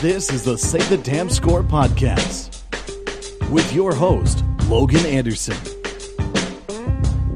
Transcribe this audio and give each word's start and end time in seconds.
This 0.00 0.32
is 0.32 0.44
the 0.44 0.56
Say 0.56 0.78
the 0.78 0.96
Damn 0.96 1.28
Score 1.28 1.62
podcast 1.62 2.62
with 3.50 3.70
your 3.74 3.94
host, 3.94 4.42
Logan 4.66 5.04
Anderson. 5.04 5.58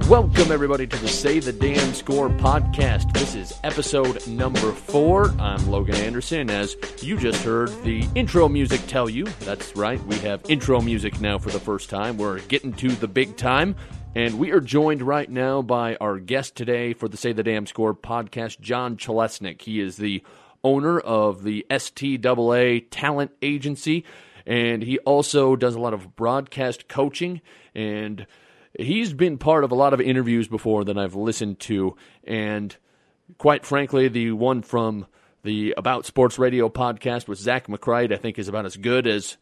Welcome, 0.09 0.51
everybody, 0.51 0.87
to 0.87 0.96
the 0.96 1.09
Say 1.09 1.41
the 1.41 1.53
Damn 1.53 1.93
Score 1.93 2.31
podcast. 2.31 3.13
This 3.13 3.35
is 3.35 3.53
episode 3.64 4.27
number 4.27 4.73
four. 4.73 5.29
I'm 5.39 5.71
Logan 5.71 5.96
Anderson. 5.96 6.49
As 6.49 6.75
you 7.03 7.18
just 7.18 7.45
heard 7.45 7.68
the 7.82 8.09
intro 8.14 8.49
music 8.49 8.81
tell 8.87 9.11
you, 9.11 9.25
that's 9.40 9.76
right, 9.76 10.03
we 10.07 10.17
have 10.21 10.40
intro 10.49 10.81
music 10.81 11.21
now 11.21 11.37
for 11.37 11.51
the 11.51 11.61
first 11.61 11.90
time. 11.90 12.17
We're 12.17 12.39
getting 12.40 12.73
to 12.76 12.89
the 12.89 13.09
big 13.09 13.37
time. 13.37 13.76
And 14.15 14.39
we 14.39 14.53
are 14.53 14.61
joined 14.61 15.03
right 15.03 15.29
now 15.29 15.61
by 15.61 15.96
our 15.96 16.18
guest 16.18 16.54
today 16.54 16.95
for 16.95 17.09
the 17.09 17.18
Say 17.18 17.32
the 17.35 17.43
Damn 17.43 17.67
Score 17.67 17.95
podcast, 17.95 18.59
John 18.61 18.96
Chelesnik. 18.96 19.61
He 19.61 19.81
is 19.81 19.99
the 19.99 20.23
owner 20.64 20.99
of 20.99 21.45
the 21.45 21.64
STAA 21.71 22.81
Talent 22.91 23.31
Agency, 23.43 24.04
and 24.46 24.82
he 24.82 24.99
also 25.00 25.54
does 25.54 25.75
a 25.75 25.81
lot 25.81 25.95
of 25.95 26.17
broadcast 26.17 26.89
coaching. 26.89 27.40
And 27.75 28.27
he's 28.79 29.13
been 29.13 29.39
part 29.39 29.64
of 29.64 29.71
a 29.71 29.77
lot 29.77 29.95
of 29.95 30.00
interviews 30.00 30.49
before 30.49 30.85
that 30.85 30.99
I've 30.99 31.14
listened 31.14 31.61
to, 31.61 31.96
and 32.25 32.77
quite 33.39 33.64
frankly, 33.64 34.09
the 34.09 34.33
one 34.33 34.62
from 34.62 35.06
the 35.42 35.75
About 35.77 36.06
Sports 36.06 36.39
Radio 36.39 36.69
podcast 36.69 37.28
with 37.28 37.39
Zach 37.39 37.67
McCright, 37.67 38.12
I 38.12 38.17
think, 38.17 38.39
is 38.39 38.48
about 38.48 38.67
as 38.67 38.77
good 38.77 39.07
as 39.07 39.37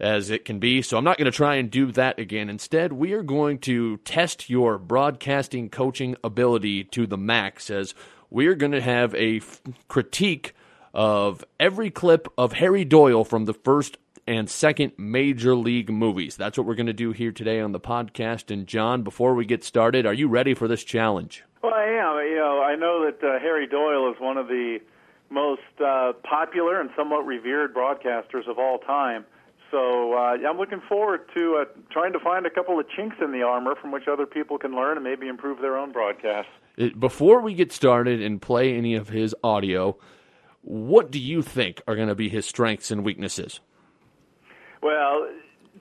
as 0.00 0.30
it 0.30 0.44
can 0.44 0.58
be. 0.58 0.82
So 0.82 0.98
I'm 0.98 1.04
not 1.04 1.18
going 1.18 1.30
to 1.30 1.36
try 1.36 1.54
and 1.54 1.70
do 1.70 1.92
that 1.92 2.18
again. 2.18 2.50
Instead, 2.50 2.92
we 2.92 3.12
are 3.12 3.22
going 3.22 3.58
to 3.60 3.98
test 3.98 4.50
your 4.50 4.76
broadcasting 4.76 5.70
coaching 5.70 6.16
ability 6.24 6.82
to 6.84 7.06
the 7.06 7.16
max 7.16 7.70
as 7.70 7.94
we 8.28 8.48
are 8.48 8.56
going 8.56 8.72
to 8.72 8.80
have 8.80 9.14
a 9.14 9.36
f- 9.36 9.62
critique 9.86 10.52
of 10.94 11.44
every 11.58 11.90
clip 11.90 12.28
of 12.38 12.54
Harry 12.54 12.84
Doyle 12.84 13.24
from 13.24 13.44
the 13.44 13.52
first 13.52 13.98
and 14.26 14.48
second 14.48 14.92
major 14.96 15.54
league 15.54 15.90
movies. 15.90 16.36
That's 16.36 16.56
what 16.56 16.66
we're 16.66 16.76
going 16.76 16.86
to 16.86 16.92
do 16.92 17.12
here 17.12 17.32
today 17.32 17.60
on 17.60 17.72
the 17.72 17.80
podcast. 17.80 18.50
And 18.50 18.66
John, 18.66 19.02
before 19.02 19.34
we 19.34 19.44
get 19.44 19.64
started, 19.64 20.06
are 20.06 20.14
you 20.14 20.28
ready 20.28 20.54
for 20.54 20.68
this 20.68 20.84
challenge? 20.84 21.44
Well, 21.62 21.74
I 21.74 21.84
am. 21.84 22.26
You 22.26 22.36
know, 22.36 22.62
I 22.62 22.76
know 22.76 23.04
that 23.04 23.26
uh, 23.26 23.38
Harry 23.40 23.66
Doyle 23.66 24.10
is 24.10 24.16
one 24.20 24.38
of 24.38 24.48
the 24.48 24.78
most 25.30 25.62
uh, 25.84 26.12
popular 26.22 26.80
and 26.80 26.90
somewhat 26.96 27.26
revered 27.26 27.74
broadcasters 27.74 28.48
of 28.48 28.58
all 28.58 28.78
time. 28.78 29.26
So 29.70 30.14
uh, 30.14 30.36
I'm 30.48 30.56
looking 30.56 30.80
forward 30.88 31.28
to 31.34 31.56
uh, 31.60 31.64
trying 31.90 32.12
to 32.12 32.20
find 32.20 32.46
a 32.46 32.50
couple 32.50 32.78
of 32.78 32.86
chinks 32.88 33.16
in 33.20 33.32
the 33.32 33.42
armor 33.42 33.74
from 33.74 33.90
which 33.90 34.06
other 34.06 34.24
people 34.24 34.56
can 34.56 34.76
learn 34.76 34.96
and 34.96 35.02
maybe 35.04 35.26
improve 35.26 35.60
their 35.60 35.76
own 35.76 35.90
broadcasts. 35.90 36.52
Before 36.98 37.40
we 37.40 37.54
get 37.54 37.72
started 37.72 38.22
and 38.22 38.40
play 38.40 38.76
any 38.76 38.94
of 38.94 39.08
his 39.08 39.34
audio, 39.42 39.96
what 40.64 41.10
do 41.10 41.18
you 41.18 41.42
think 41.42 41.82
are 41.86 41.94
going 41.94 42.08
to 42.08 42.14
be 42.14 42.28
his 42.28 42.46
strengths 42.46 42.90
and 42.90 43.04
weaknesses? 43.04 43.60
Well, 44.82 45.28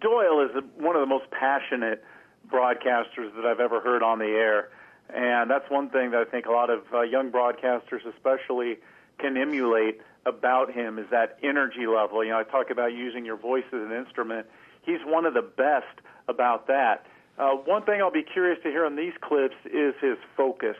Doyle 0.01 0.45
is 0.45 0.63
one 0.77 0.95
of 0.95 1.01
the 1.01 1.07
most 1.07 1.25
passionate 1.31 2.03
broadcasters 2.51 3.33
that 3.35 3.45
I've 3.45 3.59
ever 3.59 3.79
heard 3.79 4.03
on 4.03 4.19
the 4.19 4.25
air. 4.25 4.69
And 5.13 5.49
that's 5.49 5.69
one 5.69 5.89
thing 5.89 6.11
that 6.11 6.21
I 6.27 6.29
think 6.29 6.45
a 6.45 6.51
lot 6.51 6.69
of 6.69 6.81
uh, 6.93 7.01
young 7.01 7.31
broadcasters, 7.31 8.05
especially, 8.07 8.77
can 9.19 9.37
emulate 9.37 10.01
about 10.25 10.71
him 10.71 10.97
is 10.97 11.05
that 11.11 11.37
energy 11.43 11.85
level. 11.87 12.23
You 12.23 12.31
know, 12.31 12.39
I 12.39 12.43
talk 12.43 12.69
about 12.69 12.93
using 12.93 13.25
your 13.25 13.37
voice 13.37 13.65
as 13.67 13.81
an 13.81 13.91
instrument. 13.91 14.47
He's 14.81 14.99
one 15.05 15.25
of 15.25 15.33
the 15.33 15.41
best 15.41 16.01
about 16.27 16.67
that. 16.67 17.05
Uh, 17.37 17.51
one 17.51 17.83
thing 17.83 18.01
I'll 18.01 18.11
be 18.11 18.23
curious 18.23 18.59
to 18.63 18.69
hear 18.69 18.85
on 18.85 18.95
these 18.95 19.13
clips 19.21 19.55
is 19.65 19.93
his 20.01 20.17
focus. 20.37 20.77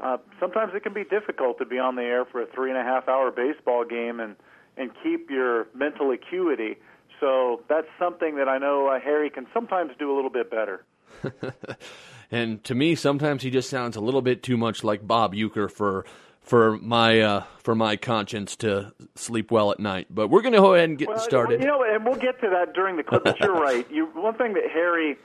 Uh, 0.00 0.18
sometimes 0.38 0.72
it 0.74 0.82
can 0.82 0.92
be 0.92 1.04
difficult 1.04 1.58
to 1.58 1.66
be 1.66 1.78
on 1.78 1.96
the 1.96 2.02
air 2.02 2.24
for 2.24 2.42
a 2.42 2.46
three 2.46 2.70
and 2.70 2.78
a 2.78 2.82
half 2.82 3.08
hour 3.08 3.30
baseball 3.30 3.84
game 3.84 4.20
and 4.20 4.36
and 4.76 4.90
keep 5.02 5.28
your 5.28 5.66
mental 5.74 6.12
acuity. 6.12 6.76
So 7.20 7.62
that's 7.68 7.88
something 7.98 8.36
that 8.36 8.48
I 8.48 8.58
know 8.58 8.88
uh, 8.88 9.00
Harry 9.00 9.28
can 9.28 9.46
sometimes 9.52 9.90
do 9.98 10.12
a 10.12 10.14
little 10.14 10.30
bit 10.30 10.50
better. 10.50 10.84
and 12.30 12.62
to 12.64 12.76
me, 12.76 12.94
sometimes 12.94 13.42
he 13.42 13.50
just 13.50 13.68
sounds 13.68 13.96
a 13.96 14.00
little 14.00 14.22
bit 14.22 14.42
too 14.42 14.56
much 14.56 14.84
like 14.84 15.06
Bob 15.06 15.34
Uecker 15.34 15.70
for 15.70 16.04
for 16.42 16.78
my 16.78 17.20
uh, 17.20 17.44
for 17.58 17.74
my 17.74 17.96
conscience 17.96 18.56
to 18.56 18.92
sleep 19.16 19.50
well 19.50 19.72
at 19.72 19.80
night. 19.80 20.06
But 20.10 20.28
we're 20.28 20.42
going 20.42 20.54
to 20.54 20.60
go 20.60 20.74
ahead 20.74 20.88
and 20.88 20.98
get 20.98 21.08
well, 21.08 21.18
started. 21.18 21.60
You 21.60 21.66
know, 21.66 21.82
and 21.82 22.04
we'll 22.04 22.14
get 22.14 22.40
to 22.40 22.48
that 22.50 22.72
during 22.72 22.96
the 22.96 23.02
clip. 23.02 23.24
But 23.24 23.40
you're 23.40 23.52
right. 23.60 23.88
You 23.90 24.06
one 24.14 24.34
thing 24.34 24.54
that 24.54 24.70
Harry 24.72 25.16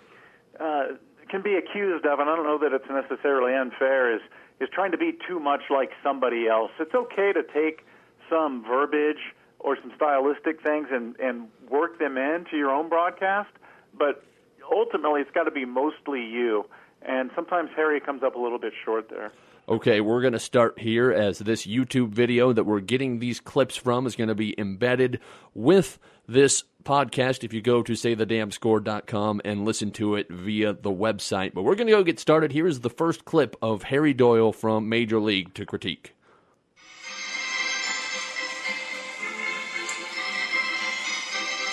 uh, 0.60 0.98
can 1.30 1.42
be 1.42 1.56
accused 1.56 2.06
of, 2.06 2.20
and 2.20 2.30
I 2.30 2.36
don't 2.36 2.46
know 2.46 2.58
that 2.58 2.74
it's 2.74 2.90
necessarily 2.90 3.54
unfair, 3.54 4.16
is 4.16 4.22
is 4.60 4.70
trying 4.72 4.92
to 4.92 4.98
be 4.98 5.14
too 5.28 5.40
much 5.40 5.62
like 5.70 5.92
somebody 6.04 6.48
else. 6.48 6.72
It's 6.80 6.94
okay 6.94 7.34
to 7.34 7.44
take 7.44 7.86
some 8.30 8.64
verbiage 8.68 9.34
or 9.60 9.78
some 9.82 9.92
stylistic 9.96 10.62
things 10.62 10.88
and, 10.92 11.16
and 11.20 11.48
work 11.70 12.00
them 12.00 12.18
into 12.18 12.58
your 12.58 12.72
own 12.72 12.90
broadcast, 12.90 13.50
but 13.98 14.24
ultimately 14.72 15.22
it's 15.22 15.32
got 15.32 15.44
to 15.44 15.52
be 15.52 15.66
mostly 15.66 16.22
you. 16.22 16.66
And 17.02 17.32
sometimes 17.36 17.70
Harry 17.76 18.00
comes 18.00 18.24
up 18.24 18.36
a 18.36 18.40
little 18.40 18.60
bit 18.60 18.74
short 18.86 19.10
there. 19.10 19.32
Okay, 19.68 20.02
we're 20.02 20.20
going 20.20 20.34
to 20.34 20.40
start 20.40 20.80
here 20.80 21.12
as 21.12 21.40
this 21.40 21.66
YouTube 21.66 22.10
video 22.10 22.52
that 22.52 22.66
we're 22.66 22.82
getting 22.82 23.20
these 23.20 23.40
clips 23.40 23.78
from 23.78 24.06
is 24.06 24.16
going 24.16 24.28
to 24.28 24.36
be 24.36 24.54
embedded 24.60 25.22
with 25.54 26.00
this 26.28 26.64
podcast 26.84 27.44
if 27.44 27.54
you 27.54 27.62
go 27.62 27.82
to 27.82 27.94
saythedamnscore.com 27.94 29.42
and 29.46 29.66
listen 29.66 29.92
to 29.92 30.16
it 30.16 30.30
via 30.30 30.74
the 30.74 30.92
website. 30.92 31.54
But 31.54 31.64
we're 31.64 31.76
going 31.76 31.88
to 31.88 31.94
go 31.94 32.04
get 32.04 32.20
started. 32.20 32.52
Here 32.52 32.68
is 32.68 32.82
the 32.82 32.90
first 32.90 33.26
clip 33.26 33.56
of 33.62 33.84
Harry 33.84 34.14
Doyle 34.14 34.52
from 34.52 34.90
Major 34.90 35.20
League 35.20 35.54
to 35.56 35.66
critique. 35.66 36.14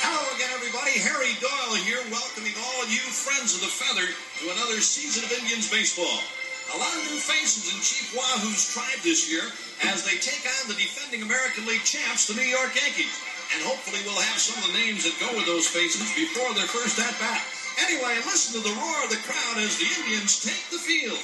Hello 0.03 0.23
again, 0.37 0.51
everybody. 0.55 0.99
Harry 0.99 1.35
Doyle 1.43 1.77
here, 1.83 2.03
welcoming 2.11 2.55
all 2.59 2.87
you 2.87 3.03
friends 3.11 3.55
of 3.55 3.61
the 3.63 3.73
feather 3.73 4.07
to 4.07 4.45
another 4.55 4.81
season 4.81 5.25
of 5.25 5.33
Indians 5.33 5.71
baseball. 5.71 6.23
A 6.75 6.79
lot 6.79 6.95
of 6.95 7.03
new 7.11 7.19
faces 7.19 7.67
in 7.75 7.83
Chief 7.83 8.15
Wahoo's 8.15 8.71
tribe 8.71 9.03
this 9.03 9.27
year 9.27 9.43
as 9.91 10.07
they 10.07 10.15
take 10.23 10.47
on 10.47 10.71
the 10.71 10.79
defending 10.79 11.23
American 11.23 11.67
League 11.67 11.83
champs, 11.83 12.29
the 12.31 12.35
New 12.35 12.47
York 12.47 12.71
Yankees. 12.79 13.11
And 13.55 13.63
hopefully 13.65 13.99
we'll 14.07 14.23
have 14.23 14.39
some 14.39 14.63
of 14.63 14.71
the 14.71 14.79
names 14.79 15.03
that 15.03 15.19
go 15.19 15.35
with 15.37 15.47
those 15.47 15.67
faces 15.67 16.15
before 16.15 16.55
their 16.55 16.71
first 16.71 16.99
at 16.99 17.19
bat. 17.19 17.43
Anyway, 17.83 18.15
listen 18.27 18.61
to 18.61 18.69
the 18.69 18.75
roar 18.75 19.05
of 19.05 19.11
the 19.11 19.19
crowd 19.27 19.59
as 19.59 19.79
the 19.79 19.89
Indians 20.01 20.45
take 20.45 20.71
the 20.71 20.79
field. 20.79 21.19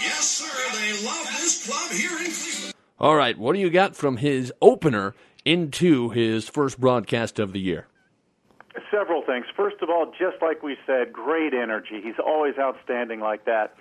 Yes, 0.00 0.28
sir, 0.28 0.78
they 0.78 1.04
love 1.04 1.26
this 1.40 1.66
club 1.66 1.90
here 1.90 2.18
in 2.18 2.30
Cleveland. 2.30 2.74
All 3.00 3.16
right, 3.16 3.36
what 3.36 3.54
do 3.54 3.58
you 3.58 3.70
got 3.70 3.96
from 3.96 4.18
his 4.18 4.52
opener 4.62 5.14
into 5.44 6.10
his 6.10 6.48
first 6.48 6.78
broadcast 6.78 7.40
of 7.40 7.52
the 7.52 7.60
year? 7.60 7.88
Several 8.90 9.22
things. 9.22 9.46
First 9.56 9.76
of 9.82 9.90
all, 9.90 10.12
just 10.18 10.40
like 10.40 10.62
we 10.62 10.76
said, 10.86 11.12
great 11.12 11.54
energy. 11.54 12.00
He's 12.02 12.18
always 12.24 12.54
outstanding 12.58 13.20
like 13.20 13.44
that. 13.46 13.74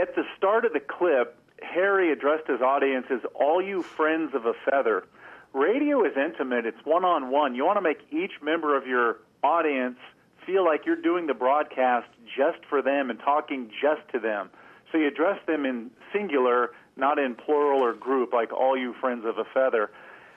At 0.00 0.14
the 0.14 0.22
start 0.36 0.64
of 0.64 0.72
the 0.72 0.80
clip, 0.80 1.36
Harry 1.62 2.12
addressed 2.12 2.46
his 2.46 2.60
audience 2.60 3.06
as 3.10 3.20
all 3.34 3.62
you 3.62 3.82
friends 3.82 4.34
of 4.34 4.46
a 4.46 4.54
feather. 4.68 5.04
Radio 5.52 6.04
is 6.04 6.12
intimate, 6.16 6.66
it's 6.66 6.84
one 6.84 7.04
on 7.04 7.30
one. 7.30 7.54
You 7.54 7.64
want 7.64 7.76
to 7.76 7.82
make 7.82 8.00
each 8.10 8.40
member 8.42 8.76
of 8.76 8.86
your 8.86 9.18
audience 9.42 9.98
feel 10.46 10.64
like 10.64 10.86
you're 10.86 11.00
doing 11.00 11.26
the 11.26 11.34
broadcast 11.34 12.08
just 12.36 12.58
for 12.68 12.82
them 12.82 13.10
and 13.10 13.18
talking 13.18 13.70
just 13.80 14.02
to 14.12 14.18
them. 14.18 14.50
So 14.90 14.98
you 14.98 15.08
address 15.08 15.38
them 15.46 15.64
in 15.64 15.90
singular, 16.12 16.70
not 16.96 17.18
in 17.18 17.34
plural 17.34 17.80
or 17.80 17.92
group, 17.92 18.32
like 18.32 18.52
all 18.52 18.76
you 18.76 18.94
friends 19.00 19.24
of 19.24 19.38
a 19.38 19.44
feather. 19.44 19.90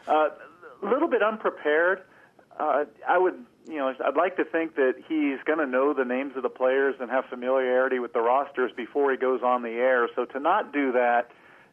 A 0.08 0.12
uh, 0.12 0.30
little 0.82 1.08
bit 1.08 1.24
unprepared. 1.24 2.04
Uh, 2.60 2.86
I 3.08 3.18
would, 3.18 3.46
you 3.68 3.78
know, 3.78 3.94
I'd 4.06 4.16
like 4.16 4.36
to 4.38 4.46
think 4.46 4.76
that 4.76 4.96
he's 5.08 5.40
going 5.46 5.60
to 5.60 5.66
know 5.66 5.94
the 5.94 6.06
names 6.06 6.34
of 6.36 6.44
the 6.44 6.50
players 6.50 6.96
and 7.00 7.10
have 7.10 7.26
familiarity 7.26 8.00
with 8.00 8.14
the 8.14 8.22
rosters 8.22 8.72
before 8.76 9.12
he 9.12 9.18
goes 9.18 9.42
on 9.44 9.62
the 9.62 9.70
air. 9.70 10.08
So 10.16 10.26
to 10.26 10.40
not 10.40 10.74
do 10.74 10.92
that, 10.92 11.30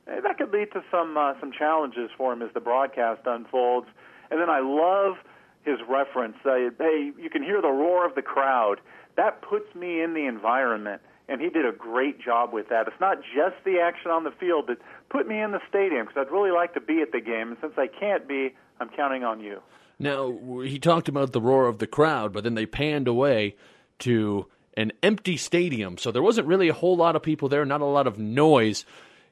eh, 0.06 0.20
that 0.20 0.38
could 0.38 0.52
lead 0.52 0.72
to 0.72 0.82
some 0.90 1.16
uh, 1.16 1.34
some 1.40 1.52
challenges 1.52 2.10
for 2.16 2.32
him 2.32 2.42
as 2.42 2.50
the 2.54 2.60
broadcast 2.60 3.22
unfolds. 3.26 3.88
And 4.30 4.40
then 4.40 4.48
I 4.48 4.60
love 4.60 5.16
his 5.64 5.78
reference. 5.88 6.36
Uh, 6.44 6.70
hey, 6.78 7.12
you 7.18 7.30
can 7.30 7.42
hear 7.42 7.60
the 7.60 7.68
roar 7.68 8.06
of 8.06 8.14
the 8.14 8.22
crowd. 8.22 8.80
That 9.16 9.42
puts 9.42 9.74
me 9.74 10.00
in 10.00 10.14
the 10.14 10.26
environment 10.26 11.02
and 11.30 11.40
he 11.40 11.48
did 11.48 11.64
a 11.64 11.72
great 11.72 12.20
job 12.20 12.52
with 12.52 12.68
that. 12.70 12.88
It's 12.88 13.00
not 13.00 13.18
just 13.22 13.54
the 13.64 13.78
action 13.78 14.10
on 14.10 14.24
the 14.24 14.32
field, 14.32 14.66
but 14.66 14.78
put 15.10 15.28
me 15.28 15.40
in 15.40 15.52
the 15.52 15.60
stadium 15.68 16.06
because 16.06 16.26
I'd 16.26 16.32
really 16.32 16.50
like 16.50 16.74
to 16.74 16.80
be 16.80 17.02
at 17.02 17.12
the 17.12 17.20
game. 17.20 17.50
And 17.50 17.56
since 17.60 17.74
I 17.76 17.86
can't 17.86 18.26
be, 18.26 18.56
I'm 18.80 18.88
counting 18.88 19.22
on 19.22 19.38
you. 19.40 19.62
Now, 20.00 20.60
he 20.60 20.78
talked 20.78 21.08
about 21.08 21.32
the 21.32 21.40
roar 21.42 21.68
of 21.68 21.78
the 21.78 21.86
crowd, 21.86 22.32
but 22.32 22.42
then 22.42 22.54
they 22.54 22.64
panned 22.64 23.06
away 23.06 23.54
to 24.00 24.46
an 24.74 24.92
empty 25.02 25.36
stadium. 25.36 25.98
So 25.98 26.10
there 26.10 26.22
wasn't 26.22 26.46
really 26.46 26.70
a 26.70 26.72
whole 26.72 26.96
lot 26.96 27.16
of 27.16 27.22
people 27.22 27.50
there, 27.50 27.66
not 27.66 27.82
a 27.82 27.84
lot 27.84 28.06
of 28.06 28.18
noise. 28.18 28.86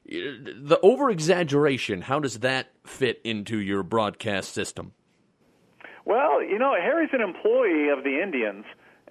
The 0.05 0.79
over 0.83 1.09
exaggeration, 1.09 2.01
how 2.01 2.19
does 2.19 2.39
that 2.39 2.71
fit 2.85 3.19
into 3.23 3.57
your 3.57 3.81
broadcast 3.81 4.53
system? 4.53 4.93
Well, 6.05 6.43
you 6.43 6.59
know, 6.59 6.75
Harry's 6.79 7.09
an 7.13 7.21
employee 7.21 7.89
of 7.89 8.03
the 8.03 8.21
Indians, 8.21 8.65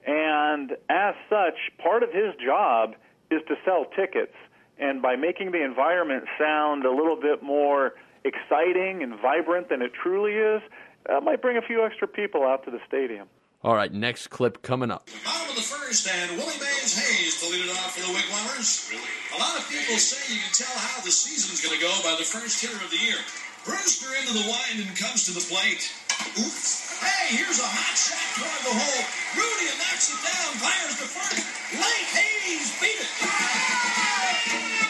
and 0.07 0.73
as 0.89 1.15
such, 1.29 1.59
part 1.83 2.05
of 2.05 2.11
his 2.13 2.35
job 2.45 2.95
is 3.31 3.41
to 3.49 3.57
sell 3.65 3.85
tickets. 3.97 4.35
and 4.79 5.03
by 5.03 5.17
making 5.17 5.51
the 5.53 5.65
environment 5.65 6.25
sound 6.39 6.85
a 6.85 6.91
little 6.91 7.17
bit 7.21 7.43
more 7.43 7.95
exciting 8.25 9.03
and 9.03 9.21
vibrant 9.21 9.69
than 9.69 9.83
it 9.83 9.93
truly 10.03 10.33
is, 10.33 10.63
uh, 11.09 11.21
might 11.21 11.43
bring 11.43 11.57
a 11.57 11.63
few 11.63 11.85
extra 11.85 12.07
people 12.07 12.45
out 12.45 12.65
to 12.65 12.71
the 12.71 12.81
stadium. 12.87 13.29
All 13.65 13.75
right, 13.75 13.91
next 13.91 14.29
clip 14.29 14.63
coming 14.63 14.91
up. 14.91 15.11
Bottom 15.25 15.51
of 15.51 15.57
the 15.57 15.67
first, 15.67 16.07
and 16.07 16.39
Willie 16.39 16.63
Mays 16.63 16.95
Hayes 16.95 17.43
to 17.43 17.51
lead 17.51 17.67
it 17.67 17.75
off 17.75 17.99
for 17.99 18.07
the 18.07 18.15
Wigwamers. 18.15 18.95
A 19.35 19.39
lot 19.43 19.59
of 19.59 19.67
people 19.67 19.99
say 19.99 20.21
you 20.31 20.39
can 20.39 20.55
tell 20.55 20.79
how 20.79 21.03
the 21.03 21.11
season's 21.11 21.59
going 21.59 21.75
to 21.75 21.83
go 21.83 21.91
by 22.07 22.15
the 22.15 22.29
first 22.29 22.63
hitter 22.63 22.79
of 22.79 22.91
the 22.95 23.03
year. 23.03 23.19
Brewster 23.67 24.15
into 24.15 24.33
the 24.39 24.47
wind 24.47 24.87
and 24.87 24.95
comes 24.95 25.27
to 25.27 25.35
the 25.35 25.43
plate. 25.43 25.91
Oops. 26.39 27.03
Hey, 27.03 27.35
here's 27.35 27.59
a 27.59 27.67
hot 27.67 27.99
shot 27.99 28.27
toward 28.39 28.63
the 28.63 28.75
hole. 28.79 29.03
Rudy 29.35 29.69
knocks 29.75 30.07
it 30.15 30.23
down, 30.23 30.51
fires 30.63 30.95
to 31.03 31.07
first. 31.11 31.43
Late 31.75 32.09
Hayes 32.15 32.71
beat 32.79 33.01
it. 33.03 33.11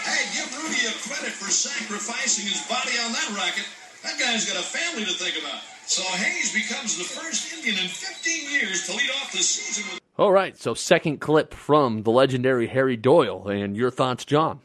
Hey, 0.04 0.22
give 0.36 0.48
Rudy 0.60 0.82
a 0.88 0.94
credit 1.08 1.32
for 1.32 1.48
sacrificing 1.48 2.44
his 2.52 2.60
body 2.68 3.00
on 3.00 3.16
that 3.16 3.32
racket. 3.32 3.64
That 4.02 4.18
guy's 4.18 4.46
got 4.46 4.56
a 4.60 4.66
family 4.66 5.04
to 5.04 5.12
think 5.12 5.38
about. 5.42 5.60
So 5.86 6.02
Hayes 6.02 6.52
becomes 6.52 6.98
the 6.98 7.04
first 7.04 7.52
Indian 7.52 7.78
in 7.82 7.88
15 7.88 8.50
years 8.50 8.86
to 8.86 8.92
lead 8.92 9.10
off 9.20 9.32
the 9.32 9.38
season 9.38 9.90
with. 9.90 10.00
All 10.18 10.32
right, 10.32 10.56
so 10.58 10.74
second 10.74 11.18
clip 11.20 11.54
from 11.54 12.02
the 12.02 12.10
legendary 12.10 12.66
Harry 12.66 12.96
Doyle, 12.96 13.48
and 13.48 13.76
your 13.76 13.90
thoughts, 13.90 14.24
John? 14.24 14.60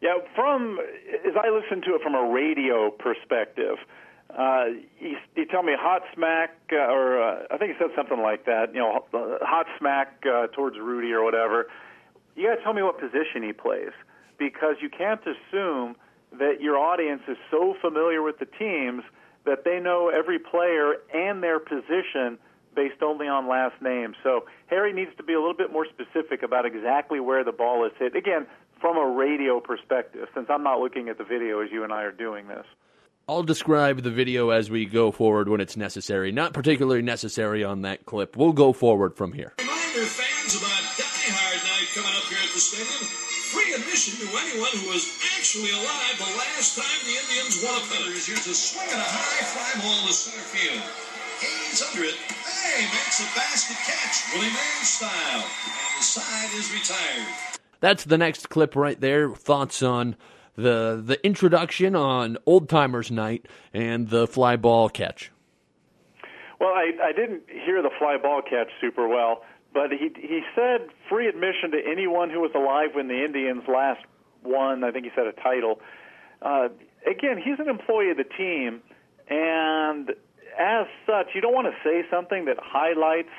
Yeah, 0.00 0.14
from 0.34 0.78
as 1.26 1.34
I 1.36 1.50
listen 1.50 1.82
to 1.82 1.96
it 1.96 2.02
from 2.02 2.14
a 2.14 2.30
radio 2.32 2.90
perspective, 2.90 3.76
uh, 4.30 4.66
he, 4.96 5.16
he 5.34 5.44
tell 5.44 5.62
me 5.62 5.72
hot 5.78 6.02
smack, 6.14 6.56
uh, 6.72 6.76
or 6.76 7.22
uh, 7.22 7.42
I 7.50 7.58
think 7.58 7.72
he 7.72 7.78
said 7.78 7.90
something 7.96 8.20
like 8.20 8.46
that. 8.46 8.72
You 8.72 8.80
know, 8.80 9.04
hot 9.12 9.66
smack 9.78 10.22
uh, 10.24 10.46
towards 10.48 10.78
Rudy 10.78 11.12
or 11.12 11.24
whatever. 11.24 11.66
You 12.36 12.48
got 12.48 12.56
to 12.56 12.62
tell 12.62 12.72
me 12.72 12.82
what 12.82 12.98
position 12.98 13.42
he 13.42 13.52
plays 13.52 13.92
because 14.38 14.76
you 14.80 14.88
can't 14.88 15.20
assume 15.20 15.96
that 16.38 16.60
your 16.60 16.78
audience 16.78 17.22
is 17.28 17.36
so 17.50 17.74
familiar 17.80 18.22
with 18.22 18.38
the 18.38 18.46
teams 18.46 19.02
that 19.44 19.64
they 19.64 19.80
know 19.80 20.08
every 20.08 20.38
player 20.38 20.94
and 21.14 21.42
their 21.42 21.58
position 21.58 22.38
based 22.74 23.02
only 23.02 23.26
on 23.26 23.48
last 23.48 23.80
name. 23.82 24.14
So 24.22 24.44
Harry 24.68 24.92
needs 24.92 25.10
to 25.16 25.22
be 25.22 25.32
a 25.32 25.40
little 25.40 25.54
bit 25.54 25.72
more 25.72 25.86
specific 25.86 26.42
about 26.42 26.66
exactly 26.66 27.20
where 27.20 27.42
the 27.42 27.52
ball 27.52 27.84
is 27.84 27.92
hit. 27.98 28.14
Again, 28.14 28.46
from 28.80 28.96
a 28.96 29.06
radio 29.06 29.60
perspective, 29.60 30.28
since 30.34 30.46
I'm 30.48 30.62
not 30.62 30.80
looking 30.80 31.08
at 31.08 31.18
the 31.18 31.24
video 31.24 31.60
as 31.60 31.70
you 31.72 31.84
and 31.84 31.92
I 31.92 32.02
are 32.02 32.12
doing 32.12 32.48
this. 32.48 32.64
I'll 33.28 33.42
describe 33.42 34.02
the 34.02 34.10
video 34.10 34.50
as 34.50 34.70
we 34.70 34.86
go 34.86 35.12
forward 35.12 35.48
when 35.48 35.60
it's 35.60 35.76
necessary. 35.76 36.32
Not 36.32 36.52
particularly 36.52 37.02
necessary 37.02 37.62
on 37.62 37.82
that 37.82 38.04
clip. 38.06 38.36
We'll 38.36 38.52
go 38.52 38.72
forward 38.72 39.16
from 39.16 39.32
here. 39.32 39.52
Reminder 39.58 40.06
fans 40.06 40.56
about 40.56 40.98
Die 40.98 41.04
Hard 41.04 41.62
Night 41.62 41.88
coming 41.94 42.16
up 42.16 42.24
here 42.24 42.38
at 42.42 42.54
the 42.54 42.60
stadium. 42.60 43.29
Free 43.50 43.74
admission 43.74 44.14
to 44.22 44.30
anyone 44.46 44.70
who 44.78 44.90
was 44.94 45.10
actually 45.34 45.72
alive 45.72 46.14
the 46.18 46.38
last 46.38 46.78
time 46.78 47.00
the 47.02 47.18
Indians 47.18 47.58
won 47.64 47.74
a 47.74 47.84
pennant. 47.90 48.14
Here's 48.22 48.46
a 48.46 48.54
swing 48.54 48.86
and 48.86 49.00
a 49.00 49.04
high 49.04 49.42
fly 49.42 49.82
ball 49.82 50.06
to 50.06 50.12
center 50.12 50.46
field. 50.54 50.78
Hayes 51.42 51.82
under 51.82 52.04
it. 52.06 52.14
Hey, 52.14 52.82
makes 52.94 53.18
a 53.18 53.26
basket 53.34 53.76
catch, 53.82 54.32
Willie 54.32 54.54
Mays 54.54 54.88
style. 54.88 55.42
And 55.42 55.98
the 55.98 56.04
side 56.04 56.54
is 56.54 56.72
retired. 56.72 57.26
That's 57.80 58.04
the 58.04 58.18
next 58.18 58.50
clip 58.50 58.76
right 58.76 59.00
there. 59.00 59.34
Thoughts 59.34 59.82
on 59.82 60.14
the 60.54 61.02
the 61.04 61.18
introduction 61.26 61.96
on 61.96 62.38
Old 62.46 62.68
Timers 62.68 63.10
Night 63.10 63.46
and 63.74 64.10
the 64.10 64.28
fly 64.28 64.54
ball 64.54 64.88
catch. 64.88 65.32
Well, 66.60 66.70
I, 66.70 66.92
I 67.02 67.12
didn't 67.12 67.42
hear 67.48 67.82
the 67.82 67.90
fly 67.98 68.16
ball 68.16 68.42
catch 68.42 68.68
super 68.80 69.08
well, 69.08 69.42
but 69.72 69.90
he 69.92 70.10
he 70.16 70.42
said 70.54 70.88
free 71.08 71.28
admission 71.28 71.70
to 71.72 71.80
anyone 71.86 72.30
who 72.30 72.40
was 72.40 72.52
alive 72.54 72.90
when 72.94 73.08
the 73.08 73.24
Indians 73.24 73.62
last 73.68 74.04
won. 74.42 74.84
I 74.84 74.90
think 74.90 75.04
he 75.04 75.10
said 75.14 75.26
a 75.26 75.32
title. 75.32 75.80
Uh, 76.42 76.68
again, 77.06 77.38
he's 77.38 77.58
an 77.58 77.68
employee 77.68 78.10
of 78.10 78.16
the 78.16 78.24
team, 78.24 78.80
and 79.28 80.10
as 80.58 80.86
such, 81.06 81.28
you 81.34 81.40
don't 81.40 81.54
want 81.54 81.68
to 81.68 81.76
say 81.84 82.04
something 82.10 82.46
that 82.46 82.56
highlights 82.60 83.30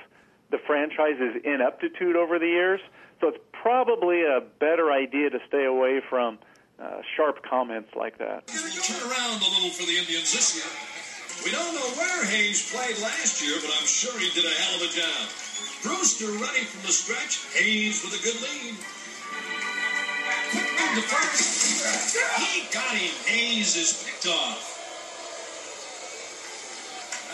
the 0.51 0.57
franchise's 0.67 1.41
ineptitude 1.43 2.15
over 2.15 2.39
the 2.39 2.47
years. 2.47 2.79
So 3.19 3.27
it's 3.29 3.43
probably 3.51 4.23
a 4.23 4.41
better 4.59 4.91
idea 4.91 5.29
to 5.29 5.39
stay 5.47 5.65
away 5.65 6.01
from 6.09 6.39
uh, 6.81 7.01
sharp 7.15 7.43
comments 7.43 7.89
like 7.95 8.17
that. 8.17 8.47
Turn 8.47 9.01
around 9.09 9.41
a 9.41 9.49
little 9.53 9.69
for 9.69 9.85
the 9.85 9.97
Indians 9.97 10.33
this 10.33 10.57
year. 10.57 10.65
We 11.45 11.51
don't 11.51 11.73
know 11.73 11.89
where 11.97 12.25
Hayes 12.25 12.71
played 12.71 12.97
last 12.99 13.41
year, 13.41 13.57
but 13.61 13.69
I'm 13.77 13.85
sure 13.85 14.17
he 14.19 14.29
did 14.29 14.45
a 14.45 14.55
hell 14.61 14.75
of 14.75 14.81
a 14.81 14.93
job. 14.93 15.51
Brewster 15.83 16.25
running 16.25 16.65
from 16.65 16.81
the 16.81 16.93
stretch. 16.93 17.45
Hayes 17.55 18.03
with 18.03 18.13
a 18.13 18.23
good 18.23 18.39
lead. 18.41 18.75
Quick 20.51 20.69
move 20.79 20.95
to 20.95 21.09
first. 21.09 22.39
He 22.39 22.67
got 22.73 22.95
him. 22.95 23.13
Hayes 23.25 23.75
is 23.75 24.03
picked 24.05 24.27
off. 24.27 24.77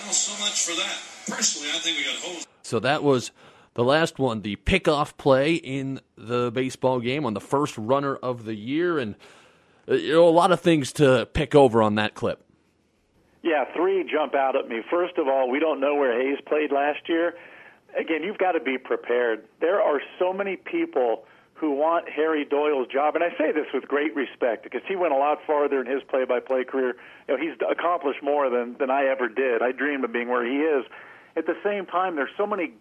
Well, 0.04 0.14
so 0.14 0.32
much 0.44 0.64
for 0.64 0.76
that. 0.80 1.36
Personally, 1.36 1.70
I 1.70 1.80
think 1.80 1.98
we 1.98 2.04
got 2.06 2.16
hosed. 2.24 2.48
So 2.62 2.80
that 2.80 3.04
was 3.04 3.32
the 3.74 3.84
last 3.84 4.20
one, 4.20 4.42
the 4.42 4.56
pickoff 4.56 5.18
play 5.18 5.56
in 5.56 6.00
the 6.18 6.52
baseball 6.52 7.00
game 7.00 7.26
on 7.26 7.34
the 7.34 7.42
first 7.42 7.78
runner 7.78 8.16
of 8.16 8.46
the 8.46 8.56
year, 8.56 8.98
and 8.98 9.16
uh, 9.90 9.96
you 9.96 10.14
know, 10.14 10.28
a 10.28 10.30
lot 10.30 10.52
of 10.52 10.62
things 10.62 10.92
to 10.94 11.28
pick 11.34 11.54
over 11.54 11.82
on 11.82 11.96
that 11.96 12.14
clip. 12.14 12.44
Yeah, 13.44 13.66
three 13.76 14.10
jump 14.10 14.34
out 14.36 14.56
at 14.56 14.68
me. 14.68 14.82
First 14.90 15.18
of 15.18 15.28
all, 15.28 15.50
we 15.50 15.60
don't 15.60 15.80
know 15.80 15.96
where 15.96 16.20
Hayes 16.20 16.40
played 16.46 16.72
last 16.72 17.08
year. 17.08 17.36
Again, 17.98 18.24
you've 18.24 18.38
got 18.38 18.52
to 18.52 18.60
be 18.60 18.78
prepared. 18.78 19.46
There 19.60 19.82
are 19.82 20.00
so 20.20 20.32
many 20.32 20.56
people 20.56 21.26
who 21.56 21.72
want 21.72 22.08
Harry 22.08 22.46
Doyle's 22.46 22.88
job, 22.88 23.16
and 23.16 23.24
I 23.24 23.30
say 23.38 23.52
this 23.52 23.66
with 23.74 23.88
great 23.88 24.16
respect 24.16 24.64
because 24.64 24.82
he 24.88 24.96
went 24.96 25.14
a 25.14 25.18
lot 25.18 25.40
farther 25.48 25.82
in 25.82 25.88
his 25.88 26.04
play-by-play 26.04 26.66
career. 26.66 26.96
You 27.28 27.36
know, 27.36 27.42
he's 27.42 27.58
accomplished 27.68 28.22
more 28.22 28.50
than 28.52 28.78
than 28.78 28.92
I 28.92 29.06
ever 29.06 29.28
did. 29.28 29.64
I 29.64 29.72
dreamed 29.72 30.04
of 30.04 30.14
being 30.14 30.30
where 30.30 30.46
he 30.46 30.58
is. 30.60 30.86
At 31.36 31.48
the 31.48 31.56
same 31.64 31.88
time, 31.88 32.16
there's 32.16 32.30
so 32.38 32.46
many 32.46 32.74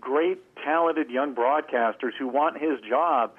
great, 0.00 0.38
talented 0.64 1.08
young 1.10 1.34
broadcasters 1.34 2.12
who 2.18 2.26
want 2.26 2.58
his 2.58 2.80
job. 2.88 3.32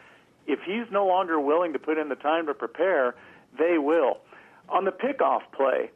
If 0.47 0.59
he's 0.65 0.89
no 0.91 1.05
longer 1.05 1.39
willing 1.39 1.73
to 1.73 1.79
put 1.79 1.97
in 1.97 2.07
the 2.07 2.15
time 2.15 2.45
to 2.45 2.53
prepare, 2.53 3.15
they 3.57 3.77
will. 3.77 4.19
On 4.69 4.85
the 4.85 4.91
pickoff 4.91 5.41
play, 5.51 5.91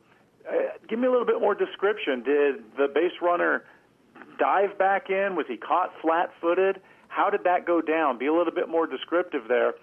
uh, 0.47 0.53
give 0.89 0.99
me 0.99 1.07
a 1.07 1.11
little 1.11 1.25
bit 1.25 1.39
more 1.39 1.55
description. 1.55 2.23
Did 2.23 2.63
the 2.77 2.87
base 2.93 3.13
runner 3.21 3.63
dive 4.39 4.77
back 4.77 5.09
in? 5.09 5.35
Was 5.35 5.45
he 5.47 5.57
caught 5.57 5.91
flat 6.01 6.31
footed? 6.41 6.81
How 7.09 7.29
did 7.29 7.43
that 7.43 7.65
go 7.65 7.81
down? 7.81 8.17
Be 8.17 8.27
a 8.27 8.33
little 8.33 8.53
bit 8.53 8.69
more 8.69 8.87
descriptive 8.87 9.47
there. 9.47 9.73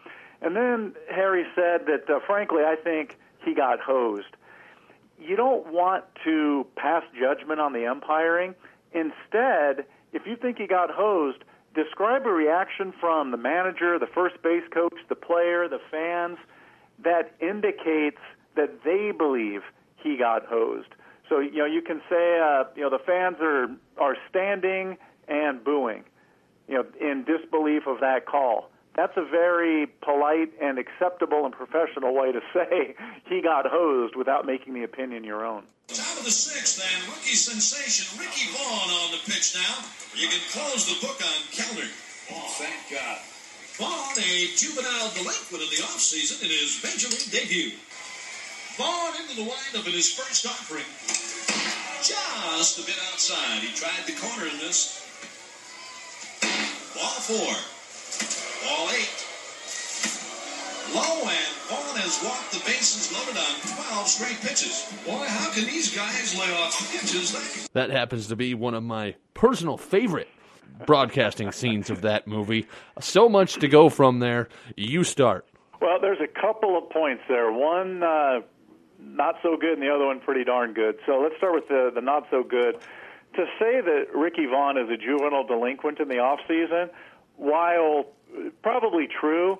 And 0.41 0.57
then 0.57 0.95
Harry 1.11 1.45
said 1.55 1.87
that, 1.87 2.09
uh, 2.09 2.21
frankly, 2.27 2.63
I 2.63 2.77
think 2.77 3.17
he 3.45 3.55
got 3.55 3.81
hosed. 3.81 4.37
You 5.19 5.37
don't 5.37 5.73
want 5.73 6.05
to 6.25 6.67
pass 6.77 7.03
judgment 7.19 7.61
on 7.61 7.73
the 7.73 7.87
umpiring. 7.87 8.55
Instead, 8.93 9.87
if 10.13 10.27
you 10.27 10.37
think 10.37 10.59
he 10.59 10.67
got 10.67 10.91
hosed, 10.91 11.39
describe 11.75 12.27
a 12.27 12.31
reaction 12.31 12.93
from 13.01 13.31
the 13.31 13.37
manager, 13.37 13.99
the 13.99 14.07
first 14.07 14.41
base 14.43 14.65
coach, 14.73 14.97
the 15.09 15.15
player, 15.15 15.69
the 15.69 15.81
fans 15.91 16.39
that 17.03 17.35
indicates 17.41 18.21
that 18.57 18.83
they 18.85 19.13
believe 19.17 19.63
he 19.97 20.17
got 20.17 20.47
hosed. 20.47 20.89
So 21.29 21.41
you 21.41 21.59
know 21.59 21.67
you 21.67 21.83
can 21.83 22.01
say 22.09 22.39
uh, 22.39 22.65
you 22.75 22.83
know 22.83 22.91
the 22.91 23.03
fans 23.05 23.37
are 23.41 23.69
are 23.99 24.17
standing 24.31 24.97
and 25.29 25.63
booing, 25.63 26.05
you 26.69 26.75
know 26.75 26.85
in 27.01 27.25
disbelief 27.25 27.87
of 27.87 28.01
that 28.01 28.27
call. 28.27 28.71
That's 28.97 29.17
a 29.17 29.25
very 29.25 29.87
polite 30.01 30.53
and 30.61 30.79
acceptable 30.79 31.45
and 31.45 31.53
professional 31.53 32.15
way 32.15 32.33
to 32.33 32.41
say 32.55 32.95
he 33.29 33.43
got 33.43 33.67
hosed 33.67 34.17
without 34.17 34.47
making 34.47 34.75
the 34.75 34.85
opinion 34.85 35.25
your 35.25 35.45
own. 35.45 35.65
Top 35.89 36.19
of 36.19 36.25
the 36.25 36.31
sixth, 36.31 36.83
and 36.83 37.07
rookie 37.07 37.37
sensation 37.37 38.19
Ricky 38.19 38.51
Vaughn 38.57 38.91
on 38.91 39.13
the 39.13 39.23
pitch 39.31 39.55
now. 39.55 39.85
You 40.15 40.27
can 40.29 40.41
close 40.51 40.89
the 40.89 40.99
book 41.07 41.21
on 41.23 41.39
Kellner. 41.53 41.91
Oh, 42.33 42.49
thank 42.59 42.91
God. 42.91 43.21
Vaughn, 43.79 44.19
a 44.19 44.51
juvenile 44.57 45.13
delinquent 45.15 45.63
in 45.63 45.71
the 45.71 45.85
offseason 45.87 46.43
in 46.43 46.51
his 46.51 46.81
major 46.83 47.07
league 47.07 47.31
debut. 47.31 47.71
Vaughn 48.77 49.15
into 49.21 49.37
the 49.37 49.43
windup 49.43 49.87
in 49.87 49.93
his 49.93 50.13
first 50.13 50.45
offering. 50.47 50.85
Just 52.03 52.79
a 52.79 52.83
bit 52.87 52.97
outside. 53.11 53.61
He 53.61 53.73
tried 53.75 54.05
the 54.07 54.13
corner 54.21 54.47
in 54.51 54.59
this. 54.59 55.03
Ball 56.95 57.19
four. 57.25 57.55
Ball 58.69 58.91
eight. 58.93 59.27
Low 60.95 61.29
and 61.29 61.55
Vaughn 61.69 61.97
has 61.99 62.23
walked 62.23 62.53
the 62.53 62.61
bases 62.61 63.13
loaded 63.13 63.37
on 63.37 63.85
12 63.89 64.09
straight 64.09 64.41
pitches. 64.41 64.87
Boy, 65.05 65.25
how 65.27 65.51
can 65.53 65.65
these 65.65 65.95
guys 65.95 66.39
lay 66.39 66.53
off 66.55 66.79
pitches? 66.93 67.33
That 67.33 67.89
That 67.89 67.91
happens 67.91 68.29
to 68.29 68.37
be 68.37 68.55
one 68.55 68.75
of 68.75 68.83
my 68.85 69.17
personal 69.35 69.77
favorite 69.77 70.29
broadcasting 70.87 71.51
scenes 71.53 71.91
of 71.91 72.03
that 72.03 72.27
movie. 72.27 72.67
So 73.01 73.29
much 73.29 73.55
to 73.55 73.69
go 73.69 73.89
from 73.89 74.19
there. 74.21 74.49
You 74.77 75.03
start. 75.03 75.47
Well, 75.81 75.99
there's 76.01 76.21
a 76.21 76.41
couple 76.41 76.77
of 76.79 76.89
points 76.91 77.23
there. 77.29 77.51
One 77.51 78.03
uh, 78.03 78.41
not 79.07 79.37
so 79.43 79.57
good, 79.57 79.75
and 79.75 79.83
the 79.83 79.93
other 79.95 80.07
one 80.07 80.21
pretty 80.21 80.45
darn 80.45 80.73
good. 80.75 80.99
So 81.07 81.21
let's 81.21 81.37
start 81.37 81.55
with 81.55 81.69
the 81.69 81.91
the 81.95 82.01
not 82.01 82.27
so 82.31 82.43
good. 82.43 82.79
To 83.35 83.45
say 83.59 83.81
that 83.81 84.07
Ricky 84.15 84.47
Vaughn 84.47 84.79
is 84.79 84.89
a 84.89 84.97
juvenile 84.97 85.45
delinquent 85.45 86.01
in 86.01 86.09
the 86.09 86.19
off 86.19 86.41
season, 86.49 86.91
while 87.37 88.07
probably 88.63 89.07
true, 89.09 89.59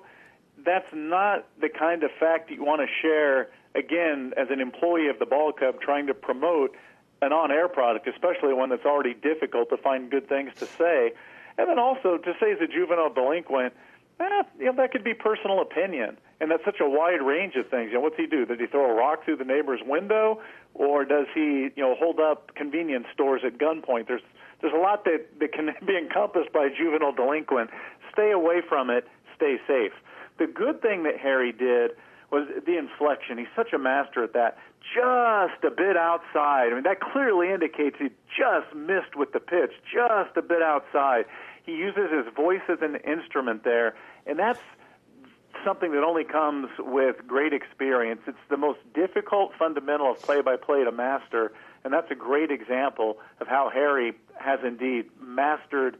that's 0.65 0.91
not 0.93 1.47
the 1.61 1.69
kind 1.69 2.03
of 2.03 2.11
fact 2.19 2.49
you 2.49 2.63
want 2.63 2.81
to 2.81 2.87
share, 3.01 3.49
again, 3.75 4.33
as 4.35 4.47
an 4.49 4.59
employee 4.59 5.07
of 5.07 5.19
the 5.19 5.25
ball 5.25 5.51
club 5.51 5.79
trying 5.79 6.07
to 6.07 6.13
promote 6.13 6.75
an 7.21 7.33
on 7.33 7.51
air 7.51 7.67
product, 7.67 8.07
especially 8.07 8.53
one 8.53 8.69
that's 8.69 8.85
already 8.85 9.13
difficult 9.13 9.69
to 9.69 9.77
find 9.77 10.09
good 10.09 10.27
things 10.27 10.51
to 10.55 10.65
say. 10.65 11.13
And 11.57 11.69
then 11.69 11.79
also 11.79 12.17
to 12.17 12.33
say 12.39 12.51
as 12.51 12.61
a 12.61 12.67
juvenile 12.67 13.13
delinquent, 13.13 13.73
eh, 14.19 14.43
you 14.59 14.65
know, 14.65 14.73
that 14.77 14.91
could 14.91 15.03
be 15.03 15.13
personal 15.13 15.61
opinion. 15.61 16.17
And 16.39 16.51
that's 16.51 16.63
such 16.65 16.79
a 16.81 16.89
wide 16.89 17.21
range 17.21 17.55
of 17.55 17.69
things. 17.69 17.89
You 17.89 17.95
know, 17.95 18.01
what's 18.01 18.17
he 18.17 18.27
do? 18.27 18.45
Did 18.45 18.59
he 18.59 18.67
throw 18.67 18.89
a 18.89 18.93
rock 18.93 19.25
through 19.25 19.37
the 19.37 19.45
neighbor's 19.45 19.81
window? 19.85 20.41
Or 20.73 21.03
does 21.05 21.25
he, 21.33 21.69
you 21.75 21.83
know, 21.83 21.95
hold 21.97 22.19
up 22.19 22.53
convenience 22.55 23.05
stores 23.13 23.41
at 23.45 23.57
gunpoint? 23.57 24.07
There's 24.07 24.21
there's 24.61 24.73
a 24.73 24.79
lot 24.79 25.05
that, 25.05 25.25
that 25.39 25.53
can 25.53 25.69
be 25.85 25.97
encompassed 25.97 26.51
by 26.53 26.65
a 26.65 26.69
juvenile 26.69 27.13
delinquent. 27.13 27.69
Stay 28.11 28.31
away 28.31 28.61
from 28.67 28.89
it. 28.89 29.07
Stay 29.35 29.57
safe. 29.67 29.93
The 30.39 30.47
good 30.47 30.81
thing 30.81 31.03
that 31.03 31.17
Harry 31.17 31.51
did 31.51 31.91
was 32.31 32.47
the 32.65 32.77
inflection. 32.77 33.37
He's 33.37 33.47
such 33.55 33.73
a 33.73 33.79
master 33.79 34.23
at 34.23 34.33
that. 34.33 34.57
Just 34.93 35.63
a 35.63 35.71
bit 35.71 35.95
outside. 35.95 36.71
I 36.71 36.73
mean, 36.75 36.83
that 36.83 36.99
clearly 36.99 37.51
indicates 37.51 37.95
he 37.99 38.09
just 38.35 38.75
missed 38.75 39.15
with 39.15 39.31
the 39.31 39.39
pitch, 39.39 39.71
just 39.91 40.35
a 40.35 40.41
bit 40.41 40.61
outside. 40.61 41.25
He 41.67 41.73
uses 41.73 42.09
his 42.09 42.33
voice 42.33 42.61
as 42.69 42.77
an 42.81 42.95
instrument 43.05 43.65
there, 43.65 43.93
and 44.25 44.39
that's 44.39 44.61
something 45.65 45.91
that 45.91 46.01
only 46.01 46.23
comes 46.23 46.69
with 46.79 47.17
great 47.27 47.51
experience. 47.51 48.21
It's 48.25 48.37
the 48.49 48.55
most 48.55 48.79
difficult 48.95 49.51
fundamental 49.59 50.11
of 50.11 50.21
play 50.21 50.41
by 50.41 50.55
play 50.55 50.85
to 50.85 50.93
master, 50.93 51.51
and 51.83 51.93
that's 51.93 52.09
a 52.09 52.15
great 52.15 52.51
example 52.51 53.17
of 53.41 53.47
how 53.49 53.69
Harry 53.69 54.13
has 54.39 54.61
indeed 54.65 55.07
mastered 55.21 55.97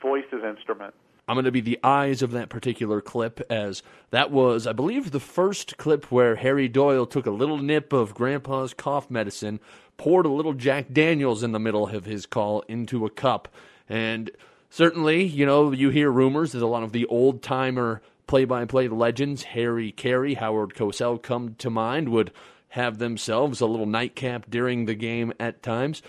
voice 0.00 0.26
as 0.32 0.44
instrument. 0.44 0.94
I'm 1.26 1.34
going 1.34 1.44
to 1.44 1.50
be 1.50 1.60
the 1.60 1.80
eyes 1.82 2.22
of 2.22 2.30
that 2.30 2.48
particular 2.48 3.00
clip, 3.00 3.40
as 3.50 3.82
that 4.10 4.30
was, 4.30 4.64
I 4.64 4.72
believe, 4.72 5.10
the 5.10 5.18
first 5.18 5.76
clip 5.76 6.12
where 6.12 6.36
Harry 6.36 6.68
Doyle 6.68 7.06
took 7.06 7.26
a 7.26 7.32
little 7.32 7.58
nip 7.58 7.92
of 7.92 8.14
Grandpa's 8.14 8.74
cough 8.74 9.10
medicine, 9.10 9.58
poured 9.96 10.26
a 10.26 10.30
little 10.30 10.54
Jack 10.54 10.92
Daniels 10.92 11.42
in 11.42 11.50
the 11.50 11.58
middle 11.58 11.88
of 11.88 12.04
his 12.04 12.26
call 12.26 12.60
into 12.68 13.04
a 13.04 13.10
cup. 13.10 13.48
And 13.88 14.30
certainly, 14.70 15.24
you 15.24 15.44
know, 15.44 15.72
you 15.72 15.90
hear 15.90 16.10
rumors 16.10 16.52
that 16.52 16.62
a 16.62 16.66
lot 16.66 16.82
of 16.82 16.92
the 16.92 17.04
old 17.06 17.42
timer 17.42 18.00
play 18.26 18.44
by 18.44 18.64
play 18.64 18.88
legends, 18.88 19.42
Harry 19.42 19.92
Caray, 19.92 20.34
Howard 20.34 20.74
Cosell, 20.74 21.20
come 21.20 21.56
to 21.56 21.68
mind, 21.68 22.08
would 22.08 22.32
have 22.70 22.98
themselves 22.98 23.60
a 23.60 23.66
little 23.66 23.86
nightcap 23.86 24.46
during 24.48 24.86
the 24.86 24.94
game 24.94 25.32
at 25.40 25.62
times. 25.62 26.02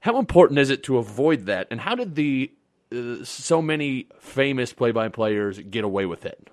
How 0.00 0.18
important 0.18 0.58
is 0.58 0.68
it 0.68 0.82
to 0.84 0.98
avoid 0.98 1.46
that? 1.46 1.68
And 1.70 1.80
how 1.80 1.94
did 1.94 2.14
the 2.14 2.52
uh, 2.92 3.24
so 3.24 3.62
many 3.62 4.08
famous 4.18 4.72
play-by-players 4.72 5.60
get 5.70 5.84
away 5.84 6.04
with 6.04 6.26
it? 6.26 6.48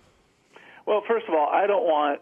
Well, 0.85 1.03
first 1.05 1.27
of 1.27 1.33
all, 1.33 1.49
I 1.51 1.67
don't 1.67 1.83
want 1.83 2.21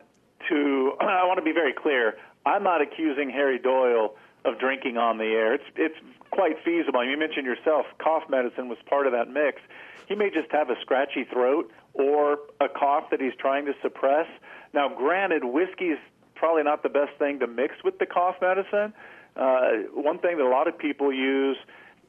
to. 0.49 0.93
I 0.99 1.25
want 1.25 1.37
to 1.37 1.45
be 1.45 1.51
very 1.51 1.73
clear. 1.73 2.15
I'm 2.45 2.63
not 2.63 2.81
accusing 2.81 3.29
Harry 3.29 3.59
Doyle 3.59 4.15
of 4.45 4.59
drinking 4.59 4.97
on 4.97 5.17
the 5.17 5.25
air. 5.25 5.53
It's 5.53 5.63
it's 5.75 5.95
quite 6.37 6.63
feasible. 6.63 7.03
You 7.03 7.17
mentioned 7.17 7.47
yourself, 7.47 7.87
cough 7.97 8.29
medicine 8.29 8.69
was 8.69 8.77
part 8.87 9.07
of 9.07 9.13
that 9.13 9.27
mix. 9.27 9.59
He 10.07 10.13
may 10.13 10.29
just 10.29 10.51
have 10.51 10.69
a 10.69 10.75
scratchy 10.81 11.23
throat 11.23 11.71
or 11.95 12.37
a 12.61 12.69
cough 12.69 13.09
that 13.09 13.19
he's 13.19 13.33
trying 13.39 13.65
to 13.65 13.73
suppress. 13.81 14.27
Now, 14.71 14.87
granted, 14.87 15.43
whiskey's 15.43 15.97
probably 16.35 16.61
not 16.61 16.83
the 16.83 16.89
best 16.89 17.17
thing 17.17 17.39
to 17.39 17.47
mix 17.47 17.73
with 17.83 17.97
the 17.97 18.05
cough 18.05 18.35
medicine. 18.39 18.93
Uh, 19.35 19.89
one 19.95 20.19
thing 20.19 20.37
that 20.37 20.45
a 20.45 20.47
lot 20.47 20.67
of 20.67 20.77
people 20.77 21.11
use 21.11 21.57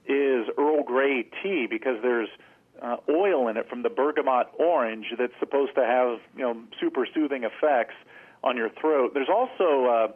is 0.05 0.45
Earl 0.59 0.83
Grey 0.83 1.27
tea 1.43 1.67
because 1.67 1.97
there's 2.03 2.29
uh, 2.83 2.97
oil 3.09 3.49
in 3.49 3.57
it 3.57 3.67
from 3.71 3.83
the 3.83 3.89
bergamot 3.89 4.49
orange 4.59 5.07
that's 5.19 5.33
supposed 5.41 5.75
to 5.77 5.85
have 5.85 6.21
you 6.37 6.43
know 6.43 6.63
super 6.79 7.07
soothing 7.15 7.45
effects 7.45 7.95
on 8.45 8.59
your 8.59 8.69
throat. 8.69 9.13
There's 9.15 9.31
also 9.31 9.87
uh, 9.87 10.09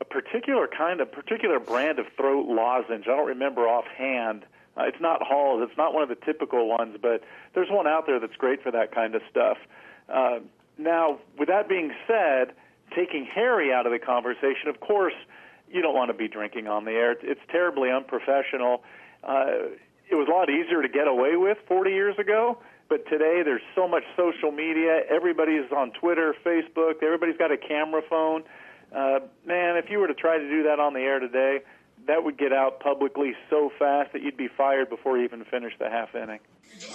a 0.00 0.04
particular 0.04 0.68
kind 0.68 1.00
of 1.00 1.10
particular 1.10 1.58
brand 1.58 1.98
of 1.98 2.06
throat 2.16 2.46
lozenge. 2.46 3.04
I 3.06 3.16
don't 3.16 3.26
remember 3.26 3.62
offhand. 3.62 4.44
Uh, 4.76 4.84
it's 4.84 5.00
not 5.00 5.22
Hall's. 5.22 5.66
It's 5.68 5.76
not 5.76 5.92
one 5.92 6.02
of 6.02 6.08
the 6.08 6.24
typical 6.24 6.68
ones, 6.68 6.96
but 7.00 7.22
there's 7.54 7.70
one 7.70 7.86
out 7.86 8.06
there 8.06 8.20
that's 8.20 8.36
great 8.36 8.62
for 8.62 8.70
that 8.70 8.94
kind 8.94 9.14
of 9.14 9.22
stuff. 9.30 9.58
Uh, 10.08 10.38
now, 10.78 11.18
with 11.36 11.48
that 11.48 11.68
being 11.68 11.92
said, 12.06 12.52
taking 12.94 13.26
Harry 13.26 13.72
out 13.72 13.86
of 13.86 13.92
the 13.92 13.98
conversation, 13.98 14.68
of 14.68 14.78
course, 14.80 15.14
you 15.70 15.82
don't 15.82 15.94
want 15.94 16.10
to 16.10 16.16
be 16.16 16.28
drinking 16.28 16.68
on 16.68 16.84
the 16.84 16.92
air. 16.92 17.12
It's, 17.12 17.22
it's 17.24 17.40
terribly 17.50 17.90
unprofessional 17.90 18.82
uh, 19.24 19.74
it 20.10 20.14
was 20.14 20.28
a 20.28 20.30
lot 20.30 20.48
easier 20.50 20.82
to 20.82 20.88
get 20.88 21.06
away 21.06 21.36
with 21.36 21.58
40 21.66 21.90
years 21.90 22.18
ago. 22.18 22.58
But 22.88 23.06
today, 23.06 23.42
there's 23.44 23.62
so 23.74 23.86
much 23.86 24.04
social 24.16 24.50
media. 24.50 25.02
Everybody's 25.10 25.70
on 25.76 25.90
Twitter, 25.92 26.34
Facebook. 26.44 27.02
Everybody's 27.02 27.36
got 27.36 27.52
a 27.52 27.58
camera 27.58 28.00
phone. 28.08 28.42
Uh, 28.42 28.46
Uh, 28.94 29.20
man, 29.46 29.76
if 29.76 29.90
you 29.90 29.98
were 29.98 30.08
to 30.08 30.14
try 30.14 30.38
to 30.38 30.48
do 30.48 30.64
that 30.64 30.80
on 30.80 30.94
the 30.94 31.00
air 31.00 31.18
today, 31.18 31.60
that 32.06 32.24
would 32.24 32.38
get 32.38 32.52
out 32.52 32.80
publicly 32.80 33.34
so 33.50 33.70
fast 33.78 34.12
that 34.12 34.22
you'd 34.22 34.36
be 34.36 34.48
fired 34.48 34.88
before 34.88 35.18
you 35.18 35.24
even 35.24 35.44
finish 35.44 35.74
the 35.78 35.90
half 35.90 36.14
inning. 36.14 36.40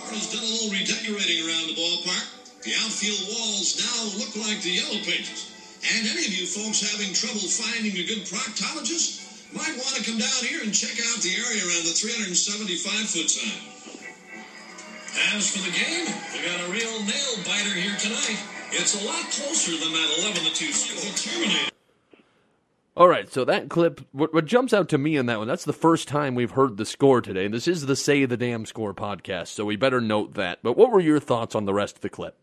has 0.09 0.33
done 0.33 0.41
a 0.41 0.50
little 0.50 0.71
redecorating 0.73 1.45
around 1.45 1.69
the 1.69 1.77
ballpark. 1.77 2.63
The 2.63 2.73
outfield 2.81 3.21
walls 3.29 3.77
now 3.77 4.17
look 4.17 4.33
like 4.47 4.63
the 4.63 4.71
yellow 4.71 5.00
pages. 5.05 5.51
And 5.83 6.07
any 6.07 6.25
of 6.25 6.33
you 6.33 6.47
folks 6.47 6.79
having 6.79 7.13
trouble 7.13 7.45
finding 7.45 7.91
a 7.91 8.05
good 8.07 8.23
proctologist, 8.25 9.21
might 9.53 9.77
want 9.77 9.93
to 10.00 10.03
come 10.03 10.17
down 10.17 10.41
here 10.41 10.63
and 10.63 10.73
check 10.73 10.97
out 10.97 11.21
the 11.21 11.29
area 11.29 11.62
around 11.62 11.85
the 11.85 11.93
375 11.93 13.05
foot 13.05 13.29
sign. 13.29 13.62
As 15.38 15.51
for 15.53 15.62
the 15.62 15.75
game, 15.75 16.09
we 16.33 16.41
got 16.41 16.57
a 16.65 16.71
real 16.71 17.03
nail 17.05 17.33
biter 17.45 17.75
here 17.77 17.95
tonight. 18.00 18.39
It's 18.71 18.97
a 18.97 19.05
lot 19.05 19.21
closer 19.29 19.77
than 19.77 19.93
that 19.93 20.09
11 20.25 20.41
to 20.41 20.53
2 20.55 20.73
score. 20.73 21.13
Terminator. 21.13 21.73
All 22.95 23.07
right, 23.07 23.27
so 23.31 23.43
that 23.45 23.69
clip, 23.69 24.01
what, 24.12 24.35
what, 24.35 24.45
jumps 24.45 24.71
out 24.71 24.88
to 24.89 25.00
me 25.00 25.17
in 25.17 25.25
that 25.25 25.39
one, 25.39 25.47
that's 25.47 25.65
the 25.65 25.73
first 25.73 26.07
time 26.07 26.35
we've 26.35 26.51
heard 26.51 26.77
the 26.77 26.85
score 26.85 27.21
today. 27.21 27.47
This 27.47 27.67
is 27.67 27.88
the 27.88 27.95
Say 27.95 28.25
the 28.25 28.38
Damn 28.38 28.67
Score 28.67 28.93
podcast, 28.93 29.47
so 29.47 29.65
we 29.65 29.75
better 29.75 30.00
note 30.00 30.35
that. 30.35 30.59
But 30.62 30.77
what 30.77 30.91
were 30.91 31.00
your 31.00 31.19
thoughts 31.19 31.55
on 31.55 31.65
the 31.65 31.73
rest 31.73 31.95
of 31.95 32.01
the 32.01 32.09
clip? 32.09 32.38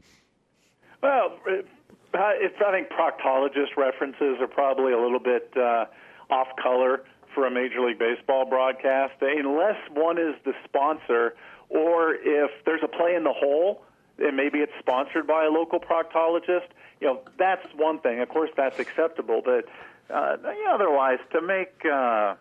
Well, 1.05 1.39
uh, 1.47 2.19
I 2.19 2.49
think 2.73 2.89
proctologist 2.89 3.77
references 3.77 4.39
are 4.41 4.49
probably 4.49 4.93
a 4.93 5.01
little 5.01 5.21
bit 5.21 5.53
uh, 5.57 5.85
off 6.31 6.49
color 6.61 7.05
for 7.33 7.47
a 7.47 7.51
Major 7.51 7.87
League 7.87 8.01
Baseball 8.01 8.45
broadcast, 8.45 9.15
unless 9.21 9.77
one 9.95 10.19
is 10.19 10.35
the 10.45 10.53
sponsor 10.65 11.35
or 11.69 12.15
if 12.15 12.51
there's 12.65 12.83
a 12.83 12.89
play 12.89 13.15
in 13.15 13.23
the 13.23 13.33
hole 13.33 13.85
and 14.19 14.37
maybe 14.37 14.59
it's 14.59 14.73
sponsored 14.81 15.29
by 15.29 15.45
a 15.45 15.49
local 15.49 15.79
proctologist. 15.79 16.67
You 17.01 17.07
know, 17.07 17.21
that's 17.39 17.65
one 17.77 18.01
thing. 18.01 18.21
Of 18.21 18.29
course, 18.29 18.51
that's 18.57 18.81
acceptable, 18.81 19.43
but 19.45 19.67
uh, 20.13 20.37
otherwise, 20.73 21.19
to 21.33 21.41
make 21.41 21.85
uh, 21.85 22.35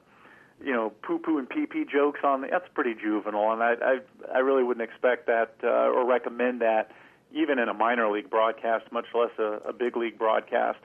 you 0.63 0.73
know 0.73 0.91
poo-poo 1.01 1.37
and 1.37 1.49
pee-pee 1.49 1.85
jokes 1.91 2.19
on 2.23 2.41
that's 2.41 2.67
pretty 2.73 2.95
juvenile, 2.95 3.53
and 3.53 3.63
I 3.63 3.73
I, 3.81 3.99
I 4.35 4.39
really 4.39 4.63
wouldn't 4.63 4.87
expect 4.87 5.27
that 5.27 5.55
uh, 5.63 5.67
or 5.67 6.05
recommend 6.05 6.61
that 6.61 6.91
even 7.33 7.59
in 7.59 7.69
a 7.69 7.73
minor 7.73 8.09
league 8.11 8.29
broadcast, 8.29 8.91
much 8.91 9.05
less 9.13 9.31
a, 9.37 9.59
a 9.69 9.73
big 9.73 9.95
league 9.95 10.17
broadcast. 10.17 10.79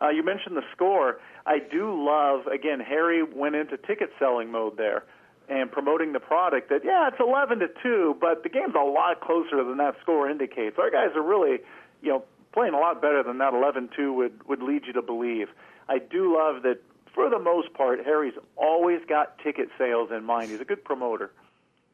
Uh, 0.00 0.08
you 0.08 0.22
mentioned 0.22 0.56
the 0.56 0.64
score. 0.72 1.20
I 1.46 1.58
do 1.58 1.92
love, 2.04 2.46
again, 2.46 2.80
Harry 2.80 3.22
went 3.22 3.54
into 3.54 3.76
ticket 3.76 4.10
selling 4.18 4.50
mode 4.50 4.76
there 4.76 5.04
and 5.48 5.70
promoting 5.70 6.12
the 6.12 6.20
product 6.20 6.70
that, 6.70 6.82
yeah, 6.84 7.08
it's 7.08 7.20
11 7.20 7.58
to 7.58 7.68
2, 7.82 8.16
but 8.20 8.42
the 8.42 8.48
game's 8.48 8.74
a 8.74 8.84
lot 8.84 9.20
closer 9.20 9.62
than 9.64 9.76
that 9.78 9.96
score 10.00 10.30
indicates. 10.30 10.78
Our 10.78 10.90
guys 10.90 11.14
are 11.16 11.22
really, 11.22 11.58
you 12.02 12.10
know, 12.10 12.24
playing 12.52 12.72
a 12.72 12.78
lot 12.78 13.02
better 13.02 13.22
than 13.22 13.38
that 13.38 13.52
11 13.52 13.90
2 13.94 14.12
would, 14.12 14.48
would 14.48 14.62
lead 14.62 14.82
you 14.86 14.92
to 14.94 15.02
believe. 15.02 15.48
I 15.90 15.98
do 15.98 16.38
love 16.38 16.62
that, 16.62 16.78
for 17.12 17.28
the 17.28 17.40
most 17.40 17.74
part, 17.74 17.98
Harry's 18.04 18.38
always 18.56 19.00
got 19.08 19.36
ticket 19.40 19.68
sales 19.76 20.10
in 20.12 20.22
mind. 20.22 20.52
He's 20.52 20.60
a 20.60 20.64
good 20.64 20.84
promoter. 20.84 21.32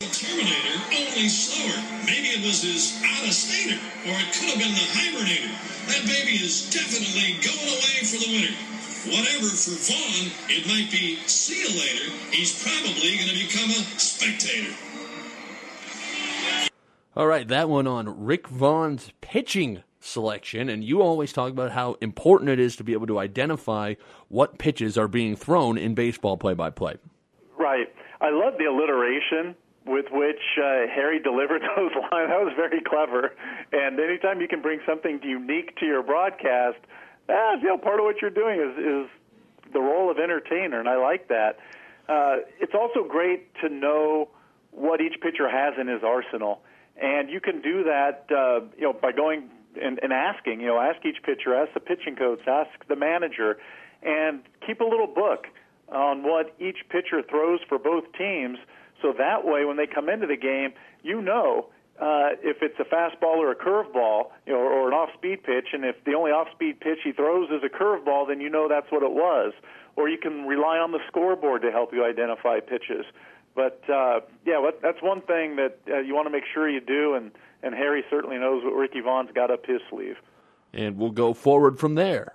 Terminator, 0.01 0.77
only 0.93 1.29
slower. 1.33 1.81
Maybe 2.05 2.29
it 2.37 2.45
was 2.45 2.61
his 2.61 3.01
out-of-stater, 3.01 3.81
or 4.05 4.13
it 4.21 4.29
could 4.37 4.53
have 4.53 4.61
been 4.61 4.77
the 4.77 4.89
hibernator. 4.93 5.49
That 5.89 6.05
baby 6.05 6.37
is 6.37 6.69
definitely 6.69 7.41
going 7.41 7.73
away 7.73 8.05
for 8.05 8.21
the 8.21 8.29
winter. 8.37 8.53
Whatever 9.17 9.49
for 9.49 9.81
Vaughn, 9.89 10.29
it 10.53 10.67
might 10.69 10.93
be 10.93 11.17
see 11.25 11.57
you 11.65 11.73
later. 11.81 12.13
He's 12.33 12.53
probably 12.63 13.17
going 13.17 13.33
to 13.33 13.39
become 13.49 13.71
a 13.71 13.81
spectator. 13.97 14.77
All 17.17 17.27
right, 17.27 17.49
that 17.49 17.71
one 17.71 17.87
on 17.87 18.27
Rick 18.27 18.47
Vaughn's 18.49 19.13
pitching 19.23 19.85
selection, 20.07 20.69
and 20.69 20.85
you 20.85 21.03
always 21.03 21.33
talk 21.33 21.51
about 21.51 21.73
how 21.73 21.97
important 22.01 22.51
it 22.51 22.59
is 22.59 22.77
to 22.77 22.85
be 22.85 22.93
able 22.93 23.07
to 23.07 23.19
identify 23.19 23.95
what 24.29 24.59
pitches 24.59 24.97
are 24.97 25.09
being 25.09 25.37
thrown 25.37 25.77
in 25.77 25.95
baseball 25.95 26.37
play-by-play. 26.37 26.97
Right. 27.59 27.93
I 28.21 28.31
love 28.31 28.55
the 28.59 28.65
alliteration 28.65 29.55
with 29.87 30.07
which 30.11 30.41
uh, 30.59 30.87
Harry 30.93 31.21
delivered 31.21 31.63
those 31.77 31.93
lines. 31.95 32.29
That 32.29 32.43
was 32.43 32.53
very 32.57 32.81
clever. 32.81 33.33
And 33.73 33.99
anytime 33.99 34.41
you 34.41 34.49
can 34.49 34.61
bring 34.61 34.81
something 34.87 35.21
unique 35.23 35.77
to 35.77 35.87
your 35.87 36.03
broadcast, 36.03 36.79
ah, 37.29 37.55
you 37.61 37.69
know, 37.69 37.79
part 37.79 38.01
of 38.01 38.05
what 38.05 38.21
you're 38.21 38.31
doing 38.31 38.61
is 38.61 38.77
is 38.79 39.11
the 39.73 39.81
role 39.81 40.11
of 40.11 40.19
entertainer, 40.19 40.79
and 40.79 40.89
I 40.89 40.97
like 40.97 41.29
that. 41.29 41.59
Uh, 42.09 42.37
it's 42.61 42.75
also 42.75 43.03
great 43.07 43.53
to 43.57 43.69
know 43.69 44.29
what 44.71 45.01
each 45.01 45.21
pitcher 45.21 45.49
has 45.49 45.75
in 45.81 45.89
his 45.89 46.03
arsenal, 46.05 46.63
and 46.97 47.29
you 47.29 47.41
can 47.41 47.61
do 47.63 47.83
that, 47.85 48.27
uh, 48.31 48.61
you 48.77 48.83
know, 48.83 48.93
by 48.93 49.11
going 49.11 49.51
and, 49.83 49.99
and 50.03 50.13
asking, 50.13 50.61
you 50.61 50.67
know, 50.67 50.81
ask 50.81 51.05
each 51.05 51.23
pitcher, 51.23 51.55
ask 51.55 51.73
the 51.75 51.81
pitching 51.81 52.17
coach, 52.17 52.41
ask 52.47 52.71
the 52.89 52.97
manager, 52.97 53.59
and 54.03 54.43
keep 54.67 54.81
a 54.81 54.85
little 54.85 55.07
book 55.07 55.47
on 55.89 56.23
what 56.23 56.55
each 56.59 56.79
pitcher 56.89 57.23
throws 57.29 57.61
for 57.69 57.79
both 57.79 58.05
teams. 58.19 58.59
So 59.03 59.13
that 59.19 59.45
way, 59.45 59.65
when 59.65 59.77
they 59.77 59.87
come 59.87 60.09
into 60.09 60.27
the 60.27 60.37
game, 60.37 60.73
you 61.03 61.21
know 61.23 61.69
uh, 62.01 62.37
if 62.43 62.59
it's 62.61 62.79
a 62.79 62.85
fastball 62.85 63.37
or 63.37 63.51
a 63.51 63.57
curveball, 63.57 64.31
you 64.47 64.53
know, 64.53 64.59
or, 64.59 64.71
or 64.71 64.89
an 64.89 64.95
off-speed 64.95 65.43
pitch, 65.43 65.69
and 65.73 65.85
if 65.85 65.97
the 66.05 66.13
only 66.13 66.31
off-speed 66.31 66.81
pitch 66.81 66.99
he 67.03 67.13
throws 67.13 67.49
is 67.51 67.63
a 67.65 67.73
curveball, 67.73 68.29
then 68.29 68.41
you 68.41 68.51
know 68.51 68.69
that's 68.69 68.91
what 68.91 69.03
it 69.03 69.13
was. 69.13 69.55
Or 69.97 70.09
you 70.09 70.19
can 70.19 70.45
rely 70.45 70.77
on 70.77 70.93
the 70.93 70.99
scoreboard 71.09 71.63
to 71.63 71.71
help 71.71 71.95
you 71.95 72.05
identify 72.05 72.61
pitches. 72.61 73.07
But 73.55 73.81
uh, 73.89 74.21
yeah, 74.45 74.71
that's 74.83 75.01
one 75.01 75.23
thing 75.23 75.57
that 75.57 75.79
uh, 75.89 76.01
you 76.01 76.15
want 76.15 76.27
to 76.27 76.31
make 76.31 76.45
sure 76.53 76.69
you 76.69 76.81
do, 76.81 77.15
and 77.15 77.31
and 77.63 77.75
Harry 77.75 78.05
certainly 78.11 78.39
knows 78.39 78.65
what 78.65 78.75
Ricky 78.75 79.01
Vaughn's 79.01 79.31
got 79.35 79.51
up 79.51 79.67
his 79.67 79.81
sleeve. 79.91 80.17
And 80.73 80.97
we'll 80.97 81.11
go 81.11 81.33
forward 81.35 81.79
from 81.79 81.95
there. 81.95 82.35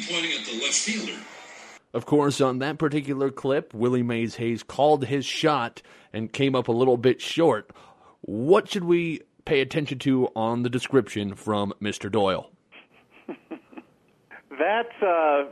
Be 0.00 0.12
pointing 0.12 0.32
at 0.32 0.44
the 0.44 0.60
left 0.60 0.74
fielder. 0.74 1.18
Of 1.92 2.06
course, 2.06 2.40
on 2.40 2.58
that 2.58 2.78
particular 2.78 3.30
clip, 3.30 3.72
Willie 3.72 4.02
Mays 4.02 4.36
Hayes 4.36 4.62
called 4.62 5.06
his 5.06 5.24
shot 5.24 5.80
and 6.12 6.32
came 6.32 6.54
up 6.54 6.68
a 6.68 6.72
little 6.72 6.96
bit 6.96 7.20
short. 7.20 7.70
What 8.22 8.68
should 8.68 8.84
we 8.84 9.22
pay 9.44 9.60
attention 9.60 9.98
to 10.00 10.28
on 10.34 10.62
the 10.62 10.70
description 10.70 11.34
from 11.34 11.72
Mr. 11.80 12.10
Doyle? 12.10 12.50
That's 13.28 15.02
uh, 15.02 15.44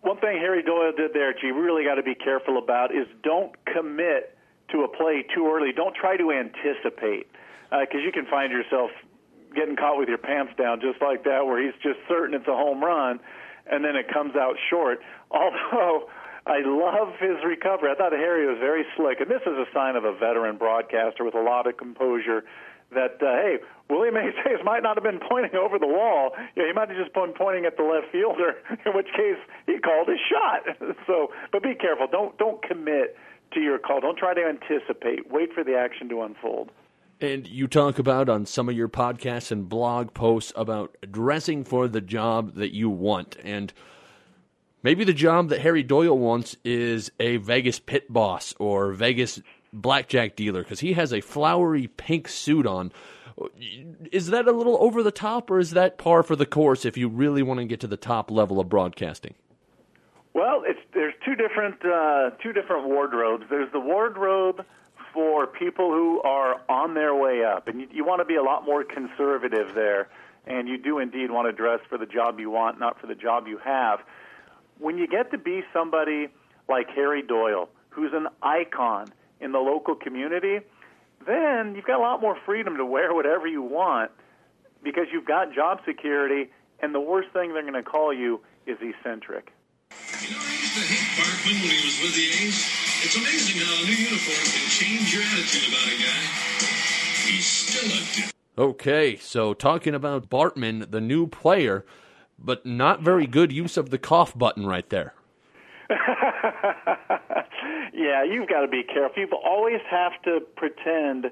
one 0.00 0.18
thing 0.18 0.38
Harry 0.38 0.62
Doyle 0.62 0.92
did 0.96 1.12
there. 1.14 1.32
That 1.32 1.42
you 1.42 1.54
really 1.54 1.84
got 1.84 1.96
to 1.96 2.02
be 2.02 2.14
careful 2.14 2.58
about 2.58 2.92
is 2.92 3.06
don't 3.22 3.52
commit 3.66 4.36
to 4.72 4.82
a 4.82 4.88
play 4.88 5.24
too 5.34 5.46
early. 5.46 5.72
Don't 5.72 5.94
try 5.94 6.16
to 6.16 6.32
anticipate 6.32 7.28
because 7.70 8.00
uh, 8.00 8.04
you 8.04 8.12
can 8.12 8.26
find 8.26 8.50
yourself 8.50 8.90
getting 9.54 9.76
caught 9.76 9.98
with 9.98 10.08
your 10.08 10.18
pants 10.18 10.52
down 10.58 10.80
just 10.80 11.00
like 11.00 11.24
that, 11.24 11.46
where 11.46 11.62
he's 11.62 11.74
just 11.82 11.98
certain 12.08 12.34
it's 12.34 12.48
a 12.48 12.56
home 12.56 12.82
run, 12.82 13.20
and 13.70 13.84
then 13.84 13.96
it 13.96 14.12
comes 14.12 14.36
out 14.36 14.56
short. 14.70 15.00
Although 15.30 16.08
I 16.46 16.60
love 16.64 17.14
his 17.18 17.42
recovery, 17.44 17.90
I 17.90 17.94
thought 17.94 18.12
Harry 18.12 18.46
was 18.46 18.58
very 18.60 18.84
slick, 18.96 19.20
and 19.20 19.30
this 19.30 19.42
is 19.42 19.56
a 19.56 19.66
sign 19.72 19.96
of 19.96 20.04
a 20.04 20.12
veteran 20.12 20.56
broadcaster 20.56 21.24
with 21.24 21.34
a 21.34 21.42
lot 21.42 21.66
of 21.66 21.76
composure. 21.76 22.44
That 22.92 23.16
uh, 23.18 23.34
hey, 23.40 23.56
Willie 23.88 24.10
Mays 24.10 24.34
might 24.62 24.82
not 24.82 24.96
have 24.96 25.02
been 25.02 25.20
pointing 25.26 25.56
over 25.56 25.78
the 25.78 25.88
wall. 25.88 26.30
You 26.54 26.62
know, 26.62 26.68
he 26.68 26.74
might 26.74 26.90
have 26.90 26.98
just 26.98 27.14
been 27.14 27.32
pointing 27.32 27.64
at 27.64 27.76
the 27.76 27.82
left 27.82 28.12
fielder. 28.12 28.60
In 28.86 28.94
which 28.94 29.08
case, 29.16 29.40
he 29.66 29.78
called 29.78 30.06
his 30.06 30.20
shot. 30.30 30.76
so, 31.06 31.32
but 31.50 31.62
be 31.62 31.74
careful. 31.74 32.06
Don't 32.06 32.36
don't 32.38 32.62
commit 32.62 33.16
to 33.54 33.60
your 33.60 33.78
call. 33.78 34.00
Don't 34.00 34.18
try 34.18 34.34
to 34.34 34.44
anticipate. 34.44 35.30
Wait 35.30 35.52
for 35.54 35.64
the 35.64 35.76
action 35.76 36.08
to 36.10 36.22
unfold. 36.22 36.70
And 37.20 37.46
you 37.46 37.66
talk 37.68 37.98
about 37.98 38.28
on 38.28 38.44
some 38.46 38.68
of 38.68 38.76
your 38.76 38.88
podcasts 38.88 39.50
and 39.50 39.68
blog 39.68 40.14
posts 40.14 40.52
about 40.56 40.96
dressing 41.10 41.64
for 41.64 41.88
the 41.88 42.00
job 42.00 42.54
that 42.54 42.74
you 42.74 42.90
want. 42.90 43.36
And 43.42 43.72
maybe 44.82 45.04
the 45.04 45.12
job 45.12 45.48
that 45.48 45.60
Harry 45.60 45.82
Doyle 45.82 46.18
wants 46.18 46.56
is 46.64 47.12
a 47.20 47.36
Vegas 47.38 47.78
pit 47.78 48.12
boss 48.12 48.54
or 48.58 48.92
Vegas 48.92 49.40
blackjack 49.72 50.36
dealer 50.36 50.62
because 50.62 50.80
he 50.80 50.92
has 50.94 51.12
a 51.12 51.20
flowery 51.20 51.86
pink 51.88 52.28
suit 52.28 52.66
on. 52.66 52.92
Is 54.12 54.28
that 54.28 54.46
a 54.46 54.52
little 54.52 54.76
over 54.80 55.02
the 55.02 55.10
top 55.10 55.50
or 55.50 55.58
is 55.58 55.72
that 55.72 55.98
par 55.98 56.22
for 56.22 56.36
the 56.36 56.46
course 56.46 56.84
if 56.84 56.96
you 56.96 57.08
really 57.08 57.42
want 57.42 57.58
to 57.60 57.66
get 57.66 57.80
to 57.80 57.86
the 57.86 57.96
top 57.96 58.30
level 58.30 58.60
of 58.60 58.68
broadcasting? 58.68 59.34
Well, 60.34 60.64
there's 60.92 61.14
two 61.24 61.34
different 61.36 61.84
uh, 61.84 62.30
two 62.42 62.52
different 62.52 62.88
wardrobes. 62.88 63.44
There's 63.50 63.70
the 63.72 63.80
wardrobe 63.80 64.64
for 65.14 65.46
people 65.46 65.92
who 65.92 66.20
are 66.22 66.60
on 66.68 66.94
their 66.94 67.14
way 67.14 67.44
up, 67.44 67.68
and 67.68 67.80
you, 67.80 67.88
you 67.92 68.04
want 68.04 68.20
to 68.20 68.24
be 68.24 68.34
a 68.34 68.42
lot 68.42 68.66
more 68.66 68.82
conservative 68.84 69.72
there, 69.74 70.08
and 70.46 70.68
you 70.68 70.76
do 70.76 70.98
indeed 70.98 71.30
want 71.30 71.48
to 71.48 71.52
dress 71.52 71.78
for 71.88 71.96
the 71.96 72.04
job 72.04 72.40
you 72.40 72.50
want, 72.50 72.78
not 72.80 73.00
for 73.00 73.06
the 73.06 73.14
job 73.14 73.46
you 73.46 73.56
have. 73.58 74.00
When 74.78 74.98
you 74.98 75.06
get 75.06 75.30
to 75.30 75.38
be 75.38 75.62
somebody 75.72 76.28
like 76.68 76.88
Harry 76.90 77.22
Doyle, 77.22 77.68
who's 77.90 78.12
an 78.12 78.26
icon 78.42 79.06
in 79.40 79.52
the 79.52 79.60
local 79.60 79.94
community, 79.94 80.58
then 81.26 81.74
you've 81.76 81.86
got 81.86 82.00
a 82.00 82.02
lot 82.02 82.20
more 82.20 82.36
freedom 82.44 82.76
to 82.76 82.84
wear 82.84 83.14
whatever 83.14 83.46
you 83.46 83.62
want 83.62 84.10
because 84.82 85.06
you've 85.12 85.26
got 85.26 85.54
job 85.54 85.78
security, 85.86 86.50
and 86.80 86.94
the 86.94 87.00
worst 87.00 87.30
thing 87.32 87.54
they're 87.54 87.62
going 87.62 87.72
to 87.74 87.82
call 87.82 88.12
you 88.12 88.40
is 88.66 88.76
eccentric. 88.80 89.52
You 90.20 90.30
know, 90.30 90.42
I 90.42 90.52
used 90.52 90.74
to 90.74 90.80
hate 90.80 91.22
Parkman 91.22 91.60
when 91.62 91.70
he 91.70 91.86
was 91.86 92.00
with 92.02 92.14
the 92.14 92.46
A's. 92.46 92.83
It's 93.06 93.16
amazing 93.16 93.60
how 93.60 93.82
a 93.82 93.84
new 93.84 93.92
uniform 93.92 94.46
can 94.46 94.70
change 94.70 95.12
your 95.12 95.22
attitude 95.24 95.68
about 95.68 95.86
a 95.88 95.96
guy. 96.02 96.22
He's 97.28 97.46
still 97.46 97.90
a 97.92 98.00
dick. 98.14 98.34
Okay, 98.56 99.16
so 99.18 99.52
talking 99.52 99.94
about 99.94 100.30
Parkman, 100.30 100.90
the 100.90 101.02
new 101.02 101.26
player, 101.26 101.84
but 102.38 102.64
not 102.64 103.02
very 103.02 103.26
good 103.26 103.52
use 103.52 103.76
of 103.76 103.90
the 103.90 103.98
cough 103.98 104.36
button 104.38 104.66
right 104.66 104.88
there. 104.88 105.12
yeah, 107.92 108.24
you've 108.24 108.48
got 108.48 108.62
to 108.62 108.68
be 108.68 108.82
careful. 108.82 109.22
You 109.22 109.28
always 109.44 109.82
have 109.90 110.12
to 110.22 110.40
pretend. 110.56 111.30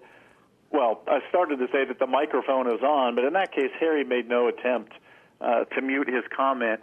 Well, 0.72 1.00
I 1.08 1.20
started 1.30 1.56
to 1.56 1.68
say 1.72 1.86
that 1.86 1.98
the 1.98 2.06
microphone 2.06 2.66
is 2.66 2.82
on, 2.82 3.14
but 3.14 3.24
in 3.24 3.32
that 3.32 3.50
case, 3.50 3.70
Harry 3.80 4.04
made 4.04 4.28
no 4.28 4.46
attempt 4.46 4.92
uh, 5.40 5.64
to 5.64 5.80
mute 5.80 6.08
his 6.08 6.24
comment. 6.36 6.82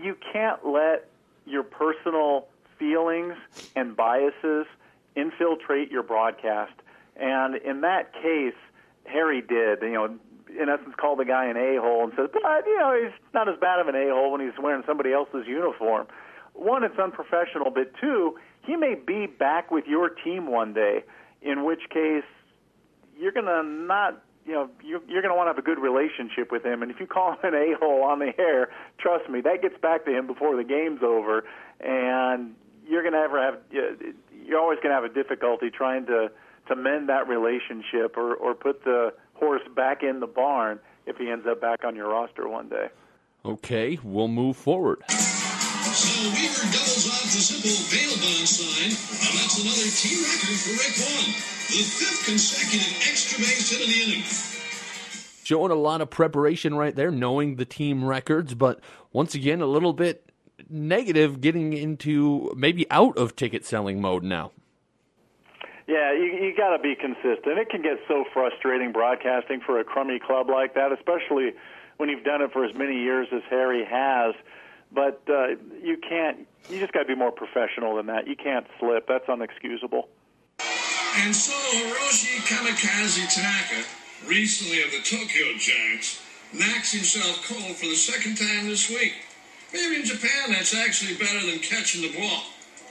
You 0.00 0.16
can't 0.32 0.64
let 0.64 1.08
your 1.46 1.64
personal 1.64 2.46
feelings 2.80 3.34
and 3.76 3.96
biases 3.96 4.66
infiltrate 5.14 5.92
your 5.92 6.02
broadcast. 6.02 6.72
And 7.16 7.54
in 7.56 7.82
that 7.82 8.12
case, 8.14 8.58
Harry 9.04 9.42
did. 9.42 9.82
You 9.82 9.92
know, 9.92 10.04
in 10.48 10.68
essence, 10.68 10.94
called 10.96 11.20
the 11.20 11.24
guy 11.24 11.46
an 11.46 11.56
a-hole 11.56 12.04
and 12.04 12.12
said, 12.16 12.32
but 12.32 12.44
uh, 12.44 12.62
you 12.66 12.78
know, 12.78 12.98
he's 13.00 13.12
not 13.32 13.48
as 13.48 13.54
bad 13.60 13.78
of 13.78 13.86
an 13.86 13.94
a-hole 13.94 14.32
when 14.32 14.40
he's 14.40 14.58
wearing 14.60 14.82
somebody 14.86 15.12
else's 15.12 15.46
uniform. 15.46 16.06
One, 16.54 16.82
it's 16.82 16.98
unprofessional, 16.98 17.70
but 17.70 17.92
two, 18.00 18.36
he 18.62 18.76
may 18.76 18.94
be 18.94 19.26
back 19.26 19.70
with 19.70 19.86
your 19.86 20.08
team 20.08 20.50
one 20.50 20.72
day, 20.72 21.04
in 21.42 21.64
which 21.64 21.80
case 21.90 22.24
you're 23.16 23.32
going 23.32 23.46
to 23.46 23.62
not 23.62 24.22
you 24.46 24.52
know 24.52 24.70
you're, 24.82 25.00
you're 25.06 25.22
going 25.22 25.32
to 25.32 25.36
want 25.36 25.46
to 25.46 25.50
have 25.50 25.58
a 25.58 25.62
good 25.62 25.78
relationship 25.78 26.50
with 26.50 26.64
him 26.64 26.82
and 26.82 26.90
if 26.90 26.98
you 26.98 27.06
call 27.06 27.32
him 27.32 27.38
an 27.42 27.54
a-hole 27.54 28.02
on 28.02 28.18
the 28.18 28.32
air 28.38 28.70
trust 28.98 29.28
me 29.28 29.42
that 29.42 29.60
gets 29.60 29.76
back 29.82 30.06
to 30.06 30.10
him 30.10 30.26
before 30.26 30.56
the 30.56 30.64
game's 30.64 31.02
over 31.02 31.44
and 31.80 32.54
you're 32.90 33.02
going 33.02 33.14
to 33.14 33.20
ever 33.20 33.40
have 33.40 33.58
you're 33.70 34.58
always 34.58 34.78
going 34.82 34.90
to 34.90 34.94
have 34.94 35.04
a 35.04 35.14
difficulty 35.14 35.70
trying 35.70 36.06
to 36.06 36.30
to 36.68 36.76
mend 36.76 37.08
that 37.08 37.28
relationship 37.28 38.16
or 38.16 38.34
or 38.34 38.54
put 38.54 38.84
the 38.84 39.14
horse 39.34 39.62
back 39.74 40.02
in 40.02 40.20
the 40.20 40.26
barn 40.26 40.80
if 41.06 41.16
he 41.16 41.30
ends 41.30 41.46
up 41.46 41.60
back 41.60 41.84
on 41.84 41.94
your 41.96 42.08
roster 42.08 42.48
one 42.48 42.68
day. 42.68 42.88
Okay, 43.44 43.98
we'll 44.02 44.28
move 44.28 44.56
forward. 44.56 45.02
So 45.08 46.28
Weaver 46.28 46.66
doubles 46.70 47.08
off 47.08 47.22
the 47.22 47.40
simple 47.40 47.80
bail 47.90 48.14
bond 48.20 48.46
sign, 48.46 48.90
and 48.90 49.38
that's 49.38 49.56
another 49.58 49.90
team 49.96 50.22
record 50.22 50.58
for 50.60 50.74
Rick 50.76 50.94
Vaughn, 51.00 51.32
the 51.68 51.82
fifth 51.82 52.26
consecutive 52.26 52.96
extra 53.08 53.38
base 53.38 53.70
hit 53.70 53.80
in 53.80 53.88
the 53.88 54.02
inning. 54.04 54.24
Showing 55.42 55.72
a 55.72 55.74
lot 55.74 56.00
of 56.00 56.10
preparation 56.10 56.74
right 56.74 56.94
there, 56.94 57.10
knowing 57.10 57.56
the 57.56 57.64
team 57.64 58.04
records, 58.04 58.54
but 58.54 58.80
once 59.12 59.34
again, 59.34 59.60
a 59.62 59.66
little 59.66 59.92
bit 59.92 60.29
negative 60.68 61.40
getting 61.40 61.72
into 61.72 62.52
maybe 62.56 62.90
out 62.90 63.16
of 63.16 63.36
ticket 63.36 63.64
selling 63.64 64.00
mode 64.00 64.22
now. 64.22 64.52
Yeah, 65.86 66.12
you, 66.12 66.24
you 66.24 66.54
got 66.56 66.76
to 66.76 66.82
be 66.82 66.94
consistent. 66.94 67.58
It 67.58 67.68
can 67.68 67.82
get 67.82 67.98
so 68.06 68.24
frustrating 68.32 68.92
broadcasting 68.92 69.60
for 69.60 69.80
a 69.80 69.84
crummy 69.84 70.20
club 70.20 70.48
like 70.48 70.74
that, 70.74 70.92
especially 70.92 71.52
when 71.96 72.08
you've 72.08 72.22
done 72.22 72.42
it 72.42 72.52
for 72.52 72.64
as 72.64 72.74
many 72.76 73.02
years 73.02 73.26
as 73.32 73.42
Harry 73.50 73.84
has. 73.84 74.34
But 74.92 75.22
uh, 75.28 75.56
you 75.82 75.96
can't. 75.96 76.46
You 76.68 76.78
just 76.78 76.92
got 76.92 77.00
to 77.00 77.06
be 77.06 77.16
more 77.16 77.32
professional 77.32 77.96
than 77.96 78.06
that. 78.06 78.28
You 78.28 78.36
can't 78.36 78.66
slip. 78.78 79.08
That's 79.08 79.26
unexcusable. 79.26 80.04
And 81.16 81.34
so 81.34 81.52
Hiroshi 81.52 82.38
Kamikaze 82.46 83.26
Tanaka, 83.34 83.84
recently 84.28 84.82
of 84.82 84.92
the 84.92 84.98
Tokyo 84.98 85.56
Giants, 85.58 86.22
knocks 86.52 86.92
himself 86.92 87.48
cold 87.48 87.76
for 87.76 87.86
the 87.86 87.96
second 87.96 88.36
time 88.36 88.68
this 88.68 88.88
week. 88.88 89.14
Maybe 89.72 89.96
in 89.96 90.04
Japan 90.04 90.50
that's 90.50 90.74
actually 90.74 91.16
better 91.16 91.46
than 91.46 91.60
catching 91.60 92.02
the 92.02 92.18
ball. 92.18 92.42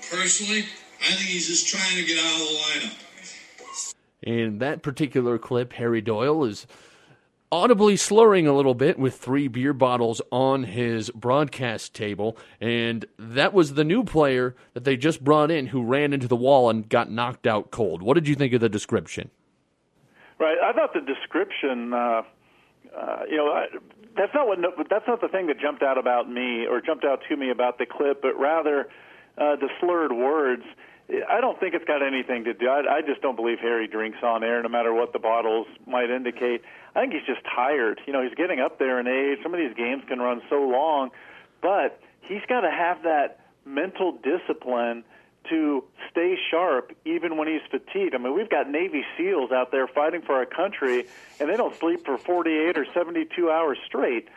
Personally, 0.10 0.66
I 1.02 1.12
think 1.14 1.30
he's 1.30 1.48
just 1.48 1.68
trying 1.68 1.96
to 1.98 2.06
get 2.06 2.18
out 2.18 2.34
of 2.34 2.40
the 2.40 2.56
lineup. 2.56 3.94
In 4.22 4.58
that 4.60 4.82
particular 4.82 5.38
clip, 5.38 5.74
Harry 5.74 6.02
Doyle 6.02 6.44
is 6.46 6.68
audibly 7.52 7.98
slurring 7.98 8.48
a 8.48 8.54
little 8.54 8.74
bit 8.74 9.00
with 9.00 9.16
three 9.16 9.48
beer 9.48 9.74
bottles 9.74 10.22
on 10.32 10.64
his 10.64 11.10
broadcast 11.12 11.94
table. 11.94 12.38
And 12.62 13.06
that 13.18 13.54
was 13.54 13.74
the 13.74 13.84
new 13.84 14.04
player 14.04 14.56
that 14.74 14.84
they 14.84 14.98
just 14.98 15.24
brought 15.24 15.50
in 15.50 15.68
who 15.68 15.84
ran 15.84 16.14
into 16.14 16.28
the 16.28 16.36
wall 16.36 16.70
and 16.70 16.88
got 16.88 17.12
knocked 17.12 17.48
out 17.48 17.72
cold. 17.72 18.02
What 18.02 18.16
did 18.16 18.28
you 18.28 18.36
think 18.36 18.54
of 18.54 18.62
the 18.62 18.70
description? 18.70 19.32
Right. 20.38 20.58
I 20.64 20.74
thought 20.74 20.94
the 20.94 21.02
description, 21.02 21.94
uh, 21.94 22.22
uh, 22.96 23.24
you 23.30 23.38
know, 23.38 23.48
I, 23.48 23.66
that's 24.16 24.34
not 24.34 24.48
what 24.48 24.60
that's 24.90 25.08
not 25.08 25.22
the 25.22 25.28
thing 25.28 25.48
that 25.48 25.60
jumped 25.60 25.84
out 25.84 25.98
about 25.98 26.30
me 26.30 26.66
or 26.66 26.82
jumped 26.82 27.06
out 27.06 27.22
to 27.30 27.38
me 27.38 27.52
about 27.52 27.78
the 27.78 27.86
clip, 27.86 28.22
but 28.22 28.40
rather 28.40 28.90
uh, 29.38 29.56
the 29.56 29.70
slurred 29.80 30.12
words. 30.12 30.64
I 31.28 31.42
don't 31.42 31.60
think 31.60 31.74
it's 31.74 31.86
got 31.86 32.06
anything 32.06 32.44
to 32.44 32.54
do. 32.54 32.68
I, 32.68 32.98
I 32.98 33.02
just 33.02 33.22
don't 33.22 33.36
believe 33.36 33.58
Harry 33.60 33.88
drinks 33.88 34.20
on 34.22 34.44
air, 34.44 34.62
no 34.62 34.70
matter 34.70 34.94
what 34.94 35.12
the 35.12 35.18
bottles 35.18 35.66
might 35.88 36.12
indicate. 36.12 36.62
I 36.96 37.02
think 37.02 37.14
he's 37.14 37.26
just 37.26 37.42
tired. 37.56 38.00
You 38.06 38.14
know, 38.14 38.22
he's 38.22 38.36
getting 38.36 38.60
up 38.60 38.78
there 38.78 39.00
in 39.00 39.08
age. 39.08 39.40
Some 39.42 39.54
of 39.54 39.60
these 39.60 39.76
games 39.76 40.04
can 40.08 40.20
run 40.20 40.42
so 40.50 40.62
long, 40.62 41.10
but 41.64 42.00
he's 42.22 42.44
got 42.48 42.62
to 42.62 42.70
have 42.70 43.02
that 43.04 43.40
mental 43.66 44.20
discipline 44.22 45.04
to 45.50 45.84
stay 46.12 46.38
sharp 46.50 46.96
even 47.06 47.38
when 47.38 47.48
he's 47.48 47.62
fatigued. 47.70 48.16
I 48.16 48.18
mean, 48.18 48.36
we've 48.36 48.50
got 48.50 48.70
Navy 48.70 49.04
SEALs 49.18 49.52
out 49.52 49.72
there 49.72 49.88
fighting 49.88 50.22
for 50.22 50.36
our 50.36 50.46
country, 50.46 51.08
and 51.40 51.50
they 51.50 51.58
don't 51.58 51.78
sleep 51.80 52.06
for 52.06 52.18
48 52.18 52.78
or 52.78 52.86
72 52.94 53.50
hours 53.50 53.78
straight. 53.86 54.28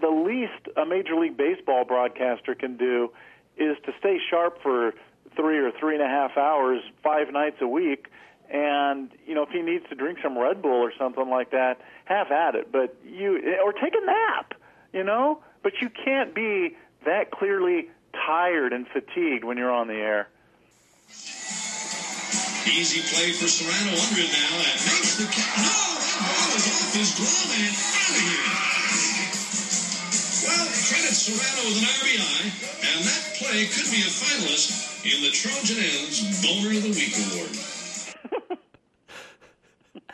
The 0.00 0.08
least 0.08 0.76
a 0.76 0.84
Major 0.84 1.16
League 1.16 1.36
Baseball 1.36 1.84
broadcaster 1.84 2.54
can 2.54 2.76
do 2.76 3.12
is 3.56 3.76
to 3.84 3.92
stay 3.98 4.18
sharp 4.30 4.62
for 4.62 4.94
three 5.36 5.58
or 5.58 5.70
three 5.70 5.94
and 5.94 6.02
a 6.02 6.08
half 6.08 6.36
hours, 6.36 6.82
five 7.02 7.32
nights 7.32 7.56
a 7.60 7.66
week. 7.66 8.06
And 8.50 9.10
you 9.26 9.34
know, 9.34 9.42
if 9.42 9.50
he 9.50 9.62
needs 9.62 9.88
to 9.88 9.94
drink 9.94 10.18
some 10.22 10.36
Red 10.36 10.60
Bull 10.60 10.72
or 10.72 10.92
something 10.98 11.28
like 11.28 11.50
that, 11.52 11.80
have 12.04 12.30
at 12.30 12.54
it. 12.54 12.70
But 12.70 12.96
you 13.04 13.38
or 13.64 13.72
take 13.72 13.94
a 13.94 14.04
nap, 14.04 14.54
you 14.92 15.04
know. 15.04 15.42
But 15.62 15.80
you 15.80 15.88
can't 15.88 16.34
be 16.34 16.76
that 17.06 17.30
clearly 17.30 17.88
tired 18.26 18.72
and 18.72 18.86
fatigued 18.88 19.44
when 19.44 19.56
you're 19.56 19.70
on 19.70 19.88
the 19.88 19.94
air. 19.94 20.28
Easy 22.72 23.02
play 23.12 23.32
for 23.32 23.46
Cerrano 23.46 23.92
under 23.92 24.20
it 24.22 24.32
now. 24.32 24.52
That 24.62 24.78
makes 24.86 25.16
the 25.18 25.26
catch. 25.26 25.58
No, 25.60 25.76
that 25.98 26.18
ball 26.24 26.56
is 26.56 26.66
off 26.72 26.94
his 26.94 27.10
glove 27.18 27.52
and 27.52 27.74
out 27.74 28.10
of 28.10 28.22
here. 28.22 28.48
Well, 30.42 30.66
credit 30.66 31.14
Cerrano 31.14 31.62
with 31.68 31.78
an 31.78 31.88
RBI, 32.00 32.38
and 32.82 33.04
that 33.04 33.22
play 33.38 33.66
could 33.66 33.90
be 33.90 34.02
a 34.02 34.10
finalist 34.10 34.92
in 35.04 35.22
the 35.22 35.30
Trojan 35.30 35.78
Ends 35.78 36.42
Boner 36.42 36.76
of 36.76 36.82
the 36.82 36.94
Week 36.94 37.14
award. 37.32 37.52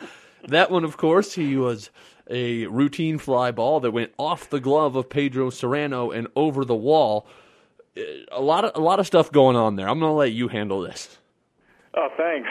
that 0.49 0.71
one, 0.71 0.83
of 0.83 0.97
course, 0.97 1.33
he 1.35 1.55
was 1.55 1.89
a 2.29 2.65
routine 2.67 3.17
fly 3.17 3.51
ball 3.51 3.79
that 3.79 3.91
went 3.91 4.13
off 4.17 4.49
the 4.49 4.59
glove 4.59 4.95
of 4.95 5.09
Pedro 5.09 5.49
Cerrano 5.49 6.15
and 6.15 6.27
over 6.35 6.65
the 6.65 6.75
wall. 6.75 7.27
A 8.31 8.41
lot 8.41 8.65
of 8.65 8.71
a 8.75 8.79
lot 8.79 8.99
of 8.99 9.07
stuff 9.07 9.31
going 9.31 9.55
on 9.55 9.75
there. 9.75 9.87
I'm 9.87 9.99
going 9.99 10.11
to 10.11 10.15
let 10.15 10.31
you 10.31 10.47
handle 10.47 10.81
this. 10.81 11.17
Oh, 11.95 12.09
thanks. 12.17 12.49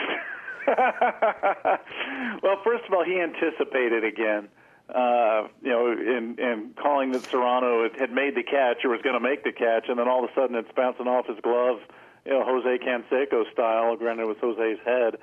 well, 2.43 2.57
first 2.63 2.83
of 2.87 2.93
all, 2.93 3.03
he 3.03 3.19
anticipated 3.19 4.03
again. 4.03 4.49
Uh, 4.93 5.47
you 5.61 5.69
know, 5.69 5.91
in, 5.91 6.35
in 6.39 6.71
calling 6.81 7.11
that 7.11 7.21
Cerrano 7.21 7.87
had 7.99 8.11
made 8.11 8.35
the 8.35 8.41
catch 8.41 8.83
or 8.83 8.89
was 8.89 9.01
going 9.03 9.13
to 9.13 9.19
make 9.19 9.43
the 9.43 9.51
catch, 9.51 9.85
and 9.87 9.99
then 9.99 10.07
all 10.07 10.23
of 10.23 10.29
a 10.31 10.33
sudden 10.33 10.55
it's 10.55 10.71
bouncing 10.75 11.07
off 11.07 11.27
his 11.27 11.37
glove, 11.43 11.77
you 12.25 12.31
know, 12.31 12.43
Jose 12.43 12.83
Canseco 12.83 13.51
style. 13.53 13.95
Granted, 13.95 14.27
with 14.27 14.39
Jose's 14.39 14.79
head, 14.83 15.15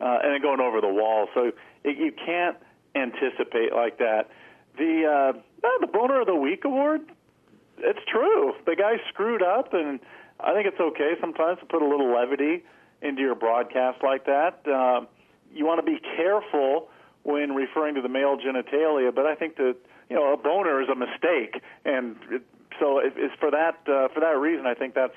uh, 0.00 0.18
and 0.24 0.32
then 0.32 0.40
going 0.40 0.60
over 0.60 0.80
the 0.80 0.88
wall. 0.88 1.28
So 1.34 1.52
it, 1.84 1.98
you 1.98 2.12
can't 2.12 2.56
anticipate 2.94 3.74
like 3.74 3.98
that. 3.98 4.30
The 4.78 5.34
uh, 5.34 5.38
the 5.80 5.86
boner 5.86 6.22
of 6.22 6.26
the 6.26 6.34
week 6.34 6.64
award. 6.64 7.02
It's 7.82 8.04
true. 8.10 8.54
The 8.66 8.76
guy 8.76 8.96
screwed 9.08 9.42
up, 9.42 9.72
and 9.72 10.00
I 10.38 10.52
think 10.54 10.66
it's 10.66 10.80
okay 10.80 11.14
sometimes 11.20 11.58
to 11.60 11.66
put 11.66 11.82
a 11.82 11.86
little 11.86 12.12
levity 12.12 12.64
into 13.02 13.22
your 13.22 13.34
broadcast 13.34 14.02
like 14.02 14.26
that. 14.26 14.60
Uh, 14.66 15.06
you 15.52 15.66
want 15.66 15.84
to 15.84 15.86
be 15.90 15.98
careful 16.16 16.88
when 17.22 17.54
referring 17.54 17.94
to 17.94 18.02
the 18.02 18.08
male 18.08 18.36
genitalia, 18.36 19.14
but 19.14 19.26
I 19.26 19.34
think 19.34 19.56
that 19.56 19.76
you 20.08 20.16
know 20.16 20.32
a 20.32 20.36
boner 20.36 20.82
is 20.82 20.88
a 20.88 20.94
mistake, 20.94 21.62
and 21.84 22.16
it, 22.30 22.42
so 22.78 22.98
it, 22.98 23.14
it's 23.16 23.34
for 23.38 23.50
that 23.50 23.78
uh, 23.86 24.08
for 24.14 24.20
that 24.20 24.38
reason 24.38 24.66
I 24.66 24.74
think 24.74 24.94
that's 24.94 25.16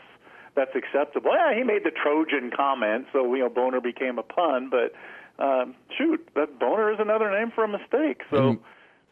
that's 0.56 0.76
acceptable. 0.76 1.32
Yeah, 1.34 1.56
he 1.56 1.63
made 1.63 1.84
the 1.84 1.91
Trojan 1.91 2.52
comment, 2.56 3.08
so 3.13 3.34
you 3.34 3.41
know 3.41 3.49
boner 3.49 3.82
became 3.82 4.17
a 4.17 4.23
pun, 4.23 4.69
but 4.69 4.93
um, 5.43 5.76
shoot, 5.97 6.28
that 6.36 6.60
boner 6.60 6.91
is 6.91 6.99
another 6.99 7.32
name 7.32 7.52
for 7.54 7.63
a 7.63 7.67
mistake. 7.67 8.21
So. 8.30 8.38
Mm. 8.38 8.60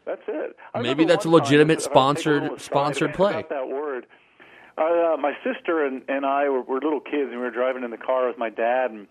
That's 0.04 0.22
it. 0.26 0.56
Maybe 0.80 1.04
that's 1.04 1.24
a 1.24 1.30
legitimate 1.30 1.80
sponsored 1.80 2.60
sponsored 2.60 3.14
play. 3.14 3.44
That 3.48 3.68
word. 3.68 4.06
Uh, 4.76 5.16
my 5.20 5.32
sister 5.44 5.84
and, 5.84 6.02
and 6.08 6.24
I 6.24 6.48
were, 6.48 6.62
were 6.62 6.80
little 6.80 7.00
kids, 7.00 7.30
and 7.30 7.32
we 7.32 7.36
were 7.38 7.50
driving 7.50 7.84
in 7.84 7.90
the 7.90 7.98
car 7.98 8.26
with 8.26 8.38
my 8.38 8.48
dad, 8.48 8.90
and, 8.90 9.06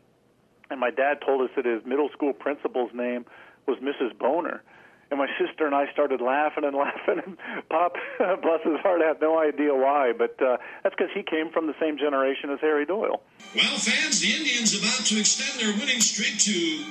and 0.69 0.79
my 0.79 0.89
dad 0.89 1.19
told 1.25 1.41
us 1.41 1.51
that 1.55 1.65
his 1.65 1.85
middle 1.85 2.09
school 2.09 2.33
principal's 2.33 2.91
name 2.93 3.25
was 3.67 3.77
Mrs. 3.77 4.17
Boner. 4.17 4.63
And 5.11 5.19
my 5.19 5.27
sister 5.37 5.65
and 5.65 5.75
I 5.75 5.91
started 5.91 6.19
laughing 6.19 6.63
and 6.63 6.75
laughing, 6.77 7.21
and 7.25 7.37
Pop, 7.69 7.93
bless 8.41 8.63
his 8.63 8.79
heart, 8.81 9.01
had 9.01 9.21
no 9.21 9.39
idea 9.39 9.75
why, 9.75 10.13
but 10.17 10.41
uh, 10.41 10.57
that's 10.83 10.95
because 10.95 11.11
he 11.13 11.21
came 11.21 11.51
from 11.51 11.67
the 11.67 11.75
same 11.79 11.97
generation 11.97 12.49
as 12.49 12.59
Harry 12.61 12.85
Doyle. 12.85 13.21
Well, 13.55 13.77
fans, 13.77 14.19
the 14.19 14.33
Indians 14.33 14.73
about 14.73 15.05
to 15.07 15.19
extend 15.19 15.59
their 15.59 15.73
winning 15.77 16.01
streak 16.01 16.39
to 16.39 16.85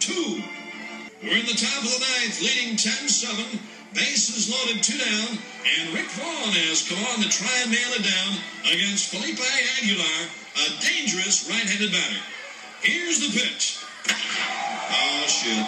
two. 0.00 0.42
We're 1.22 1.34
in 1.34 1.46
the 1.46 1.58
top 1.58 1.82
of 1.82 1.90
the 1.90 1.98
ninth, 1.98 2.38
leading 2.42 2.76
10-7. 2.78 3.58
Bases 3.94 4.46
loaded, 4.52 4.84
two 4.84 4.98
down, 4.98 5.38
and 5.66 5.94
Rick 5.94 6.06
Vaughn 6.14 6.52
has 6.70 6.86
come 6.86 7.00
on 7.10 7.18
to 7.24 7.28
try 7.32 7.50
and 7.64 7.72
nail 7.72 7.90
it 7.96 8.04
down 8.04 8.38
against 8.70 9.10
Felipe 9.10 9.40
Aguilar, 9.40 10.28
a 10.62 10.66
dangerous 10.78 11.48
right-handed 11.50 11.90
batter. 11.90 12.22
Here's 12.82 13.18
the 13.18 13.32
pitch. 13.34 13.82
Oh, 14.12 15.24
shit. 15.26 15.66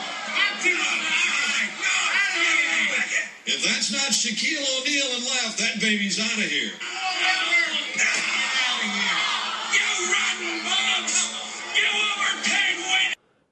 If 3.47 3.65
that's 3.65 3.91
not 3.91 4.15
Shaquille 4.15 4.63
O'Neal 4.79 5.17
and 5.17 5.25
left, 5.25 5.59
that 5.59 5.81
baby's 5.81 6.21
out 6.21 6.39
of 6.39 6.45
here. 6.45 6.71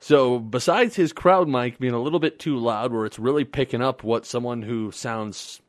So, 0.09 0.39
besides 0.39 0.97
his 0.97 1.13
crowd 1.13 1.49
mic 1.49 1.79
being 1.79 1.93
a 1.93 2.01
little 2.01 2.19
bit 2.19 2.39
too 2.39 2.57
loud, 2.57 2.95
where 2.95 3.05
it's 3.05 3.19
really 3.19 3.45
picking 3.45 3.83
up 3.83 4.03
what 4.03 4.25
someone 4.25 4.63
who 4.63 4.91
sounds, 4.91 5.61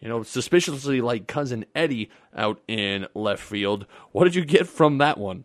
you 0.00 0.08
know, 0.10 0.22
suspiciously 0.22 1.00
like 1.00 1.26
cousin 1.26 1.64
Eddie 1.74 2.10
out 2.36 2.60
in 2.68 3.06
left 3.14 3.42
field, 3.42 3.86
what 4.12 4.24
did 4.24 4.34
you 4.34 4.44
get 4.44 4.66
from 4.66 4.98
that 4.98 5.16
one? 5.16 5.44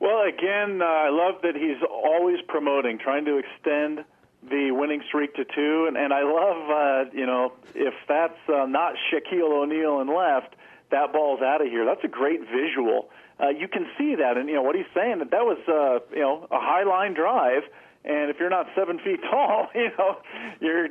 Well, 0.00 0.20
again, 0.28 0.82
uh, 0.82 0.84
I 0.84 1.08
love 1.08 1.40
that 1.44 1.54
he's 1.54 1.82
always 1.90 2.40
promoting, 2.46 2.98
trying 2.98 3.24
to 3.24 3.38
extend 3.38 4.04
the 4.42 4.72
winning 4.72 5.00
streak 5.08 5.34
to 5.36 5.46
two, 5.46 5.86
and, 5.88 5.96
and 5.96 6.12
I 6.12 6.24
love, 6.24 7.08
uh, 7.08 7.10
you 7.16 7.24
know, 7.24 7.54
if 7.74 7.94
that's 8.06 8.36
uh, 8.50 8.66
not 8.66 8.96
Shaquille 9.10 9.62
O'Neal 9.62 9.98
and 10.02 10.10
left, 10.10 10.56
that 10.90 11.10
ball's 11.10 11.40
out 11.40 11.62
of 11.62 11.68
here. 11.68 11.86
That's 11.86 12.04
a 12.04 12.08
great 12.08 12.40
visual 12.40 13.08
uh, 13.40 13.48
you 13.48 13.68
can 13.68 13.86
see 13.98 14.14
that. 14.16 14.36
And 14.36 14.48
you 14.48 14.54
know 14.56 14.62
what 14.62 14.76
he's 14.76 14.90
saying 14.94 15.18
that 15.18 15.30
that 15.30 15.44
was 15.44 15.58
uh, 15.68 16.04
you 16.14 16.22
know 16.22 16.46
a 16.50 16.60
high 16.60 16.84
line 16.84 17.14
drive, 17.14 17.62
and 18.04 18.30
if 18.30 18.36
you're 18.38 18.50
not 18.50 18.66
seven 18.74 18.98
feet 19.04 19.20
tall, 19.30 19.68
you 19.74 19.90
know 19.98 20.18
you're 20.60 20.88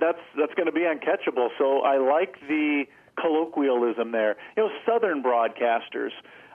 that's 0.00 0.20
that's 0.38 0.54
going 0.54 0.66
to 0.66 0.72
be 0.72 0.82
uncatchable. 0.82 1.48
So 1.58 1.80
I 1.80 1.98
like 1.98 2.36
the 2.48 2.84
colloquialism 3.20 4.12
there. 4.12 4.36
You 4.56 4.64
know, 4.64 4.70
Southern 4.86 5.22
broadcasters 5.22 6.10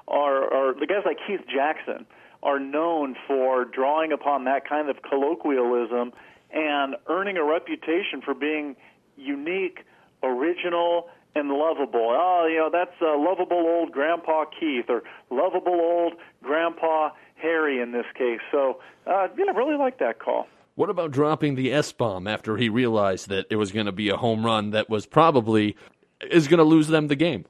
are, 0.07 0.53
are 0.53 0.79
the 0.79 0.87
guys 0.87 1.03
like 1.05 1.17
Keith 1.25 1.45
Jackson 1.53 2.05
are 2.43 2.59
known 2.59 3.15
for 3.27 3.65
drawing 3.65 4.11
upon 4.11 4.45
that 4.45 4.67
kind 4.67 4.89
of 4.89 5.01
colloquialism 5.07 6.11
and 6.51 6.95
earning 7.07 7.37
a 7.37 7.43
reputation 7.43 8.21
for 8.23 8.33
being 8.33 8.75
unique, 9.15 9.85
original, 10.23 11.07
and 11.35 11.49
lovable. 11.49 12.09
Oh, 12.11 12.47
you 12.49 12.57
know, 12.57 12.69
that's 12.71 12.95
uh, 13.01 13.17
lovable 13.17 13.57
old 13.57 13.91
Grandpa 13.91 14.45
Keith 14.45 14.85
or 14.89 15.03
lovable 15.29 15.79
old 15.79 16.13
Grandpa 16.43 17.11
Harry 17.35 17.81
in 17.81 17.91
this 17.91 18.05
case. 18.17 18.39
So, 18.51 18.79
uh, 19.07 19.27
yeah, 19.37 19.51
really 19.51 19.77
like 19.77 19.99
that 19.99 20.19
call. 20.19 20.47
What 20.75 20.89
about 20.89 21.11
dropping 21.11 21.55
the 21.55 21.73
S 21.73 21.91
bomb 21.91 22.27
after 22.27 22.57
he 22.57 22.69
realized 22.69 23.29
that 23.29 23.45
it 23.49 23.55
was 23.55 23.71
going 23.71 23.87
to 23.87 23.91
be 23.91 24.09
a 24.09 24.17
home 24.17 24.45
run 24.45 24.71
that 24.71 24.89
was 24.89 25.05
probably 25.05 25.75
is 26.21 26.47
going 26.47 26.59
to 26.59 26.63
lose 26.63 26.87
them 26.87 27.07
the 27.07 27.15
game? 27.15 27.45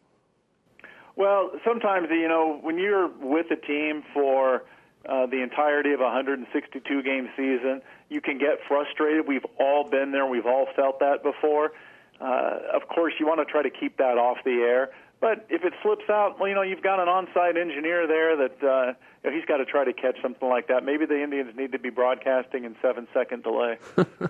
Well, 1.15 1.52
sometimes 1.63 2.08
you 2.10 2.28
know 2.28 2.60
when 2.62 2.78
you're 2.78 3.10
with 3.20 3.48
a 3.52 3.56
team 3.56 4.04
for 4.13 4.63
uh, 5.08 5.26
the 5.28 5.41
entirety 5.41 5.91
of 5.91 6.00
a 6.00 6.06
162 6.06 7.04
game 7.04 7.30
season, 7.36 7.82
you 8.10 8.22
can 8.22 8.38
get 8.38 8.60
frustrated. 8.67 9.28
We've 9.28 9.46
all 9.60 9.89
been 9.89 10.12
there. 10.12 10.26
We've 10.26 10.46
all 10.46 10.67
felt 10.76 11.00
that 11.00 11.24
before. 11.24 11.72
Uh, 12.21 12.60
of 12.73 12.88
course, 12.88 13.13
you 13.19 13.25
want 13.25 13.39
to 13.39 13.51
try 13.51 13.63
to 13.63 13.69
keep 13.69 13.97
that 13.97 14.17
off 14.17 14.38
the 14.45 14.62
air. 14.62 14.89
But 15.21 15.45
if 15.49 15.63
it 15.63 15.73
slips 15.84 16.10
out, 16.10 16.39
well, 16.39 16.49
you 16.49 16.55
know, 16.55 16.63
you've 16.63 16.81
got 16.81 16.99
an 16.99 17.07
on-site 17.07 17.55
engineer 17.55 18.07
there 18.07 18.36
that 18.38 18.57
uh, 18.63 18.93
you 19.23 19.29
know, 19.29 19.36
he's 19.36 19.45
got 19.45 19.57
to 19.57 19.65
try 19.65 19.86
to 19.86 19.93
catch 19.93 20.17
something 20.19 20.49
like 20.49 20.67
that. 20.67 20.84
Maybe 20.84 21.05
the 21.05 21.21
Indians 21.21 21.53
need 21.55 21.73
to 21.73 21.79
be 21.79 21.91
broadcasting 21.91 22.65
in 22.65 22.75
seven-second 22.81 23.43
delay. 23.43 23.77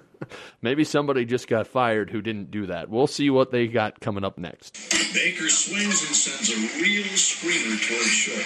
maybe 0.62 0.84
somebody 0.84 1.24
just 1.24 1.48
got 1.48 1.68
fired 1.68 2.10
who 2.10 2.22
didn't 2.22 2.52
do 2.52 2.66
that. 2.66 2.90
We'll 2.90 3.08
see 3.08 3.30
what 3.30 3.52
they 3.52 3.68
got 3.68 4.02
coming 4.02 4.26
up 4.26 4.38
next. 4.38 4.76
Baker 5.14 5.48
swings 5.48 6.04
and 6.06 6.16
sends 6.16 6.52
a 6.52 6.60
real 6.84 7.08
screamer 7.16 7.80
towards 7.80 8.12
short. 8.12 8.46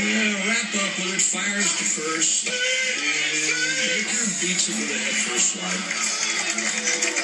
Wrap 0.00 0.72
up 0.72 0.92
with 1.04 1.12
it, 1.12 1.20
fires 1.20 1.76
to 1.76 1.84
first, 1.84 2.48
and 2.48 2.56
Baker 3.92 4.24
beats 4.40 4.68
it 4.70 4.76
with 4.80 4.88
a 4.88 4.98
head 4.98 5.16
first 5.28 5.52
slide. 5.52 6.32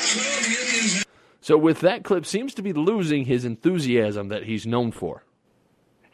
So 0.04 0.20
the 0.20 0.52
Indians. 0.60 1.07
So 1.48 1.56
with 1.56 1.80
that 1.80 2.04
clip, 2.04 2.26
seems 2.26 2.52
to 2.56 2.62
be 2.62 2.74
losing 2.74 3.24
his 3.24 3.46
enthusiasm 3.46 4.28
that 4.28 4.42
he's 4.42 4.66
known 4.66 4.92
for. 4.92 5.24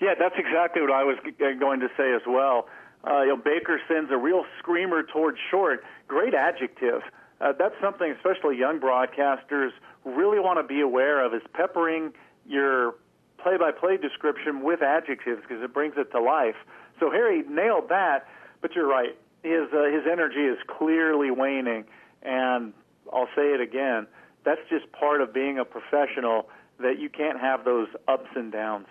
Yeah, 0.01 0.15
that's 0.17 0.37
exactly 0.39 0.81
what 0.81 0.93
I 0.93 1.03
was 1.03 1.17
going 1.59 1.81
to 1.81 1.89
say 1.97 2.15
as 2.15 2.23
well. 2.25 2.69
Uh, 3.05 3.23
you 3.23 3.29
know, 3.31 3.37
Baker 3.37 3.81
sends 3.89 4.13
a 4.13 4.17
real 4.17 4.45
screamer 4.61 5.03
towards 5.03 5.39
short. 5.51 5.83
Great 6.07 6.35
adjective. 6.35 7.03
Uh, 7.41 7.53
that's 7.59 7.75
something, 7.83 8.13
especially 8.13 8.57
young 8.57 8.79
broadcasters 8.79 9.71
really 10.05 10.39
want 10.39 10.61
to 10.61 10.63
be 10.63 10.81
aware 10.81 11.27
of, 11.27 11.35
is 11.35 11.43
peppering 11.53 12.13
your 12.47 12.95
play-by-play 13.39 13.97
description 13.97 14.63
with 14.63 14.83
adjectives 14.83 15.43
because 15.43 15.65
it 15.65 15.75
brings 15.75 15.95
it 15.97 16.13
to 16.13 16.21
life. 16.21 16.55
So 17.01 17.11
Harry 17.11 17.43
nailed 17.49 17.89
that, 17.89 18.29
but 18.63 18.77
you're 18.77 18.87
right. 18.87 19.19
His 19.43 19.67
uh, 19.73 19.91
his 19.91 20.05
energy 20.09 20.45
is 20.47 20.59
clearly 20.79 21.33
waning, 21.33 21.87
and 22.23 22.73
I'll 23.13 23.27
say 23.35 23.53
it 23.53 23.61
again. 23.61 24.07
That's 24.45 24.61
just 24.69 24.91
part 24.93 25.21
of 25.21 25.33
being 25.33 25.59
a 25.59 25.65
professional. 25.65 26.49
That 26.81 26.99
you 26.99 27.09
can't 27.09 27.41
have 27.41 27.65
those 27.65 27.87
ups 28.09 28.31
and 28.35 28.51
downs. 28.51 28.87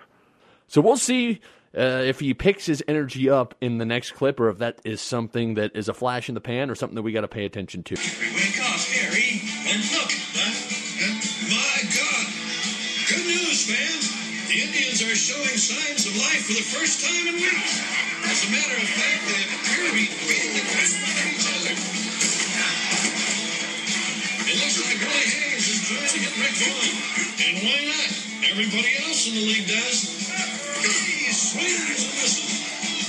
So 0.67 0.79
we'll 0.79 0.95
see 0.95 1.41
uh, 1.77 2.07
if 2.07 2.21
he 2.21 2.33
picks 2.33 2.65
his 2.65 2.81
energy 2.87 3.29
up 3.29 3.55
in 3.59 3.77
the 3.77 3.85
next 3.85 4.11
clip, 4.11 4.39
or 4.39 4.47
if 4.49 4.59
that 4.59 4.79
is 4.85 5.01
something 5.01 5.55
that 5.55 5.75
is 5.75 5.89
a 5.89 5.93
flash 5.93 6.29
in 6.29 6.35
the 6.35 6.41
pan, 6.41 6.69
or 6.69 6.75
something 6.75 6.95
that 6.95 7.01
we 7.01 7.11
got 7.11 7.21
to 7.21 7.27
pay 7.27 7.43
attention 7.45 7.83
to. 7.83 7.95
Wake 7.95 8.59
up, 8.61 8.79
Harry, 8.87 9.43
and 9.67 9.83
look. 9.91 10.11
Huh? 10.31 10.47
Huh? 11.01 11.11
My 11.51 11.79
God. 11.91 12.25
Good 13.09 13.25
news, 13.27 13.67
fans. 13.67 14.15
The 14.47 14.57
Indians 14.63 15.01
are 15.03 15.15
showing 15.17 15.57
signs 15.59 16.07
of 16.07 16.15
life 16.15 16.45
for 16.47 16.53
the 16.53 16.67
first 16.71 17.03
time 17.03 17.27
in 17.27 17.35
weeks. 17.35 17.83
As 18.23 18.47
a 18.47 18.51
matter 18.51 18.77
of 18.79 18.87
fact, 18.87 19.27
they 19.27 19.43
appear 19.43 19.81
to 19.89 19.93
be 19.93 20.07
beating 20.23 20.55
the 20.55 20.63
crap 20.71 20.87
out 20.87 21.19
of 21.19 21.27
each 21.35 21.47
other. 21.51 22.02
It 24.53 24.61
looks 24.61 24.77
like 24.85 25.01
is 25.01 25.81
trying 25.89 26.13
to 26.13 26.19
get 26.21 26.37
Rick 26.37 26.53
Vaughn. 26.61 26.93
And 27.41 27.57
why 27.65 27.89
not? 27.89 28.09
Everybody 28.53 28.93
else 29.01 29.25
in 29.27 29.33
the 29.33 29.41
league 29.41 29.65
does. 29.65 30.13
Swings 31.33 32.05
and 32.05 32.13
misses. 32.21 32.61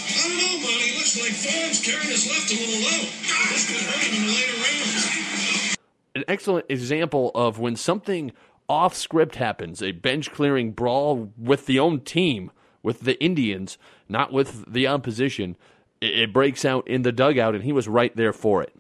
I 0.09 0.29
don't 0.29 0.39
know, 0.41 0.57
Monty. 0.65 0.97
Looks 0.97 1.21
like 1.21 1.37
carrying 1.85 2.09
his 2.09 2.27
left 2.31 2.51
a 2.51 2.57
little 2.57 2.81
low. 2.81 3.05
This 3.53 3.69
could 3.69 3.77
hurt 3.85 4.03
him 4.09 4.25
in 4.25 4.29
later 4.33 4.57
rounds. 4.57 5.77
An 6.15 6.25
excellent 6.29 6.65
example 6.71 7.31
of 7.35 7.59
when 7.59 7.77
something 7.77 8.33
off 8.67 8.95
script 8.95 9.35
happens, 9.35 9.83
a 9.83 9.93
bench 9.93 10.33
clearing 10.33 10.73
brawl 10.73 11.31
with 11.37 11.67
the 11.67 11.79
own 11.79 12.01
team, 12.01 12.53
with 12.83 13.01
the 13.01 13.23
Indians, 13.23 13.77
not 14.09 14.33
with 14.33 14.65
the 14.67 14.87
opposition. 14.87 15.57
It, 16.01 16.19
it 16.21 16.33
breaks 16.33 16.65
out 16.65 16.89
in 16.89 17.03
the 17.03 17.13
dugout, 17.13 17.55
and 17.55 17.65
he 17.65 17.73
was 17.73 17.87
right 17.87 18.17
there 18.17 18.33
for 18.33 18.63
it. 18.63 18.75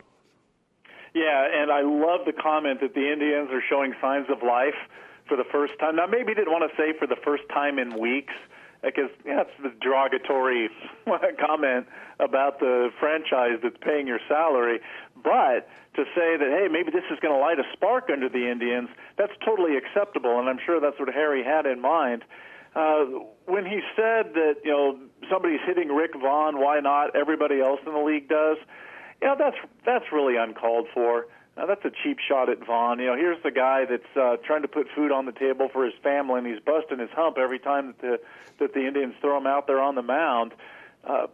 Yeah, 1.14 1.46
and 1.46 1.70
I 1.70 1.82
love 1.82 2.26
the 2.26 2.32
comment 2.32 2.80
that 2.80 2.94
the 2.94 3.12
Indians 3.12 3.50
are 3.52 3.62
showing 3.70 3.94
signs 4.00 4.26
of 4.28 4.42
life 4.42 4.74
for 5.28 5.36
the 5.36 5.44
first 5.50 5.72
time. 5.78 5.96
Now, 5.96 6.06
maybe 6.06 6.30
he 6.30 6.34
didn't 6.34 6.52
want 6.52 6.68
to 6.68 6.76
say 6.76 6.92
for 6.98 7.06
the 7.06 7.16
first 7.24 7.44
time 7.54 7.78
in 7.78 7.98
weeks, 7.98 8.34
because 8.82 9.10
that's 9.24 9.50
the 9.62 9.72
derogatory 9.80 10.68
comment 11.40 11.86
about 12.20 12.60
the 12.60 12.90
franchise 13.00 13.58
that's 13.62 13.76
paying 13.80 14.06
your 14.06 14.20
salary. 14.28 14.80
But 15.22 15.70
to 15.96 16.04
say 16.14 16.36
that, 16.36 16.50
hey, 16.50 16.68
maybe 16.70 16.90
this 16.90 17.04
is 17.10 17.18
going 17.20 17.32
to 17.32 17.40
light 17.40 17.58
a 17.58 17.64
spark 17.72 18.10
under 18.12 18.28
the 18.28 18.50
Indians, 18.50 18.90
that's 19.16 19.32
totally 19.44 19.76
acceptable, 19.76 20.38
and 20.38 20.48
I'm 20.48 20.58
sure 20.66 20.80
that's 20.80 20.98
what 20.98 21.08
Harry 21.14 21.42
had 21.42 21.64
in 21.64 21.80
mind. 21.80 22.24
Uh, 22.74 23.06
when 23.46 23.64
he 23.64 23.80
said 23.94 24.34
that, 24.34 24.56
you 24.64 24.72
know, 24.72 24.98
somebody's 25.30 25.60
hitting 25.64 25.88
Rick 25.88 26.10
Vaughn, 26.20 26.60
why 26.60 26.80
not? 26.80 27.14
Everybody 27.14 27.60
else 27.60 27.80
in 27.86 27.92
the 27.94 28.00
league 28.00 28.28
does. 28.28 28.58
You 29.24 29.30
know, 29.30 29.36
that's 29.38 29.56
that's 29.86 30.04
really 30.12 30.36
uncalled 30.36 30.86
for. 30.92 31.26
Now, 31.56 31.64
that's 31.64 31.82
a 31.86 31.90
cheap 32.02 32.18
shot 32.18 32.50
at 32.50 32.58
Vaughn. 32.66 32.98
You 32.98 33.06
know, 33.06 33.16
here's 33.16 33.42
the 33.42 33.50
guy 33.50 33.86
that's 33.86 34.16
uh, 34.20 34.36
trying 34.44 34.60
to 34.62 34.68
put 34.68 34.86
food 34.94 35.10
on 35.10 35.24
the 35.24 35.32
table 35.32 35.70
for 35.72 35.86
his 35.86 35.94
family, 36.02 36.38
and 36.38 36.46
he's 36.46 36.60
busting 36.60 36.98
his 36.98 37.08
hump 37.10 37.38
every 37.38 37.58
time 37.58 37.86
that 37.86 38.00
the 38.02 38.20
that 38.58 38.74
the 38.74 38.86
Indians 38.86 39.14
throw 39.22 39.38
him 39.38 39.46
out 39.46 39.66
there 39.66 39.80
on 39.80 39.94
the 39.94 40.02
mound. 40.02 40.52
Uh, 41.04 41.28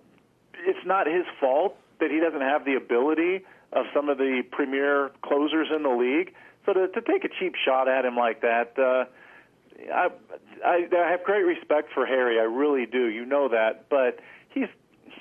it's 0.54 0.86
not 0.86 1.08
his 1.08 1.24
fault 1.40 1.76
that 1.98 2.12
he 2.12 2.20
doesn't 2.20 2.42
have 2.42 2.64
the 2.64 2.76
ability 2.76 3.44
of 3.72 3.86
some 3.92 4.08
of 4.08 4.18
the 4.18 4.44
premier 4.52 5.10
closers 5.22 5.66
in 5.74 5.82
the 5.82 5.90
league. 5.90 6.32
So 6.66 6.72
to, 6.74 6.86
to 6.86 7.00
take 7.00 7.24
a 7.24 7.28
cheap 7.40 7.56
shot 7.56 7.88
at 7.88 8.04
him 8.04 8.14
like 8.14 8.42
that, 8.42 8.78
uh, 8.78 9.06
I, 9.92 10.10
I 10.64 10.88
I 10.96 11.10
have 11.10 11.24
great 11.24 11.42
respect 11.42 11.92
for 11.92 12.06
Harry. 12.06 12.38
I 12.38 12.44
really 12.44 12.86
do. 12.86 13.08
You 13.08 13.24
know 13.24 13.48
that, 13.48 13.88
but 13.88 14.20
he's 14.50 14.68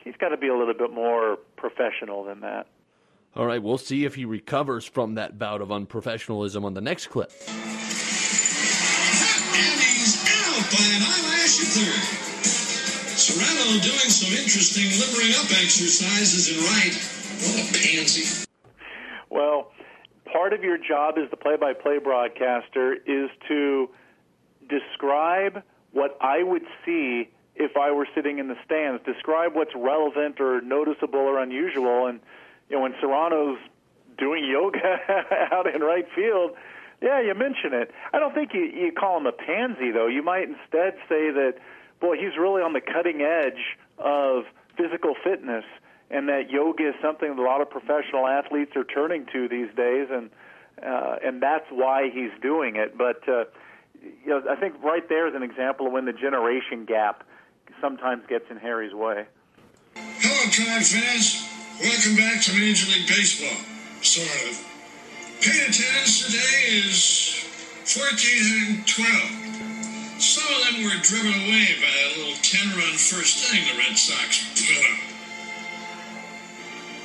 he's 0.03 0.15
got 0.17 0.29
to 0.29 0.37
be 0.37 0.49
a 0.49 0.55
little 0.55 0.75
bit 0.75 0.91
more 0.91 1.39
professional 1.59 2.23
than 2.23 2.39
that. 2.41 2.67
All 3.35 3.45
right, 3.45 3.61
we'll 3.61 3.77
see 3.77 4.05
if 4.05 4.15
he 4.15 4.25
recovers 4.25 4.85
from 4.85 5.13
that 5.15 5.37
bout 5.37 5.61
of 5.61 5.69
unprofessionalism 5.69 6.63
on 6.63 6.73
the 6.73 6.81
next 6.81 7.07
clip. 7.07 7.31
And 7.47 7.55
he's 9.79 10.17
out 10.25 10.65
by 10.71 10.83
an 10.95 11.03
eyelash 11.03 11.59
at 11.61 11.67
third. 11.69 12.01
Cerrano 13.19 13.81
doing 13.83 14.09
some 14.09 14.33
interesting 14.33 14.89
limbering 14.97 15.35
up 15.37 15.51
exercises 15.61 16.49
in 16.49 16.57
right. 16.63 16.95
What 17.45 17.59
a 17.59 17.71
pansy. 17.77 18.47
Well, 19.29 19.71
part 20.25 20.53
of 20.53 20.63
your 20.63 20.77
job 20.77 21.19
as 21.23 21.29
the 21.29 21.37
play-by-play 21.37 21.99
broadcaster 21.99 22.93
is 22.93 23.29
to 23.47 23.89
describe 24.67 25.61
what 25.91 26.17
I 26.19 26.41
would 26.41 26.65
see 26.85 27.29
if 27.59 27.75
I 27.75 27.91
were 27.91 28.07
sitting 28.15 28.39
in 28.39 28.47
the 28.47 28.55
stands. 28.65 29.03
Describe 29.05 29.53
what's 29.53 29.75
relevant 29.75 30.39
or 30.39 30.61
noticeable 30.61 31.19
or 31.19 31.39
unusual. 31.39 32.07
And 32.07 32.21
you 32.69 32.77
know, 32.77 32.83
when 32.83 32.93
Cerrano's 32.93 33.59
doing 34.17 34.45
yoga 34.45 34.79
out 35.51 35.73
in 35.73 35.81
right 35.81 36.07
field, 36.15 36.51
yeah, 37.01 37.21
you 37.21 37.33
mention 37.35 37.73
it. 37.73 37.91
I 38.13 38.19
don't 38.19 38.33
think 38.33 38.53
you 38.53 38.61
you 38.61 38.91
call 38.91 39.17
him 39.17 39.25
a 39.25 39.31
pansy 39.31 39.91
though. 39.91 40.07
You 40.07 40.23
might 40.23 40.43
instead 40.43 40.95
say 41.07 41.31
that, 41.31 41.55
boy, 41.99 42.15
he's 42.15 42.37
really 42.37 42.61
on 42.61 42.73
the 42.73 42.81
cutting 42.81 43.21
edge 43.21 43.77
of 43.97 44.43
physical 44.77 45.13
fitness, 45.21 45.65
and 46.09 46.27
that 46.29 46.49
yoga 46.49 46.89
is 46.89 46.95
something 47.01 47.35
that 47.35 47.41
a 47.41 47.43
lot 47.43 47.61
of 47.61 47.69
professional 47.69 48.25
athletes 48.25 48.71
are 48.75 48.83
turning 48.83 49.25
to 49.33 49.47
these 49.47 49.69
days, 49.75 50.07
and 50.11 50.29
uh, 50.81 51.17
and 51.23 51.41
that's 51.41 51.65
why 51.69 52.09
he's 52.09 52.31
doing 52.41 52.75
it. 52.75 52.97
But 52.97 53.27
uh, 53.27 53.45
you 54.01 54.27
know, 54.27 54.43
I 54.49 54.55
think 54.55 54.75
right 54.83 55.07
there 55.07 55.27
is 55.27 55.35
an 55.35 55.43
example 55.43 55.87
of 55.87 55.93
when 55.93 56.05
the 56.05 56.13
generation 56.13 56.85
gap 56.85 57.23
sometimes 57.81 58.25
gets 58.27 58.49
in 58.49 58.57
Harry's 58.57 58.93
way. 58.93 59.25
Hello, 59.95 60.49
Tribe 60.51 60.83
fans. 60.83 61.45
Welcome 61.79 62.15
back 62.15 62.41
to 62.43 62.53
Major 62.53 62.87
League 62.91 63.07
Baseball. 63.07 63.57
Sort 64.01 64.27
of. 64.49 64.65
Paid 65.41 65.69
attendance 65.69 66.25
today 66.25 66.83
is 66.83 67.39
14 67.85 68.07
and 68.67 68.87
12. 68.87 70.21
Some 70.21 70.53
of 70.53 70.61
them 70.67 70.83
were 70.83 70.99
driven 71.01 71.33
away 71.33 71.79
by 71.79 71.87
a 71.87 72.19
little 72.19 72.35
10 72.41 72.69
run 72.75 72.95
first 72.97 73.53
inning 73.53 73.65
the 73.71 73.77
Red 73.79 73.97
Sox 73.97 74.43
put 74.53 74.77
up. 74.83 74.99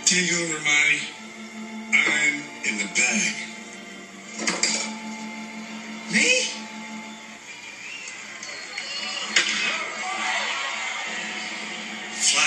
Take 0.05 0.33
over, 0.33 0.59
Monty. 0.59 1.01
I'm 1.95 2.43
in 2.67 2.79
the 2.79 2.91
bag. 2.95 4.74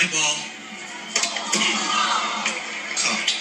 Fly 0.08 0.20
ball. 0.20 0.58
Caught. 2.96 3.38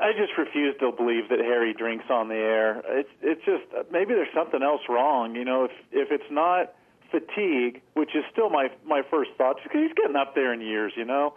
I 0.00 0.12
just 0.12 0.32
refuse 0.38 0.74
to 0.80 0.92
believe 0.92 1.28
that 1.28 1.38
Harry 1.40 1.74
drinks 1.74 2.06
on 2.10 2.28
the 2.28 2.34
air. 2.34 2.82
It's 2.86 3.10
it's 3.20 3.44
just 3.44 3.64
maybe 3.92 4.14
there's 4.14 4.32
something 4.34 4.62
else 4.62 4.80
wrong. 4.88 5.34
You 5.34 5.44
know, 5.44 5.64
if 5.64 5.72
if 5.92 6.10
it's 6.10 6.30
not 6.30 6.72
fatigue, 7.10 7.82
which 7.94 8.16
is 8.16 8.24
still 8.32 8.48
my 8.50 8.70
my 8.84 9.02
first 9.10 9.30
thought, 9.36 9.56
because 9.62 9.82
he's 9.82 9.92
getting 9.92 10.16
up 10.16 10.34
there 10.34 10.52
in 10.52 10.60
years. 10.60 10.92
You 10.96 11.04
know, 11.04 11.34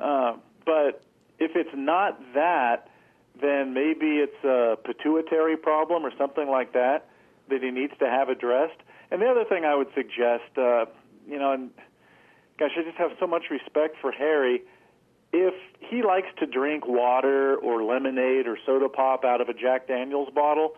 uh, 0.00 0.34
but 0.66 1.02
if 1.38 1.52
it's 1.54 1.74
not 1.74 2.20
that, 2.34 2.88
then 3.40 3.72
maybe 3.72 4.18
it's 4.18 4.44
a 4.44 4.76
pituitary 4.84 5.56
problem 5.56 6.04
or 6.04 6.10
something 6.18 6.48
like 6.48 6.72
that 6.72 7.06
that 7.48 7.62
he 7.62 7.70
needs 7.70 7.92
to 8.00 8.06
have 8.06 8.28
addressed. 8.28 8.80
And 9.10 9.22
the 9.22 9.26
other 9.26 9.44
thing 9.44 9.64
I 9.64 9.74
would 9.74 9.88
suggest, 9.94 10.56
uh, 10.56 10.86
you 11.26 11.38
know, 11.38 11.52
and 11.52 11.70
gosh, 12.60 12.72
I 12.76 12.82
just 12.82 12.98
have 12.98 13.12
so 13.18 13.26
much 13.26 13.44
respect 13.50 13.96
for 14.00 14.12
Harry. 14.12 14.62
If 15.32 15.54
he 15.80 16.02
likes 16.02 16.28
to 16.38 16.46
drink 16.46 16.86
water 16.86 17.56
or 17.56 17.82
lemonade 17.82 18.46
or 18.46 18.58
soda 18.66 18.88
pop 18.88 19.24
out 19.24 19.40
of 19.40 19.48
a 19.48 19.54
Jack 19.54 19.88
Daniels 19.88 20.28
bottle, 20.34 20.76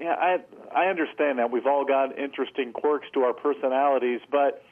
yeah, 0.00 0.14
I 0.18 0.38
I 0.74 0.86
understand 0.86 1.38
that 1.38 1.50
we've 1.50 1.66
all 1.66 1.84
got 1.84 2.18
interesting 2.18 2.72
quirks 2.72 3.06
to 3.14 3.20
our 3.20 3.32
personalities, 3.32 4.20
but 4.30 4.62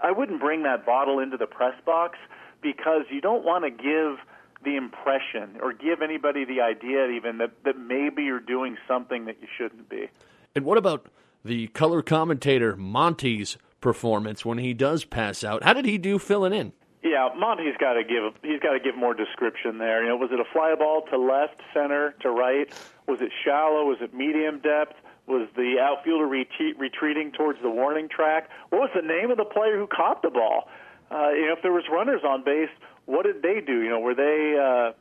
I 0.00 0.10
wouldn't 0.10 0.40
bring 0.40 0.64
that 0.64 0.84
bottle 0.84 1.20
into 1.20 1.36
the 1.36 1.46
press 1.46 1.74
box 1.86 2.18
because 2.60 3.02
you 3.10 3.20
don't 3.20 3.44
want 3.44 3.64
to 3.64 3.70
give 3.70 4.18
the 4.64 4.76
impression 4.76 5.60
or 5.62 5.72
give 5.72 6.02
anybody 6.02 6.44
the 6.44 6.60
idea 6.60 7.08
even 7.08 7.38
that, 7.38 7.52
that 7.64 7.78
maybe 7.78 8.24
you're 8.24 8.40
doing 8.40 8.76
something 8.88 9.26
that 9.26 9.36
you 9.40 9.48
shouldn't 9.56 9.88
be. 9.88 10.08
And 10.54 10.64
what 10.64 10.78
about 10.78 11.06
the 11.44 11.68
color 11.68 12.02
commentator 12.02 12.74
Monty's 12.76 13.56
performance 13.84 14.46
when 14.46 14.56
he 14.56 14.72
does 14.72 15.04
pass 15.04 15.44
out? 15.44 15.62
How 15.62 15.74
did 15.74 15.84
he 15.84 15.98
do 15.98 16.18
filling 16.18 16.54
in? 16.54 16.72
Yeah, 17.02 17.28
Monty's 17.36 17.76
got 17.78 17.92
to 17.92 18.02
give 18.02 18.32
he's 18.42 18.60
got 18.60 18.72
to 18.72 18.80
give 18.80 18.96
more 18.96 19.12
description 19.12 19.76
there. 19.76 20.02
You 20.02 20.08
know, 20.08 20.16
was 20.16 20.30
it 20.32 20.40
a 20.40 20.50
fly 20.54 20.74
ball 20.74 21.02
to 21.12 21.18
left, 21.18 21.60
center, 21.74 22.14
to 22.22 22.30
right? 22.30 22.66
Was 23.06 23.20
it 23.20 23.30
shallow? 23.44 23.84
Was 23.84 23.98
it 24.00 24.14
medium 24.14 24.60
depth? 24.60 24.96
Was 25.26 25.48
the 25.54 25.76
outfielder 25.80 26.24
retreat, 26.24 26.78
retreating 26.78 27.30
towards 27.32 27.60
the 27.60 27.68
warning 27.68 28.08
track? 28.08 28.48
What 28.70 28.80
was 28.80 28.90
the 28.96 29.06
name 29.06 29.30
of 29.30 29.36
the 29.36 29.44
player 29.44 29.78
who 29.78 29.86
caught 29.86 30.22
the 30.22 30.30
ball? 30.30 30.64
Uh, 31.10 31.30
you 31.36 31.46
know, 31.46 31.52
if 31.52 31.62
there 31.62 31.72
was 31.72 31.84
runners 31.92 32.22
on 32.26 32.42
base, 32.42 32.72
what 33.04 33.24
did 33.26 33.42
they 33.42 33.60
do? 33.60 33.82
You 33.82 33.90
know, 33.90 34.00
were 34.00 34.14
they, 34.14 34.56
uh, 34.56 34.96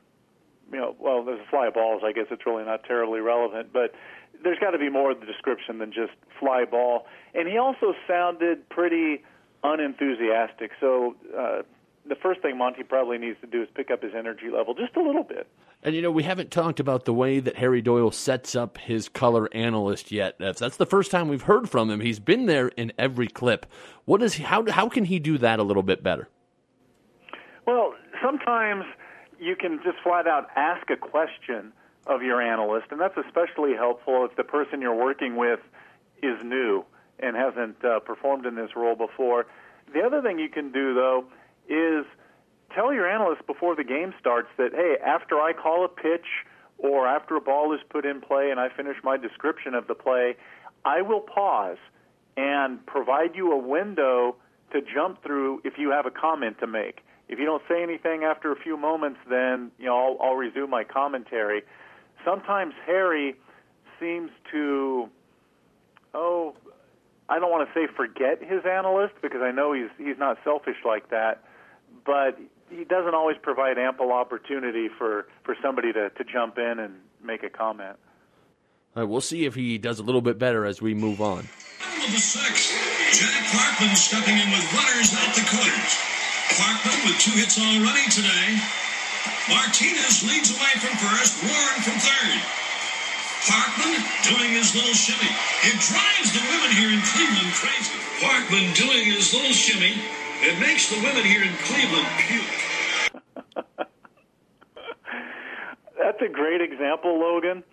you 0.72 0.80
know, 0.80 0.96
well, 1.00 1.24
there's 1.24 1.40
fly 1.50 1.70
balls. 1.70 2.04
I 2.06 2.12
guess 2.12 2.26
it's 2.32 2.46
really 2.46 2.66
not 2.66 2.84
terribly 2.84 3.22
relevant, 3.22 3.72
but 3.72 3.96
there's 4.44 4.60
got 4.60 4.72
to 4.72 4.78
be 4.78 4.90
more 4.90 5.12
of 5.12 5.20
the 5.20 5.26
description 5.26 5.80
than 5.80 5.92
just 5.92 6.14
fly 6.40 6.66
ball. 6.66 7.06
And 7.34 7.48
he 7.48 7.58
also 7.58 7.94
sounded 8.08 8.68
pretty 8.70 9.24
unenthusiastic. 9.64 10.72
So 10.80 11.16
uh, 11.38 11.62
the 12.08 12.16
first 12.16 12.42
thing 12.42 12.58
Monty 12.58 12.84
probably 12.84 13.18
needs 13.18 13.40
to 13.42 13.48
do 13.48 13.62
is 13.62 13.70
pick 13.74 13.92
up 13.92 14.04
his 14.04 14.14
energy 14.18 14.50
level 14.54 14.74
just 14.74 14.96
a 14.96 15.02
little 15.02 15.24
bit. 15.24 15.48
And 15.82 15.96
you 15.96 16.02
know, 16.02 16.12
we 16.12 16.24
haven't 16.24 16.52
talked 16.52 16.80
about 16.80 17.06
the 17.06 17.14
way 17.14 17.40
that 17.40 17.58
Harry 17.58 17.82
Doyle 17.82 18.12
sets 18.12 18.56
up 18.56 18.78
his 18.78 19.10
color 19.10 19.50
analyst 19.54 20.12
yet. 20.12 20.38
That's 20.40 20.78
the 20.78 20.86
first 20.86 21.12
time 21.12 21.28
we've 21.28 21.44
heard 21.44 21.70
from 21.70 21.90
him. 21.90 22.00
He's 22.00 22.20
been 22.20 22.46
there 22.46 22.70
in 22.70 22.94
every 22.98 23.28
clip. 23.28 23.66
What 24.06 24.24
is 24.24 24.36
he, 24.36 24.44
how 24.44 24.70
how 24.70 24.88
can 24.88 25.06
he 25.06 25.20
do 25.20 25.38
that 25.40 25.60
a 25.60 25.64
little 25.64 25.84
bit 25.84 26.02
better? 26.02 26.30
Well, 27.66 27.94
sometimes 28.22 28.86
you 29.40 29.56
can 29.58 29.80
just 29.84 29.98
flat 30.04 30.26
out 30.26 30.48
ask 30.56 30.90
a 30.90 30.96
question 30.96 31.74
of 32.06 32.22
your 32.22 32.42
analyst, 32.42 32.88
and 32.92 33.00
that's 33.00 33.18
especially 33.18 33.74
helpful 33.76 34.26
if 34.30 34.36
the 34.36 34.44
person 34.44 34.82
you're 34.82 34.96
working 34.96 35.36
with 35.36 35.60
is 36.22 36.38
new 36.44 36.84
and 37.20 37.36
hasn't 37.36 37.84
uh, 37.84 38.00
performed 38.00 38.46
in 38.46 38.56
this 38.56 38.76
role 38.76 38.96
before. 38.96 39.46
The 39.94 40.02
other 40.02 40.22
thing 40.22 40.40
you 40.40 40.50
can 40.50 40.72
do, 40.72 40.94
though, 40.94 41.26
is 41.70 42.06
tell 42.74 42.94
your 42.94 43.10
analyst 43.10 43.46
before 43.48 43.76
the 43.76 43.84
game 43.84 44.14
starts 44.20 44.50
that, 44.58 44.72
hey, 44.74 44.96
after 45.04 45.36
I 45.40 45.54
call 45.54 45.86
a 45.86 45.88
pitch 45.88 46.26
or 46.78 47.08
after 47.08 47.36
a 47.36 47.42
ball 47.42 47.74
is 47.74 47.80
put 47.90 48.06
in 48.06 48.20
play 48.20 48.50
and 48.52 48.60
I 48.60 48.70
finish 48.70 48.98
my 49.04 49.18
description 49.18 49.74
of 49.74 49.88
the 49.88 49.96
play, 49.96 50.36
I 50.84 51.02
will 51.02 51.22
pause 51.22 51.78
and 52.36 52.86
provide 52.86 53.36
you 53.36 53.52
a 53.54 53.58
window 53.58 54.36
to 54.72 54.82
jump 54.82 55.24
through 55.24 55.62
if 55.64 55.78
you 55.78 55.92
have 55.92 56.06
a 56.06 56.12
comment 56.12 56.60
to 56.60 56.68
make. 56.68 57.02
If 57.30 57.40
you 57.40 57.46
don't 57.46 57.64
say 57.70 57.82
anything 57.82 58.24
after 58.24 58.52
a 58.52 58.56
few 58.56 58.76
moments, 58.76 59.20
then 59.30 59.72
you 59.78 59.86
know 59.86 60.18
I'll, 60.20 60.28
I'll 60.30 60.36
resume 60.36 60.70
my 60.70 60.84
commentary. 60.84 61.64
Sometimes 62.26 62.74
Harry 62.86 63.36
seems 64.00 64.32
to, 64.52 65.10
oh, 66.14 66.56
I 67.30 67.40
don't 67.40 67.52
want 67.52 67.68
to 67.68 67.74
say 67.74 67.88
forget 67.94 68.42
his 68.44 68.66
analyst 68.66 69.16
because 69.22 69.42
I 69.42 69.52
know 69.52 69.74
he's 69.74 69.90
he's 69.98 70.18
not 70.18 70.38
selfish 70.44 70.78
like 70.86 71.10
that, 71.10 71.44
but 72.06 72.40
he 72.70 72.84
doesn't 72.84 73.14
always 73.14 73.38
provide 73.42 73.78
ample 73.78 74.12
opportunity 74.12 74.90
for, 74.90 75.28
for 75.44 75.56
somebody 75.62 75.94
to, 75.94 76.10
to 76.10 76.24
jump 76.24 76.58
in 76.58 76.80
and 76.80 76.96
make 77.24 77.44
a 77.44 77.50
comment. 77.50 77.98
All 78.96 79.04
right, 79.04 79.10
we'll 79.10 79.22
see 79.22 79.46
if 79.46 79.56
he 79.56 79.78
does 79.78 80.00
a 80.00 80.04
little 80.04 80.22
bit 80.22 80.38
better 80.38 80.66
as 80.66 80.82
we 80.82 80.94
move 80.94 81.22
on. 81.22 81.48
the 81.82 82.20
six, 82.20 82.70
Jack 83.20 83.44
Parkman 83.50 83.96
stepping 83.96 84.38
in 84.38 84.50
with 84.52 84.66
runners 84.74 85.14
out 85.18 85.34
the 85.34 85.46
corners. 85.50 85.94
Parkman 86.54 87.06
with 87.06 87.18
two 87.20 87.32
hits 87.32 87.58
already 87.58 88.06
today. 88.12 88.93
Martinez 89.50 90.24
leads 90.24 90.52
away 90.52 90.74
from 90.80 90.96
first, 90.98 91.44
Warren 91.44 91.80
from 91.84 91.98
third. 92.00 92.40
Parkman 93.44 94.00
doing 94.24 94.52
his 94.52 94.74
little 94.74 94.94
shimmy. 94.94 95.30
It 95.64 95.80
drives 95.80 96.32
the 96.32 96.40
women 96.48 96.72
here 96.72 96.92
in 96.92 97.02
Cleveland 97.02 97.54
crazy. 97.54 97.98
Parkman 98.24 98.74
doing 98.76 99.06
his 99.06 99.34
little 99.34 99.52
shimmy. 99.52 100.00
It 100.42 100.60
makes 100.60 100.90
the 100.90 100.96
women 101.04 101.24
here 101.24 101.44
in 101.44 101.54
Cleveland 101.64 102.08
puke. 102.20 102.64
That's 105.98 106.22
a 106.22 106.30
great 106.30 106.62
example, 106.62 107.20
Logan, 107.20 107.64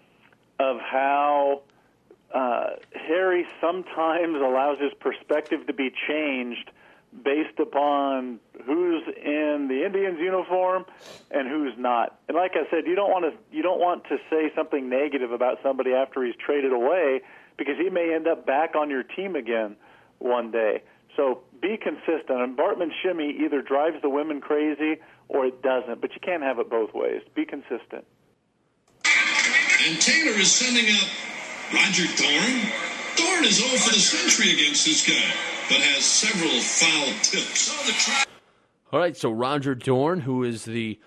of 0.58 0.80
how 0.80 1.62
uh, 2.34 2.70
Harry 2.94 3.46
sometimes 3.60 4.36
allows 4.36 4.78
his 4.80 4.92
perspective 5.00 5.66
to 5.66 5.72
be 5.72 5.92
changed 6.08 6.70
based 7.24 7.58
upon 7.58 8.38
who's 8.64 9.02
in 9.16 9.66
the 9.68 9.84
Indians 9.84 10.18
uniform 10.20 10.84
and 11.30 11.48
who's 11.48 11.74
not. 11.76 12.18
And 12.28 12.36
like 12.36 12.52
I 12.54 12.70
said, 12.70 12.86
you 12.86 12.94
don't 12.94 13.10
want 13.10 13.24
to 13.24 13.56
you 13.56 13.62
don't 13.62 13.80
want 13.80 14.04
to 14.04 14.18
say 14.30 14.52
something 14.54 14.88
negative 14.88 15.32
about 15.32 15.58
somebody 15.62 15.92
after 15.92 16.24
he's 16.24 16.36
traded 16.36 16.72
away 16.72 17.22
because 17.56 17.74
he 17.78 17.90
may 17.90 18.14
end 18.14 18.28
up 18.28 18.46
back 18.46 18.74
on 18.76 18.90
your 18.90 19.02
team 19.02 19.34
again 19.36 19.76
one 20.18 20.50
day. 20.50 20.82
So 21.16 21.40
be 21.60 21.76
consistent. 21.76 22.40
And 22.40 22.56
Parkman's 22.56 22.94
shimmy 23.02 23.36
either 23.44 23.62
drives 23.62 24.00
the 24.02 24.08
women 24.08 24.40
crazy 24.40 25.00
or 25.28 25.46
it 25.46 25.62
doesn't, 25.62 26.00
but 26.00 26.12
you 26.14 26.20
can't 26.20 26.42
have 26.42 26.58
it 26.58 26.70
both 26.70 26.94
ways. 26.94 27.22
Be 27.34 27.44
consistent. 27.44 28.04
And 29.86 30.00
Taylor 30.00 30.38
is 30.38 30.52
sending 30.52 30.86
up 30.94 31.08
Roger 31.72 32.04
Dorn. 32.16 32.54
Dorn 33.16 33.44
is 33.44 33.58
0 33.58 33.76
for 33.78 33.92
the 33.92 34.00
century 34.00 34.52
against 34.52 34.84
this 34.84 35.06
guy, 35.06 35.34
but 35.70 35.78
has 35.78 36.04
several 36.04 36.60
foul 36.60 37.06
tips. 37.22 38.26
All 38.92 38.98
right, 38.98 39.16
so 39.16 39.30
Roger 39.30 39.76
Dorn, 39.76 40.20
who 40.20 40.42
is 40.42 40.64
the 40.64 40.98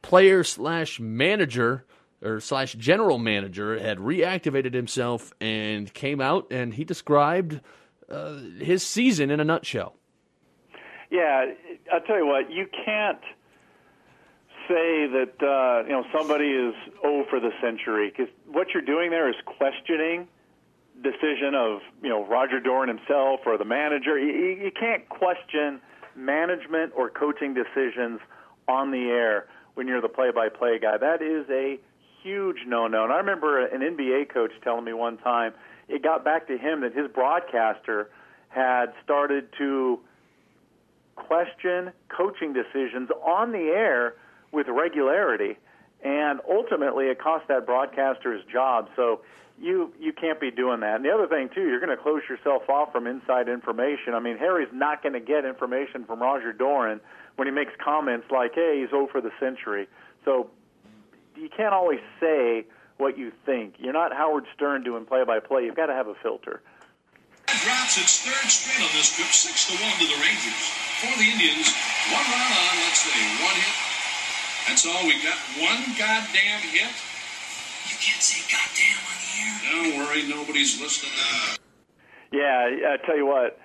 player 0.00 0.44
slash 0.44 1.00
manager 1.00 1.84
or 2.22 2.38
slash 2.38 2.74
general 2.74 3.18
manager, 3.18 3.76
had 3.78 3.98
reactivated 3.98 4.74
himself 4.74 5.32
and 5.40 5.92
came 5.92 6.20
out 6.20 6.46
and 6.52 6.72
he 6.74 6.84
described 6.84 7.60
uh, 8.08 8.36
his 8.60 8.86
season 8.86 9.30
in 9.30 9.40
a 9.40 9.44
nutshell. 9.44 9.96
Yeah, 11.10 11.46
I'll 11.92 12.00
tell 12.00 12.18
you 12.18 12.26
what, 12.26 12.50
you 12.50 12.66
can't 12.84 13.20
say 14.68 15.08
that 15.08 15.34
uh, 15.42 15.84
you 15.84 15.92
know 15.92 16.04
somebody 16.16 16.46
is 16.46 16.74
oh 17.02 17.24
for 17.28 17.40
the 17.40 17.50
century 17.60 18.10
because 18.10 18.32
what 18.46 18.68
you're 18.72 18.84
doing 18.84 19.10
there 19.10 19.28
is 19.28 19.34
questioning 19.44 20.28
decision 21.02 21.54
of 21.54 21.80
you 22.02 22.08
know 22.08 22.24
Roger 22.26 22.60
Dorn 22.60 22.88
himself 22.88 23.40
or 23.46 23.58
the 23.58 23.64
manager. 23.64 24.18
You, 24.18 24.64
you 24.64 24.70
can't 24.70 25.08
question 25.08 25.80
management 26.14 26.92
or 26.96 27.10
coaching 27.10 27.54
decisions 27.54 28.20
on 28.68 28.90
the 28.90 29.08
air 29.08 29.46
when 29.74 29.88
you're 29.88 30.00
the 30.00 30.08
play-by-play 30.08 30.78
guy. 30.80 30.98
That 30.98 31.22
is 31.22 31.48
a 31.50 31.78
huge 32.22 32.58
no-no. 32.66 33.04
And 33.04 33.12
I 33.12 33.16
remember 33.16 33.64
an 33.64 33.80
NBA 33.80 34.32
coach 34.32 34.52
telling 34.62 34.84
me 34.84 34.92
one 34.92 35.16
time 35.18 35.54
it 35.88 36.02
got 36.02 36.24
back 36.24 36.46
to 36.48 36.56
him 36.56 36.82
that 36.82 36.94
his 36.94 37.10
broadcaster 37.10 38.10
had 38.48 38.92
started 39.02 39.48
to 39.58 40.00
question 41.16 41.92
coaching 42.08 42.52
decisions 42.52 43.10
on 43.24 43.52
the 43.52 43.72
air 43.74 44.14
with 44.52 44.66
regularity, 44.68 45.56
and 46.04 46.40
ultimately 46.48 47.06
it 47.06 47.18
cost 47.18 47.48
that 47.48 47.64
broadcaster 47.64 48.32
his 48.32 48.44
job. 48.52 48.88
So 48.96 49.22
you 49.62 49.92
you 50.00 50.12
can't 50.12 50.40
be 50.40 50.50
doing 50.50 50.80
that. 50.80 50.96
And 50.96 51.04
the 51.04 51.10
other 51.10 51.28
thing 51.28 51.48
too, 51.54 51.62
you're 51.62 51.80
going 51.80 51.96
to 51.96 52.02
close 52.02 52.22
yourself 52.28 52.68
off 52.68 52.92
from 52.92 53.06
inside 53.06 53.48
information. 53.48 54.12
I 54.14 54.20
mean, 54.20 54.36
Harry's 54.36 54.72
not 54.72 55.02
going 55.02 55.14
to 55.14 55.20
get 55.20 55.44
information 55.44 56.04
from 56.04 56.20
Roger 56.20 56.52
Dorn 56.52 57.00
when 57.36 57.46
he 57.46 57.54
makes 57.54 57.72
comments 57.82 58.26
like, 58.30 58.54
"Hey, 58.54 58.82
he's 58.82 58.92
over 58.92 59.20
the 59.20 59.30
century." 59.38 59.86
So 60.24 60.50
you 61.36 61.48
can't 61.48 61.72
always 61.72 62.00
say 62.18 62.66
what 62.98 63.16
you 63.16 63.32
think. 63.46 63.74
You're 63.78 63.94
not 63.94 64.12
Howard 64.12 64.44
Stern 64.54 64.82
doing 64.82 65.06
play-by-play. 65.06 65.64
You've 65.64 65.76
got 65.76 65.86
to 65.86 65.94
have 65.94 66.08
a 66.08 66.14
filter. 66.22 66.60
Drops 67.46 67.98
its 67.98 68.22
third 68.22 68.48
straight 68.50 68.82
on 68.82 68.92
this 68.94 69.14
trip, 69.14 69.28
six 69.30 69.66
to 69.70 69.74
one 69.82 69.94
to 69.98 70.06
the 70.06 70.18
Rangers. 70.18 70.62
For 71.02 71.14
the 71.18 71.26
Indians, 71.26 71.70
one 72.10 72.26
run 72.26 72.50
on. 72.50 72.74
Let's 72.82 73.02
see, 73.02 73.22
one 73.42 73.58
hit. 73.58 73.76
That's 74.68 74.86
all 74.86 75.02
we 75.06 75.18
got. 75.22 75.38
One 75.58 75.82
goddamn 75.98 76.62
hit. 76.62 76.94
You 77.90 77.96
can't 77.98 78.22
say 78.22 78.42
goddamn 78.46 79.02
on 79.02 79.16
the 79.18 79.18
air. 79.18 79.21
Don't 79.70 79.96
worry, 79.96 80.28
nobody's 80.28 80.80
listening. 80.80 81.12
Yeah, 82.32 82.68
I 82.88 82.96
tell 83.06 83.16
you 83.16 83.26
what. 83.26 83.58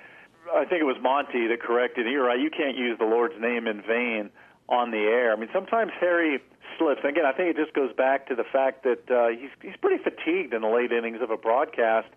I 0.54 0.66
think 0.66 0.82
it 0.82 0.86
was 0.86 0.98
Monty 1.02 1.48
that 1.48 1.62
corrected. 1.62 2.06
You're 2.06 2.26
right. 2.26 2.40
You 2.40 2.50
can't 2.50 2.78
use 2.78 2.98
the 2.98 3.06
Lord's 3.06 3.40
name 3.40 3.68
in 3.68 3.82
vain 3.82 4.30
on 4.70 4.92
the 4.92 4.98
air. 4.98 5.34
I 5.34 5.36
mean, 5.36 5.50
sometimes 5.54 5.92
Harry 6.00 6.40
slips. 6.78 7.02
Again, 7.04 7.26
I 7.26 7.34
think 7.34 7.58
it 7.58 7.62
just 7.62 7.74
goes 7.74 7.94
back 7.94 8.28
to 8.28 8.36
the 8.36 8.44
fact 8.44 8.84
that 8.84 9.10
uh, 9.12 9.30
he's 9.30 9.50
he's 9.62 9.76
pretty 9.82 10.02
fatigued 10.04 10.54
in 10.54 10.62
the 10.62 10.70
late 10.70 10.92
innings 10.92 11.22
of 11.22 11.32
a 11.32 11.38
broadcast, 11.38 12.08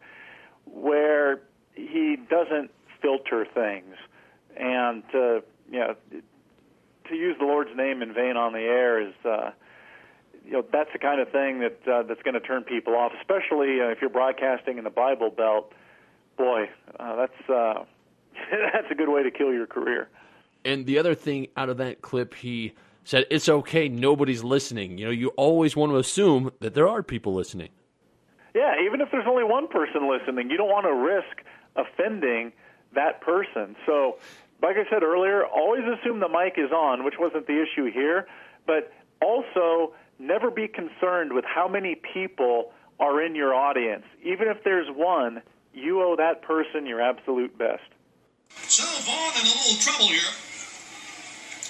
where 0.64 1.42
he 1.74 2.16
doesn't 2.28 2.70
filter 3.02 3.46
things, 3.52 3.96
and 4.56 5.02
uh, 5.14 5.40
you 5.70 5.78
know, 5.78 5.94
to 7.08 7.14
use 7.14 7.36
the 7.38 7.46
Lord's 7.46 7.76
name 7.76 8.02
in 8.02 8.12
vain 8.12 8.36
on 8.36 8.52
the 8.52 8.60
air 8.60 9.00
is. 9.00 9.14
Uh, 9.24 9.50
you 10.50 10.56
know 10.56 10.64
that's 10.72 10.90
the 10.92 10.98
kind 10.98 11.20
of 11.20 11.30
thing 11.30 11.60
that 11.60 11.78
uh, 11.86 12.02
that's 12.02 12.20
going 12.22 12.34
to 12.34 12.40
turn 12.40 12.64
people 12.64 12.96
off, 12.96 13.12
especially 13.20 13.80
uh, 13.80 13.86
if 13.86 13.98
you're 14.00 14.10
broadcasting 14.10 14.78
in 14.78 14.84
the 14.84 14.90
Bible 14.90 15.30
Belt. 15.30 15.72
Boy, 16.36 16.68
uh, 16.98 17.16
that's 17.16 17.48
uh, 17.50 17.84
that's 18.50 18.90
a 18.90 18.94
good 18.96 19.08
way 19.08 19.22
to 19.22 19.30
kill 19.30 19.52
your 19.52 19.68
career. 19.68 20.08
And 20.64 20.86
the 20.86 20.98
other 20.98 21.14
thing 21.14 21.46
out 21.56 21.68
of 21.68 21.76
that 21.76 22.02
clip, 22.02 22.34
he 22.34 22.74
said 23.04 23.26
it's 23.30 23.48
okay, 23.48 23.88
nobody's 23.88 24.42
listening. 24.42 24.98
You 24.98 25.04
know, 25.04 25.10
you 25.12 25.28
always 25.36 25.76
want 25.76 25.92
to 25.92 25.98
assume 25.98 26.50
that 26.58 26.74
there 26.74 26.88
are 26.88 27.04
people 27.04 27.32
listening. 27.32 27.68
Yeah, 28.52 28.74
even 28.84 29.00
if 29.00 29.08
there's 29.12 29.28
only 29.28 29.44
one 29.44 29.68
person 29.68 30.10
listening, 30.10 30.50
you 30.50 30.56
don't 30.56 30.68
want 30.68 30.84
to 30.86 30.94
risk 30.94 31.46
offending 31.76 32.52
that 32.96 33.20
person. 33.20 33.76
So, 33.86 34.18
like 34.60 34.76
I 34.76 34.90
said 34.90 35.04
earlier, 35.04 35.46
always 35.46 35.84
assume 35.84 36.18
the 36.18 36.28
mic 36.28 36.54
is 36.56 36.72
on, 36.72 37.04
which 37.04 37.14
wasn't 37.20 37.46
the 37.46 37.62
issue 37.62 37.88
here, 37.92 38.26
but 38.66 38.92
also 39.22 39.94
never 40.20 40.50
be 40.50 40.68
concerned 40.68 41.32
with 41.32 41.44
how 41.44 41.66
many 41.66 41.96
people 41.96 42.72
are 43.00 43.22
in 43.22 43.34
your 43.34 43.54
audience. 43.54 44.04
Even 44.22 44.48
if 44.48 44.62
there's 44.62 44.88
one, 44.94 45.42
you 45.72 46.02
owe 46.02 46.16
that 46.16 46.42
person 46.42 46.86
your 46.86 47.00
absolute 47.00 47.56
best. 47.56 47.88
So 48.68 48.84
Vaughn 48.84 49.32
in 49.40 49.46
a 49.46 49.54
little 49.64 49.80
trouble 49.80 50.08
here. 50.08 50.30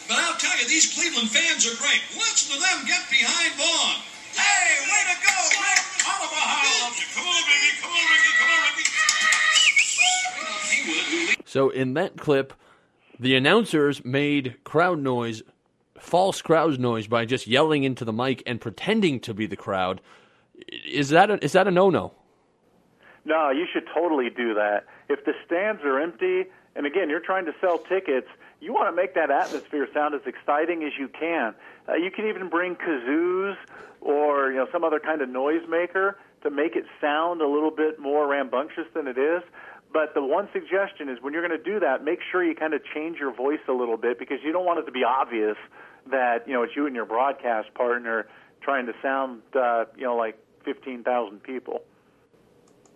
But 0.09 0.19
I'll 0.19 0.37
tell 0.37 0.59
you, 0.59 0.67
these 0.67 0.93
Cleveland 0.93 1.31
fans 1.31 1.65
are 1.71 1.77
great. 1.79 2.03
Listen 2.19 2.57
to 2.57 2.61
them 2.61 2.85
get 2.87 3.07
behind 3.09 3.55
Vaughn. 3.55 4.03
Hey, 4.35 4.83
way 4.91 5.03
to 5.07 5.17
go, 5.23 5.37
Rick! 5.63 5.83
Oliver 6.11 6.43
Come 7.15 7.27
on, 7.27 7.43
baby. 7.47 7.71
Come 7.81 7.93
on, 7.95 8.05
Ricky. 8.11 8.33
Come 8.39 8.51
on, 8.51 8.61
Ricky. 8.67 8.87
So 11.45 11.71
in 11.71 11.95
that 11.95 12.17
clip, 12.17 12.53
the 13.19 13.37
announcers 13.37 14.05
made 14.05 14.57
crowd 14.65 14.99
noise, 14.99 15.43
false 16.01 16.43
crowd 16.43 16.79
noise, 16.79 17.07
by 17.07 17.25
just 17.25 17.47
yelling 17.47 17.85
into 17.85 18.05
the 18.05 18.13
mic 18.13 18.43
and 18.47 18.61
pretending 18.61 19.21
to 19.21 19.35
be 19.35 19.47
the 19.47 19.57
crowd. 19.57 20.01
Is 20.87 21.11
that 21.11 21.31
a, 21.31 21.45
is 21.45 21.53
that 21.53 21.67
a 21.67 21.71
no 21.71 21.91
no? 21.91 22.13
No, 23.25 23.51
you 23.51 23.67
should 23.73 23.85
totally 23.95 24.31
do 24.31 24.55
that. 24.55 24.87
If 25.09 25.25
the 25.25 25.33
stands 25.47 25.83
are 25.85 26.01
empty, 26.01 26.47
and 26.75 26.87
again, 26.87 27.11
you're 27.11 27.21
trying 27.21 27.45
to 27.47 27.53
sell 27.61 27.79
tickets, 27.79 28.29
you 28.61 28.73
want 28.73 28.89
to 28.89 28.97
make 28.97 29.15
that 29.15 29.31
atmosphere 29.31 29.89
sound 29.93 30.15
as 30.15 30.23
exciting 30.27 30.85
as 30.85 30.93
you 30.99 31.09
can. 31.09 31.55
Uh, 31.89 31.95
you 31.95 32.11
can 32.11 32.27
even 32.27 32.49
bring 32.49 32.77
kazoos 32.77 33.57
or 34.01 34.51
you 34.51 34.57
know 34.57 34.67
some 34.73 34.85
other 34.85 35.01
kind 35.01 35.21
of 35.21 35.29
noisemaker 35.29 36.15
to 36.43 36.51
make 36.51 36.77
it 36.77 36.85
sound 37.01 37.43
a 37.43 37.47
little 37.47 37.71
bit 37.71 37.99
more 37.99 38.27
rambunctious 38.27 38.87
than 38.95 39.07
it 39.07 39.19
is. 39.19 39.43
But 39.93 40.15
the 40.15 40.23
one 40.23 40.49
suggestion 40.53 41.09
is 41.09 41.19
when 41.21 41.33
you're 41.33 41.47
going 41.47 41.59
to 41.59 41.65
do 41.65 41.81
that, 41.81 42.05
make 42.05 42.21
sure 42.31 42.45
you 42.45 42.55
kind 42.55 42.75
of 42.75 42.83
change 42.95 43.19
your 43.19 43.35
voice 43.35 43.61
a 43.69 43.73
little 43.73 43.97
bit 43.97 44.19
because 44.19 44.39
you 44.45 44.53
don't 44.53 44.65
want 44.65 44.79
it 44.79 44.87
to 44.87 44.93
be 44.93 45.03
obvious 45.03 45.57
that 46.11 46.47
you 46.47 46.55
know 46.55 46.63
it's 46.63 46.75
you 46.77 46.87
and 46.87 46.95
your 46.95 47.07
broadcast 47.07 47.73
partner 47.75 48.27
trying 48.61 48.87
to 48.87 48.95
sound 49.03 49.43
uh, 49.55 49.85
you 49.97 50.05
know 50.05 50.17
like 50.17 50.39
15,000 50.65 51.43
people. 51.43 51.83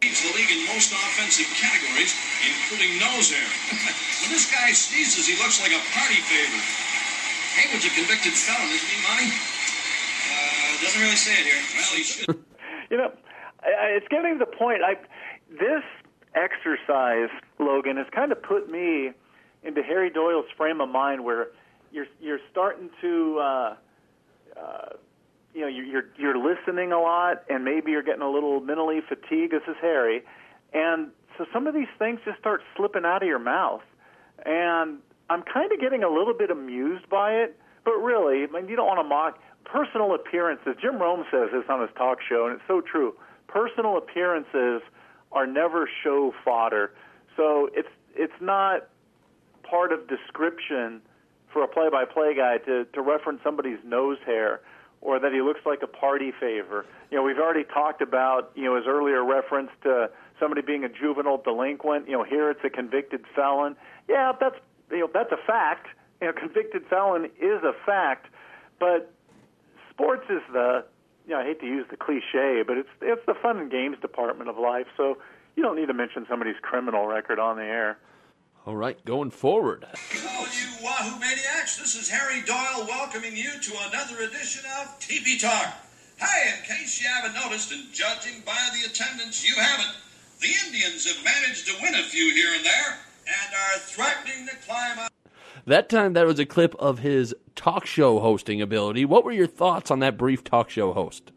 Leads 0.03 0.21
the 0.21 0.37
league 0.37 0.53
in 0.53 0.67
most 0.69 0.93
offensive 0.93 1.49
categories, 1.57 2.12
including 2.45 3.01
nose 3.01 3.33
hair. 3.33 3.49
when 4.21 4.31
this 4.31 4.53
guy 4.53 4.69
sneezes, 4.73 5.27
he 5.27 5.33
looks 5.41 5.61
like 5.65 5.73
a 5.73 5.81
party 5.97 6.21
favor. 6.29 6.61
Haywood's 7.57 7.87
a 7.87 7.93
convicted 7.95 8.35
felon, 8.35 8.69
isn't 8.69 8.91
he, 8.91 8.99
Monty? 9.01 9.31
Uh, 9.31 10.83
doesn't 10.83 11.01
really 11.01 11.17
say 11.17 11.33
it 11.41 11.47
here. 11.47 11.62
Well, 11.73 11.97
he 11.97 12.03
should. 12.03 12.45
you 12.91 12.97
know, 12.99 13.12
it's 13.65 14.09
getting 14.09 14.39
to 14.39 14.45
the 14.45 14.51
point. 14.51 14.83
I 14.85 14.97
this 15.49 15.85
exercise, 16.35 17.31
Logan, 17.59 17.97
has 17.97 18.07
kind 18.12 18.33
of 18.33 18.43
put 18.43 18.71
me 18.71 19.12
into 19.62 19.83
Harry 19.83 20.11
Doyle's 20.11 20.51
frame 20.57 20.81
of 20.81 20.89
mind, 20.89 21.25
where 21.25 21.49
you're 21.95 22.07
you're 22.20 22.40
starting 22.51 22.90
to. 23.01 23.38
Uh, 23.38 23.76
uh, 24.57 24.88
you 25.55 25.61
know, 25.61 25.68
you're 25.68 26.07
you're 26.18 26.36
listening 26.36 26.90
a 26.90 27.01
lot, 27.01 27.45
and 27.49 27.64
maybe 27.64 27.92
you're 27.92 28.03
getting 28.03 28.22
a 28.22 28.30
little 28.30 28.61
mentally 28.61 29.01
fatigued. 29.09 29.53
This 29.53 29.62
is 29.68 29.76
Harry, 29.80 30.24
and 30.72 31.11
so 31.38 31.47
some 31.53 31.68
of 31.68 31.74
these 31.74 31.88
things 31.97 32.18
just 32.24 32.40
start 32.40 32.61
slipping 32.76 33.05
out 33.05 33.22
of 33.22 33.28
your 33.28 33.38
mouth, 33.38 33.82
and 34.45 34.99
I'm 35.30 35.42
kind 35.42 35.70
of 35.72 35.80
getting 35.80 36.03
a 36.03 36.09
little 36.09 36.34
bit 36.34 36.51
amused 36.51 37.09
by 37.09 37.34
it. 37.34 37.57
But 37.84 37.99
really, 37.99 38.42
I 38.42 38.47
mean, 38.49 38.68
you 38.68 38.74
don't 38.74 38.88
want 38.88 38.99
to 38.99 39.09
mock 39.09 39.38
personal 39.64 40.12
appearances. 40.14 40.74
Jim 40.80 41.01
Rome 41.01 41.24
says 41.30 41.51
this 41.53 41.64
on 41.68 41.80
his 41.80 41.90
talk 41.97 42.18
show, 42.28 42.47
and 42.47 42.57
it's 42.57 42.64
so 42.66 42.80
true. 42.80 43.14
Personal 43.47 43.97
appearances 43.97 44.82
are 45.30 45.47
never 45.47 45.88
show 46.03 46.34
fodder, 46.45 46.92
so 47.36 47.70
it's 47.74 47.88
it's 48.16 48.40
not 48.40 48.88
part 49.62 49.92
of 49.92 50.09
description 50.09 51.01
for 51.55 51.62
a 51.62 51.68
play-by-play 51.68 52.34
guy 52.36 52.59
to 52.59 52.84
to 52.92 53.00
reference 53.00 53.40
somebody's 53.42 53.78
nose 53.82 54.18
hair 54.26 54.61
or 55.00 55.20
that 55.20 55.32
he 55.32 55.40
looks 55.40 55.61
like 55.64 55.82
a 55.82 55.86
party 55.86 56.32
favor. 56.32 56.84
You 57.11 57.18
know, 57.18 57.22
we've 57.22 57.38
already 57.38 57.64
talked 57.64 58.00
about, 58.00 58.50
you 58.55 58.64
know, 58.64 58.76
his 58.76 58.86
earlier 58.86 59.22
reference 59.22 59.70
to 59.82 60.11
somebody 60.40 60.62
being 60.62 60.82
a 60.82 60.88
juvenile 60.88 61.38
delinquent. 61.38 62.09
You 62.09 62.14
know, 62.14 62.24
here 62.24 62.50
it's 62.50 62.64
a 62.64 62.70
convicted 62.70 63.20
felon. 63.36 63.76
Yeah, 64.09 64.32
that's 64.38 64.57
you 64.90 65.00
know, 65.00 65.11
that's 65.12 65.32
a 65.32 65.46
fact. 65.46 65.86
You 66.20 66.28
know, 66.28 66.32
convicted 66.38 66.86
felon 66.90 67.26
is 67.40 67.62
a 67.62 67.72
fact, 67.86 68.26
but 68.80 69.12
sports 69.90 70.24
is 70.28 70.42
the 70.52 70.84
you 71.26 71.34
know, 71.34 71.40
I 71.40 71.44
hate 71.44 71.61
to 71.61 71.66
use 71.66 71.86
the 71.88 71.96
cliche, 71.96 72.62
but 72.66 72.76
it's 72.76 72.88
it's 73.00 73.24
the 73.26 73.34
fun 73.34 73.59
and 73.59 73.70
games 73.70 73.96
department 74.00 74.50
of 74.50 74.59
life. 74.59 74.86
So 74.96 75.18
you 75.57 75.62
don't 75.62 75.76
need 75.76 75.86
to 75.86 75.94
mention 75.94 76.26
somebody's 76.28 76.57
criminal 76.61 77.07
record 77.07 77.38
on 77.38 77.57
the 77.57 77.62
air. 77.62 77.98
All 78.67 78.77
right, 78.77 79.03
going 79.05 79.31
forward. 79.31 79.85
All 79.85 80.47
you 80.47 80.69
Wahoo 80.83 81.21
Maniacs, 81.21 81.77
this 81.77 81.95
is 81.95 82.09
Harry 82.09 82.41
Doyle 82.47 82.87
welcoming 82.89 83.37
you 83.37 83.51
to 83.61 83.73
another 83.91 84.23
edition 84.23 84.65
of 84.81 84.99
Teepee 84.99 85.39
Talk. 85.39 85.75
Hey, 86.17 86.49
in 86.49 86.65
case 86.65 87.03
you 87.03 87.07
haven't 87.07 87.35
noticed, 87.35 87.73
and 87.73 87.93
judging 87.93 88.41
by 88.47 88.57
the 88.73 88.89
attendance, 88.89 89.47
you 89.47 89.55
haven't, 89.61 89.95
the 90.41 90.49
Indians 90.65 91.07
have 91.07 91.23
managed 91.23 91.67
to 91.69 91.75
win 91.83 91.95
a 91.95 92.05
few 92.05 92.33
here 92.33 92.55
and 92.57 92.65
there 92.65 92.99
and 93.27 93.55
are 93.55 93.79
threatening 93.81 94.47
to 94.47 94.57
climb 94.67 94.99
up. 94.99 95.12
That 95.67 95.91
time, 95.91 96.15
that 96.15 96.25
was 96.25 96.39
a 96.39 96.47
clip 96.47 96.75
of 96.77 97.01
his 97.01 97.35
talk 97.55 97.85
show 97.85 98.19
hosting 98.21 98.62
ability. 98.62 99.05
What 99.05 99.27
were 99.27 99.33
your 99.33 99.47
thoughts 99.47 99.91
on 99.91 99.99
that 99.99 100.17
brief 100.17 100.43
talk 100.43 100.71
show 100.71 100.95
host? 100.95 101.33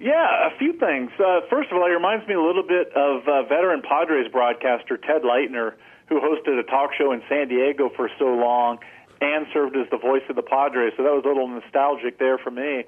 Yeah, 0.00 0.46
a 0.46 0.56
few 0.56 0.72
things. 0.72 1.10
Uh, 1.18 1.40
first 1.50 1.70
of 1.70 1.76
all, 1.76 1.84
it 1.84 1.90
reminds 1.90 2.26
me 2.26 2.32
a 2.34 2.42
little 2.42 2.66
bit 2.66 2.88
of 2.96 3.28
uh, 3.28 3.42
veteran 3.42 3.82
Padres 3.82 4.32
broadcaster 4.32 4.96
Ted 4.96 5.20
Leitner 5.22 5.74
who 6.08 6.20
hosted 6.20 6.58
a 6.58 6.62
talk 6.62 6.90
show 6.96 7.12
in 7.12 7.22
San 7.28 7.48
Diego 7.48 7.90
for 7.94 8.08
so 8.18 8.26
long 8.26 8.78
and 9.20 9.46
served 9.52 9.76
as 9.76 9.88
the 9.90 9.96
voice 9.98 10.22
of 10.28 10.36
the 10.36 10.42
Padres. 10.42 10.92
So 10.96 11.02
that 11.02 11.12
was 11.12 11.24
a 11.24 11.28
little 11.28 11.48
nostalgic 11.48 12.18
there 12.18 12.38
for 12.38 12.50
me. 12.50 12.84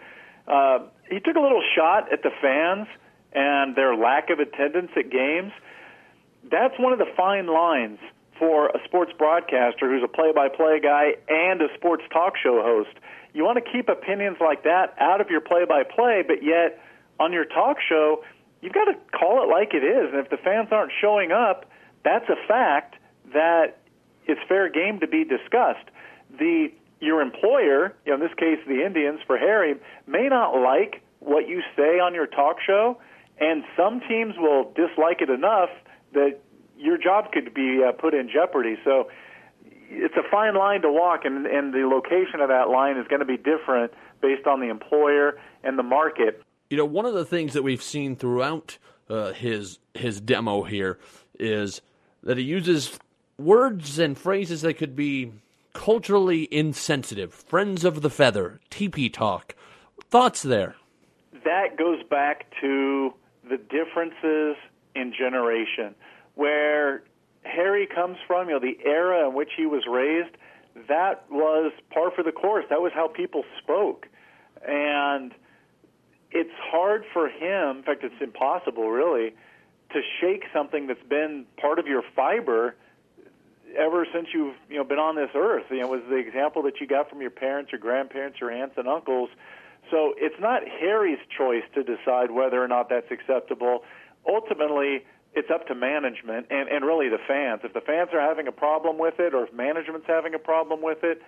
Uh, 0.47 0.81
he 1.11 1.21
took 1.21 1.37
a 1.37 1.41
little 1.41 1.63
shot 1.75 2.13
at 2.13 2.23
the 2.23 2.31
fans 2.41 2.87
and 3.33 3.77
their 3.77 3.95
lack 3.95 4.31
of 4.31 4.39
attendance 4.39 4.91
at 4.97 5.11
games. 5.11 5.53
That's 6.51 6.79
one 6.79 6.93
of 6.93 6.99
the 6.99 7.09
fine 7.17 7.47
lines 7.47 7.99
for 8.39 8.69
a 8.69 8.79
sports 8.85 9.13
broadcaster 9.19 9.91
who's 9.91 10.03
a 10.03 10.09
play-by-play 10.09 10.81
guy 10.81 11.17
and 11.29 11.61
a 11.61 11.69
sports 11.75 12.05
talk 12.13 12.35
show 12.41 12.63
host. 12.63 12.97
You 13.35 13.45
want 13.45 13.63
to 13.63 13.71
keep 13.71 13.89
opinions 13.89 14.39
like 14.41 14.65
that 14.65 14.95
out 14.99 15.21
of 15.21 15.29
your 15.29 15.41
play-by-play, 15.41 16.25
but 16.27 16.43
yet 16.43 16.81
on 17.19 17.33
your 17.33 17.45
talk 17.45 17.79
show, 17.87 18.23
you've 18.63 18.73
got 18.73 18.85
to 18.85 18.95
call 19.17 19.43
it 19.43 19.49
like 19.51 19.75
it 19.75 19.85
is. 19.85 20.13
And 20.13 20.21
if 20.25 20.31
the 20.31 20.39
fans 20.39 20.69
aren't 20.71 20.93
showing 21.01 21.33
up, 21.33 21.67
that's 22.05 22.29
a 22.29 22.37
fact 22.47 22.97
that 23.33 23.79
it's 24.27 24.41
fair 24.49 24.69
game 24.69 25.01
to 25.01 25.07
be 25.07 25.25
discussed. 25.25 25.89
The 26.39 26.69
your 27.01 27.21
employer, 27.23 27.95
you 28.05 28.11
know, 28.11 28.15
in 28.15 28.21
this 28.21 28.37
case 28.37 28.59
the 28.67 28.85
Indians 28.85 29.21
for 29.27 29.39
Harry, 29.39 29.75
may 30.07 30.29
not 30.29 30.51
like 30.61 31.03
what 31.21 31.49
you 31.49 31.63
say 31.77 32.01
on 32.01 32.15
your 32.15 32.27
talk 32.27 32.57
show, 32.65 32.99
and 33.41 33.65
some 33.77 34.01
teams 34.09 34.35
will 34.37 34.73
dislike 34.75 35.21
it 35.21 35.31
enough 35.31 35.71
that 36.13 36.41
your 36.77 36.99
job 36.99 37.33
could 37.33 37.55
be 37.55 37.83
uh, 37.87 37.93
put 37.93 38.15
in 38.15 38.29
jeopardy. 38.33 38.77
So 38.85 39.11
it's 39.91 40.15
a 40.17 40.29
fine 40.31 40.55
line 40.55 40.83
to 40.83 40.93
walk, 40.93 41.25
and, 41.25 41.47
and 41.47 41.73
the 41.73 41.87
location 41.87 42.41
of 42.41 42.49
that 42.49 42.69
line 42.69 42.97
is 42.97 43.07
going 43.09 43.21
to 43.21 43.27
be 43.27 43.37
different 43.37 43.93
based 44.21 44.47
on 44.47 44.61
the 44.61 44.69
employer 44.69 45.39
and 45.65 45.79
the 45.79 45.83
market. 45.83 46.43
You 46.71 46.77
know, 46.77 46.85
one 46.85 47.07
of 47.07 47.15
the 47.15 47.25
things 47.25 47.55
that 47.55 47.63
we've 47.63 47.83
seen 47.83 48.17
throughout 48.17 48.79
uh, 49.09 49.33
his 49.33 49.79
his 49.95 50.21
demo 50.21 50.63
here 50.63 50.99
is 51.39 51.81
that 52.23 52.37
he 52.37 52.45
uses 52.45 52.99
words 53.39 53.99
and 53.99 54.19
phrases 54.19 54.63
that 54.63 54.75
could 54.75 54.97
be 54.97 55.33
culturally 55.73 56.49
insensitive. 56.51 57.33
Friends 57.33 57.85
of 57.85 58.03
the 58.03 58.11
feather, 58.11 58.61
teepee 58.69 59.09
talk. 59.09 59.55
Thoughts 60.11 60.43
there? 60.43 60.75
That 61.45 61.77
goes 61.77 62.03
back 62.03 62.47
to 62.61 63.15
the 63.49 63.57
differences 63.57 64.57
in 64.95 65.13
generation. 65.17 65.95
Where 66.35 67.05
Harry 67.45 67.87
comes 67.87 68.17
from, 68.27 68.49
you 68.49 68.55
know, 68.55 68.61
the 68.61 68.79
era 68.85 69.29
in 69.29 69.35
which 69.35 69.51
he 69.57 69.67
was 69.67 69.85
raised, 69.89 70.37
that 70.89 71.25
was 71.31 71.73
par 71.91 72.11
for 72.15 72.23
the 72.23 72.33
course. 72.33 72.65
That 72.71 72.81
was 72.81 72.93
how 72.95 73.09
people 73.09 73.45
spoke. 73.63 74.09
And 74.67 75.33
it's 76.33 76.51
hard 76.61 77.05
for 77.13 77.29
him, 77.29 77.79
in 77.79 77.83
fact, 77.85 78.03
it's 78.03 78.21
impossible, 78.21 78.91
really, 78.91 79.35
to 79.93 80.01
shake 80.21 80.45
something 80.53 80.87
that's 80.89 81.03
been 81.09 81.47
part 81.57 81.79
of 81.79 81.87
your 81.87 82.03
fiber 82.15 82.75
ever 83.77 84.07
since 84.13 84.29
you've 84.33 84.55
you 84.69 84.77
know 84.77 84.85
been 84.85 84.99
on 84.99 85.17
this 85.17 85.31
earth. 85.35 85.65
You 85.71 85.81
know, 85.81 85.89
was 85.89 86.03
the 86.09 86.17
example 86.17 86.63
that 86.63 86.81
you 86.81 86.87
got 86.87 87.09
from 87.09 87.21
your 87.21 87.31
parents, 87.31 87.73
your 87.73 87.81
grandparents, 87.81 88.41
your 88.41 88.51
aunts 88.51 88.77
and 88.77 88.89
uncles. 88.89 89.31
So 89.91 90.15
it's 90.17 90.39
not 90.41 90.63
Harry's 90.69 91.19
choice 91.37 91.65
to 91.75 91.83
decide 91.83 92.31
whether 92.31 92.63
or 92.63 92.69
not 92.69 92.89
that's 92.91 93.11
acceptable. 93.11 93.85
Ultimately, 94.29 95.05
it's 95.35 95.51
up 95.51 95.67
to 95.69 95.75
management 95.75 96.47
and, 96.51 96.69
and 96.69 96.85
really 96.85 97.09
the 97.09 97.19
fans. 97.27 97.61
If 97.65 97.73
the 97.73 97.81
fans 97.81 98.11
are 98.13 98.21
having 98.21 98.49
a 98.49 98.53
problem 98.53 98.99
with 98.99 99.15
it, 99.19 99.35
or 99.35 99.45
if 99.45 99.53
management's 99.53 100.07
having 100.07 100.35
a 100.35 100.39
problem 100.39 100.83
with 100.83 101.05
it, 101.05 101.23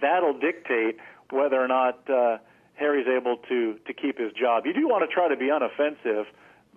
that'll 0.00 0.38
dictate 0.38 0.96
whether 1.30 1.62
or 1.62 1.68
not 1.68 2.08
uh, 2.10 2.38
Harry's 2.74 3.06
able 3.06 3.36
to 3.48 3.78
to 3.86 3.92
keep 3.92 4.18
his 4.18 4.32
job. 4.32 4.66
You 4.66 4.72
do 4.72 4.88
want 4.88 5.08
to 5.08 5.12
try 5.12 5.28
to 5.28 5.36
be 5.36 5.46
unoffensive, 5.46 6.24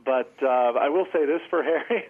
but 0.04 0.34
uh, 0.42 0.80
I 0.80 0.90
will 0.90 1.08
say 1.12 1.26
this 1.26 1.42
for 1.50 1.64
Harry: 1.88 2.06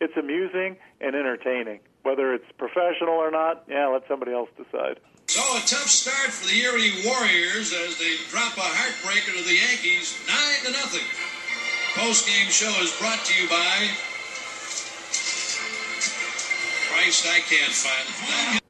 it's 0.00 0.16
amusing 0.16 0.76
and 1.00 1.14
entertaining. 1.14 1.80
Whether 2.04 2.34
it's 2.34 2.44
professional 2.58 3.16
or 3.16 3.30
not, 3.30 3.64
yeah, 3.66 3.88
let 3.88 4.06
somebody 4.06 4.32
else 4.32 4.50
decide. 4.56 5.00
So 5.26 5.40
a 5.40 5.60
tough 5.64 5.88
start 5.88 6.30
for 6.30 6.46
the 6.46 6.60
Erie 6.60 7.00
Warriors 7.04 7.72
as 7.72 7.96
they 7.98 8.16
drop 8.28 8.56
a 8.56 8.60
heartbreaker 8.60 9.32
to 9.32 9.42
the 9.42 9.56
Yankees, 9.56 10.20
nine 10.28 10.60
to 10.68 10.70
nothing. 10.72 11.00
Post 11.96 12.28
game 12.28 12.50
show 12.50 12.68
is 12.84 12.92
brought 13.00 13.24
to 13.24 13.42
you 13.42 13.48
by. 13.48 13.88
Christ, 16.92 17.24
I 17.26 17.40
can't 17.40 17.72
find. 17.72 18.60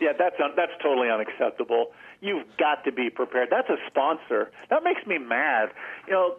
Yeah, 0.00 0.12
that's 0.18 0.40
un- 0.42 0.54
that's 0.56 0.72
totally 0.82 1.10
unacceptable. 1.10 1.92
You've 2.22 2.46
got 2.56 2.84
to 2.84 2.92
be 2.92 3.10
prepared. 3.10 3.48
That's 3.50 3.68
a 3.68 3.76
sponsor. 3.88 4.50
That 4.70 4.82
makes 4.84 5.06
me 5.06 5.18
mad. 5.18 5.68
You 6.06 6.14
know, 6.14 6.34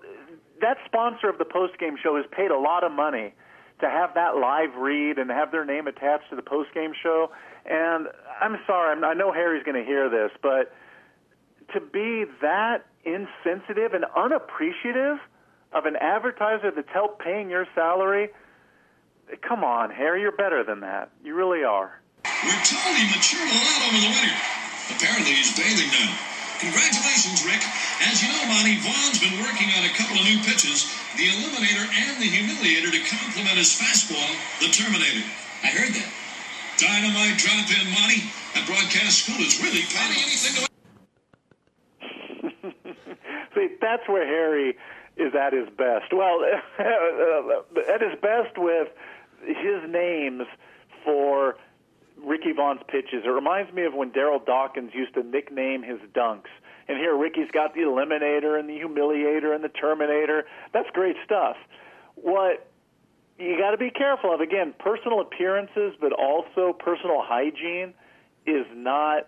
that 0.62 0.78
sponsor 0.86 1.30
of 1.30 1.38
the 1.38 1.45
post 1.45 1.78
game 1.78 1.97
show 2.01 2.16
has 2.16 2.26
paid 2.32 2.49
a 2.49 2.57
lot 2.57 2.84
of 2.84 2.91
money 2.91 3.34
to 3.82 3.90
have 3.90 4.14
that 4.16 4.38
live 4.38 4.76
read 4.76 5.18
and 5.18 5.30
have 5.30 5.52
their 5.52 5.66
name 5.66 5.88
attached 5.88 6.30
to 6.30 6.36
the 6.36 6.42
post 6.42 6.74
game 6.74 6.94
show. 7.02 7.32
And 7.66 8.08
I'm 8.40 8.58
sorry, 8.66 9.04
I 9.04 9.14
know 9.14 9.32
Harry's 9.32 9.64
going 9.64 9.78
to 9.78 9.86
hear 9.86 10.10
this, 10.10 10.32
but 10.42 10.74
to 11.74 11.82
be 11.82 12.26
that 12.42 12.86
insensitive 13.04 13.94
and 13.94 14.06
unappreciative 14.16 15.18
of 15.74 15.86
an 15.86 15.96
advertiser 15.96 16.72
that's 16.72 16.90
helped 16.92 17.22
paying 17.22 17.50
your 17.50 17.66
salary, 17.76 18.30
come 19.48 19.64
on, 19.64 19.92
Harry, 19.92 20.22
you're 20.22 20.32
better 20.32 20.64
than 20.64 20.82
that. 20.82 21.12
You 21.24 21.36
really 21.36 21.64
are. 21.64 22.02
We're 22.26 22.52
matured 22.52 23.48
a 23.48 23.56
lot 23.56 23.82
over 23.88 23.98
the 23.98 24.08
winter. 24.08 24.36
Apparently 24.96 25.34
he's 25.34 25.56
bathing 25.58 25.90
now. 25.92 26.31
Congratulations, 26.62 27.41
Rick. 27.41 27.66
As 28.05 28.22
you 28.22 28.30
know, 28.30 28.45
Monty, 28.45 28.78
Vaughn's 28.86 29.18
been 29.18 29.34
working 29.41 29.74
on 29.74 29.82
a 29.82 29.89
couple 29.97 30.22
of 30.22 30.30
new 30.30 30.38
pitches, 30.45 30.86
the 31.18 31.26
Eliminator 31.26 31.89
and 31.89 32.22
the 32.22 32.30
Humiliator 32.30 32.93
to 32.93 33.01
complement 33.09 33.57
his 33.57 33.74
fastball, 33.74 34.30
the 34.62 34.70
Terminator. 34.70 35.26
I 35.66 35.74
heard 35.74 35.89
that. 35.89 36.05
Dynamite 36.78 37.41
drop 37.41 37.66
in, 37.66 37.89
Monty. 37.97 38.30
That 38.53 38.70
broadcast 38.70 39.26
school 39.26 39.41
is 39.41 39.57
really 39.57 39.82
planning 39.89 40.22
anything 40.22 40.53
to 40.53 40.70
See, 43.55 43.76
that's 43.82 44.07
where 44.07 44.26
Harry 44.26 44.78
is 45.18 45.34
at 45.34 45.53
his 45.53 45.68
best. 45.76 46.14
Well, 46.14 46.45
at 46.78 48.01
his 48.01 48.20
best 48.22 48.57
with 48.57 48.89
his 49.45 49.89
names 49.89 50.43
for 51.03 51.57
Ricky 52.24 52.51
Vaughn's 52.51 52.82
pitches. 52.88 53.24
It 53.26 53.30
reminds 53.30 53.74
me 53.74 53.84
of 53.84 53.93
when 53.93 54.11
Daryl 54.11 54.43
Dawkins 54.45 54.91
used 54.93 55.13
to 55.15 55.24
nickname 55.24 55.84
his 55.84 55.99
dunks. 56.13 56.49
And 56.88 56.97
here 56.97 57.15
Ricky's 57.15 57.49
got 57.51 57.74
the 57.74 57.82
Eliminator 57.82 58.59
and 58.59 58.67
the 58.67 58.80
Humiliator 58.80 59.53
and 59.55 59.63
the 59.63 59.69
Terminator. 59.69 60.45
That's 60.74 60.89
great 60.91 61.15
stuff. 61.24 61.55
What 62.15 62.67
you 63.38 63.57
got 63.57 63.72
to 63.72 63.78
be 63.78 63.89
careful 63.89 64.34
of 64.34 64.41
again, 64.41 64.74
personal 64.78 65.22
appearances, 65.22 65.93
but 65.99 66.11
also 66.13 66.74
personal 66.74 67.22
hygiene 67.24 67.93
is 68.45 68.65
not 68.74 69.28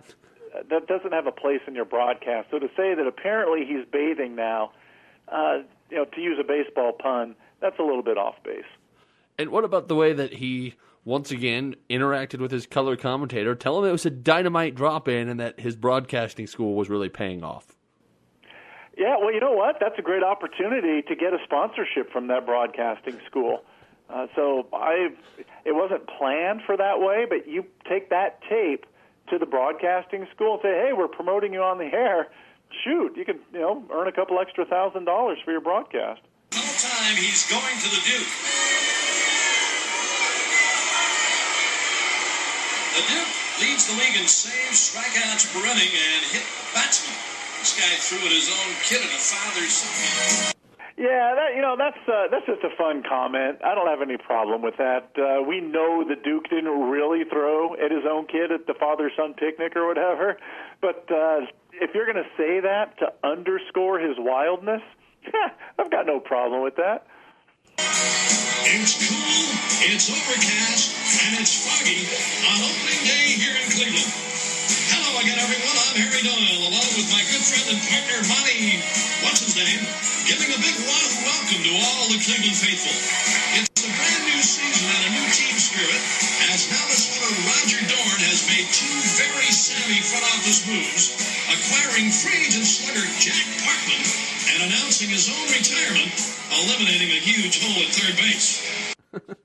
that 0.69 0.87
doesn't 0.87 1.11
have 1.11 1.25
a 1.25 1.31
place 1.31 1.61
in 1.67 1.73
your 1.73 1.85
broadcast. 1.85 2.49
So 2.51 2.59
to 2.59 2.67
say 2.77 2.93
that 2.93 3.07
apparently 3.07 3.65
he's 3.65 3.85
bathing 3.91 4.35
now, 4.35 4.71
uh, 5.27 5.59
you 5.89 5.97
know, 5.97 6.05
to 6.05 6.21
use 6.21 6.37
a 6.39 6.43
baseball 6.43 6.93
pun, 6.93 7.35
that's 7.59 7.79
a 7.79 7.81
little 7.81 8.03
bit 8.03 8.17
off 8.17 8.35
base. 8.43 8.63
And 9.39 9.49
what 9.49 9.63
about 9.63 9.87
the 9.87 9.95
way 9.95 10.13
that 10.13 10.33
he 10.33 10.75
once 11.05 11.31
again 11.31 11.75
interacted 11.89 12.39
with 12.39 12.51
his 12.51 12.65
color 12.65 12.95
commentator, 12.95 13.55
tell 13.55 13.79
him 13.79 13.89
it 13.89 13.91
was 13.91 14.05
a 14.05 14.09
dynamite 14.09 14.75
drop 14.75 15.07
in 15.07 15.29
and 15.29 15.39
that 15.39 15.59
his 15.59 15.75
broadcasting 15.75 16.47
school 16.47 16.75
was 16.75 16.89
really 16.89 17.09
paying 17.09 17.43
off? 17.43 17.75
Yeah, 18.97 19.17
well, 19.19 19.33
you 19.33 19.39
know 19.39 19.53
what? 19.53 19.77
That's 19.79 19.97
a 19.97 20.01
great 20.01 20.23
opportunity 20.23 21.01
to 21.01 21.15
get 21.15 21.33
a 21.33 21.39
sponsorship 21.43 22.11
from 22.11 22.27
that 22.27 22.45
broadcasting 22.45 23.19
school. 23.25 23.63
Uh, 24.09 24.27
so 24.35 24.67
I, 24.71 25.09
it 25.65 25.73
wasn't 25.73 26.07
planned 26.07 26.61
for 26.65 26.77
that 26.77 26.99
way, 26.99 27.25
but 27.27 27.47
you 27.47 27.65
take 27.89 28.09
that 28.11 28.39
tape 28.47 28.85
to 29.29 29.39
the 29.39 29.45
broadcasting 29.45 30.27
school 30.35 30.53
and 30.53 30.61
say, 30.61 30.85
"Hey, 30.85 30.93
we're 30.93 31.07
promoting 31.07 31.53
you 31.53 31.63
on 31.63 31.79
the 31.79 31.85
air. 31.85 32.27
Shoot, 32.83 33.15
you 33.15 33.25
can 33.25 33.39
you 33.53 33.61
know 33.61 33.83
earn 33.91 34.07
a 34.07 34.11
couple 34.11 34.39
extra 34.39 34.65
thousand 34.65 35.05
dollars 35.05 35.39
for 35.43 35.51
your 35.51 35.61
broadcast." 35.61 36.21
All 36.55 36.61
time 36.61 37.15
he's 37.15 37.49
going 37.49 37.79
to 37.79 37.89
the 37.89 38.01
Duke. 38.05 38.62
The 42.93 43.01
Duke 43.09 43.33
leads 43.57 43.89
the 43.89 43.97
league 43.97 44.21
in 44.21 44.27
saves, 44.29 44.93
strikeouts 44.93 45.49
per 45.49 45.65
inning, 45.65 45.93
and 45.97 46.21
hit 46.29 46.45
batsmen. 46.77 47.17
This 47.57 47.73
guy 47.73 47.89
threw 47.97 48.21
at 48.21 48.29
his 48.29 48.53
own 48.53 48.69
kid 48.85 49.01
and 49.01 49.09
a 49.09 49.17
father's. 49.17 50.53
Yeah, 50.95 51.33
that 51.33 51.55
you 51.55 51.61
know 51.61 51.73
that's 51.75 51.97
uh, 52.05 52.29
that's 52.29 52.45
just 52.45 52.61
a 52.61 52.69
fun 52.77 53.01
comment. 53.01 53.57
I 53.65 53.73
don't 53.73 53.87
have 53.87 54.03
any 54.03 54.17
problem 54.17 54.61
with 54.61 54.77
that. 54.77 55.09
Uh, 55.17 55.41
we 55.41 55.59
know 55.59 56.05
the 56.07 56.15
Duke 56.15 56.49
didn't 56.51 56.69
really 56.69 57.23
throw 57.25 57.73
at 57.73 57.89
his 57.89 58.05
own 58.05 58.27
kid 58.27 58.51
at 58.51 58.67
the 58.67 58.75
father-son 58.75 59.33
picnic 59.33 59.75
or 59.75 59.87
whatever, 59.87 60.37
but 60.79 61.09
uh, 61.09 61.49
if 61.73 61.95
you're 61.95 62.05
going 62.05 62.21
to 62.21 62.29
say 62.37 62.59
that 62.59 62.99
to 62.99 63.09
underscore 63.23 63.97
his 63.97 64.17
wildness, 64.19 64.83
I've 65.79 65.89
got 65.89 66.05
no 66.05 66.19
problem 66.19 66.61
with 66.61 66.75
that. 66.75 67.07
It's 67.79 69.01
cool, 69.01 69.45
it's 69.89 70.05
overcast, 70.05 70.93
and 71.25 71.41
it's 71.41 71.57
foggy 71.65 72.05
on 72.45 72.61
opening 72.61 73.01
day 73.01 73.33
here 73.33 73.57
in 73.57 73.65
Cleveland. 73.73 74.13
Hello 74.93 75.17
again, 75.17 75.41
everyone. 75.41 75.73
I'm 75.73 75.97
Harry 75.97 76.21
Doyle, 76.21 76.69
along 76.69 76.89
with 76.93 77.09
my 77.09 77.23
good 77.33 77.41
friend 77.41 77.73
and 77.73 77.81
partner, 77.89 78.19
Monty, 78.29 78.77
what's 79.25 79.41
his 79.41 79.57
name, 79.57 79.81
giving 80.29 80.53
a 80.53 80.59
big 80.61 80.77
Wahoo 80.85 81.17
welcome 81.25 81.61
to 81.65 81.73
all 81.81 82.13
the 82.13 82.21
Cleveland 82.21 82.57
faithful. 82.61 82.93
It's 83.57 83.81
a 83.81 83.89
brand 83.89 84.21
new 84.29 84.41
season 84.45 84.85
and 84.93 85.03
a 85.09 85.11
new 85.17 85.27
team 85.33 85.57
spirit, 85.57 86.01
as 86.53 86.69
Dallas 86.69 87.02
Roger 87.23 87.79
Dorn 87.87 88.19
has 88.27 88.43
made 88.51 88.67
two 88.75 88.99
very 89.15 89.47
savvy 89.47 90.03
front 90.03 90.27
office 90.35 90.67
moves, 90.67 91.15
acquiring 91.47 92.11
free 92.11 92.35
agent 92.35 92.67
slugger 92.67 93.07
Jack 93.15 93.47
Parkman 93.63 94.03
and 94.51 94.67
announcing 94.67 95.07
his 95.07 95.31
own 95.31 95.47
retirement, 95.47 96.11
eliminating 96.51 97.15
a 97.15 97.21
huge 97.23 97.63
hole 97.63 97.79
at 97.79 97.95
third 97.95 98.15
base. 98.19 98.51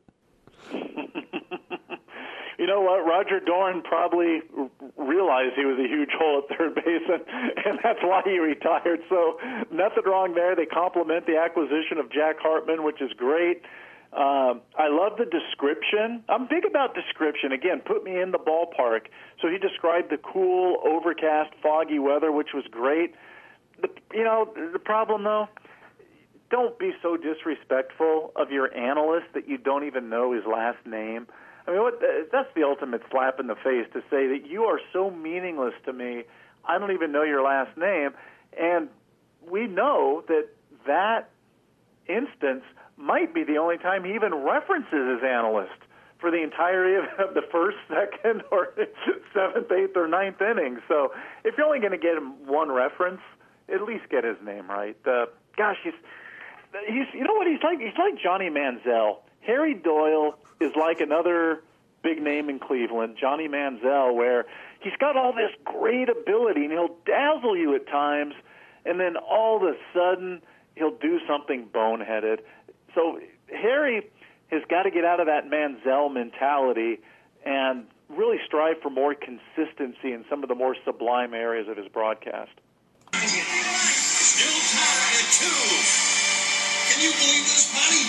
You 2.59 2.67
know 2.67 2.81
what? 2.81 3.07
Roger 3.07 3.39
Dorn 3.39 3.83
probably 3.83 4.43
realized 4.97 5.55
he 5.55 5.65
was 5.65 5.79
a 5.79 5.87
huge 5.87 6.11
hole 6.11 6.43
at 6.43 6.59
third 6.59 6.75
base, 6.75 7.07
and, 7.07 7.23
and 7.65 7.79
that's 7.85 8.01
why 8.03 8.21
he 8.25 8.41
retired. 8.41 8.99
So 9.09 9.39
nothing 9.71 10.03
wrong 10.05 10.35
there. 10.35 10.57
They 10.57 10.67
complement 10.67 11.25
the 11.25 11.39
acquisition 11.39 11.99
of 11.99 12.11
Jack 12.11 12.41
Parkman, 12.41 12.83
which 12.83 13.01
is 13.01 13.13
great. 13.17 13.63
Um, 14.13 14.63
I 14.77 14.89
love 14.89 15.19
the 15.19 15.27
description. 15.27 16.25
I'm 16.29 16.49
big 16.49 16.65
about 16.65 16.95
description. 16.95 17.53
Again, 17.53 17.81
put 17.85 18.05
me 18.05 18.21
in 18.21 18.31
the 18.31 18.39
ballpark. 18.39 19.09
So 19.41 19.49
he 19.49 19.59
described 19.59 20.11
the 20.11 20.17
cool, 20.17 20.79
overcast, 20.83 21.53
foggy 21.63 21.99
weather, 21.99 22.33
which 22.33 22.49
was 22.55 22.65
great. 22.71 23.15
The, 23.83 23.89
you 24.15 24.25
know, 24.25 24.53
the 24.73 24.79
problem 24.79 25.25
though, 25.25 25.49
don't 26.51 26.79
be 26.79 26.93
so 27.03 27.19
disrespectful 27.19 28.33
of 28.35 28.51
your 28.51 28.75
analyst 28.75 29.27
that 29.35 29.47
you 29.47 29.59
don't 29.59 29.85
even 29.85 30.09
know 30.09 30.33
his 30.33 30.45
last 30.47 30.79
name. 30.87 31.27
I 31.67 31.73
mean, 31.73 31.83
what, 31.83 32.01
that's 32.33 32.49
the 32.57 32.63
ultimate 32.63 33.03
slap 33.11 33.39
in 33.39 33.47
the 33.47 33.57
face 33.57 33.87
to 33.93 34.01
say 34.11 34.27
that 34.29 34.47
you 34.49 34.65
are 34.65 34.81
so 34.91 35.11
meaningless 35.11 35.75
to 35.85 35.93
me. 35.93 36.25
I 36.65 36.79
don't 36.79 36.93
even 36.93 37.13
know 37.13 37.25
your 37.25 37.43
last 37.43 37.77
name, 37.77 38.11
and 38.59 38.89
we 39.47 39.67
know 39.67 40.25
that 40.29 40.49
that 40.87 41.29
instance 42.09 42.65
might 42.99 43.33
be 43.33 43.45
the 43.45 43.57
only 43.57 43.79
time 43.79 44.05
he 44.05 44.15
even 44.15 44.35
references 44.35 45.17
his 45.17 45.23
analyst 45.25 45.79
for 46.19 46.31
the 46.31 46.43
entirety 46.43 46.97
of 47.19 47.35
the 47.35 47.43
first, 47.51 47.77
second, 47.89 48.43
or 48.51 48.75
seventh, 49.35 49.71
eighth, 49.71 49.97
or 49.97 50.09
ninth 50.09 50.41
inning. 50.43 50.79
So 50.89 51.13
if 51.45 51.57
you're 51.57 51.67
only 51.67 51.81
going 51.81 51.93
to 51.93 51.99
get 51.99 52.17
him 52.17 52.47
one 52.47 52.71
reference, 52.71 53.21
at 53.73 53.83
least 53.83 54.09
get 54.11 54.25
his 54.25 54.37
name 54.45 54.69
right. 54.69 54.97
Uh, 55.07 55.27
gosh, 55.57 55.77
he's 55.85 55.95
he's 56.87 57.07
you 57.15 57.25
know 57.25 57.35
what 57.35 57.47
he's 57.47 57.63
like? 57.63 57.79
He's 57.79 57.97
like 57.99 58.21
Johnny 58.21 58.51
Manziel. 58.51 59.19
Harry 59.41 59.75
Doyle 59.75 60.35
is 60.61 60.73
like 60.75 61.01
another 61.01 61.63
big 62.03 62.23
name 62.23 62.49
in 62.49 62.59
Cleveland, 62.59 63.17
Johnny 63.21 63.49
Manziel, 63.49 64.15
where 64.15 64.47
he's 64.81 64.97
got 64.99 65.17
all 65.17 65.33
this 65.33 65.51
great 65.65 66.09
ability 66.09 66.65
and 66.65 66.73
he'll 66.73 66.97
dazzle 67.07 67.57
you 67.57 67.75
at 67.75 67.87
times, 67.87 68.35
and 68.85 68.99
then 68.99 69.17
all 69.17 69.57
of 69.57 69.63
a 69.63 69.77
sudden 69.95 70.43
he'll 70.75 70.97
do 70.97 71.21
something 71.29 71.67
boneheaded. 71.73 72.39
So 72.99 73.21
Harry 73.55 74.11
has 74.49 74.63
got 74.69 74.83
to 74.83 74.91
get 74.91 75.05
out 75.05 75.21
of 75.21 75.27
that 75.27 75.49
Manziel 75.49 76.13
mentality 76.13 76.99
and 77.47 77.87
really 78.09 78.39
strive 78.45 78.81
for 78.83 78.91
more 78.91 79.15
consistency 79.15 80.13
in 80.13 80.25
some 80.29 80.43
of 80.43 80.49
the 80.49 80.57
more 80.57 80.75
sublime 80.85 81.33
areas 81.33 81.69
of 81.69 81.77
his 81.77 81.87
broadcast. 81.87 82.51
Still 83.13 83.31
tied 84.75 85.15
at 85.15 85.31
two. 85.31 85.47
Can 86.91 86.99
you 87.05 87.13
believe 87.13 87.47
this, 87.47 87.71
Monty? 87.73 88.03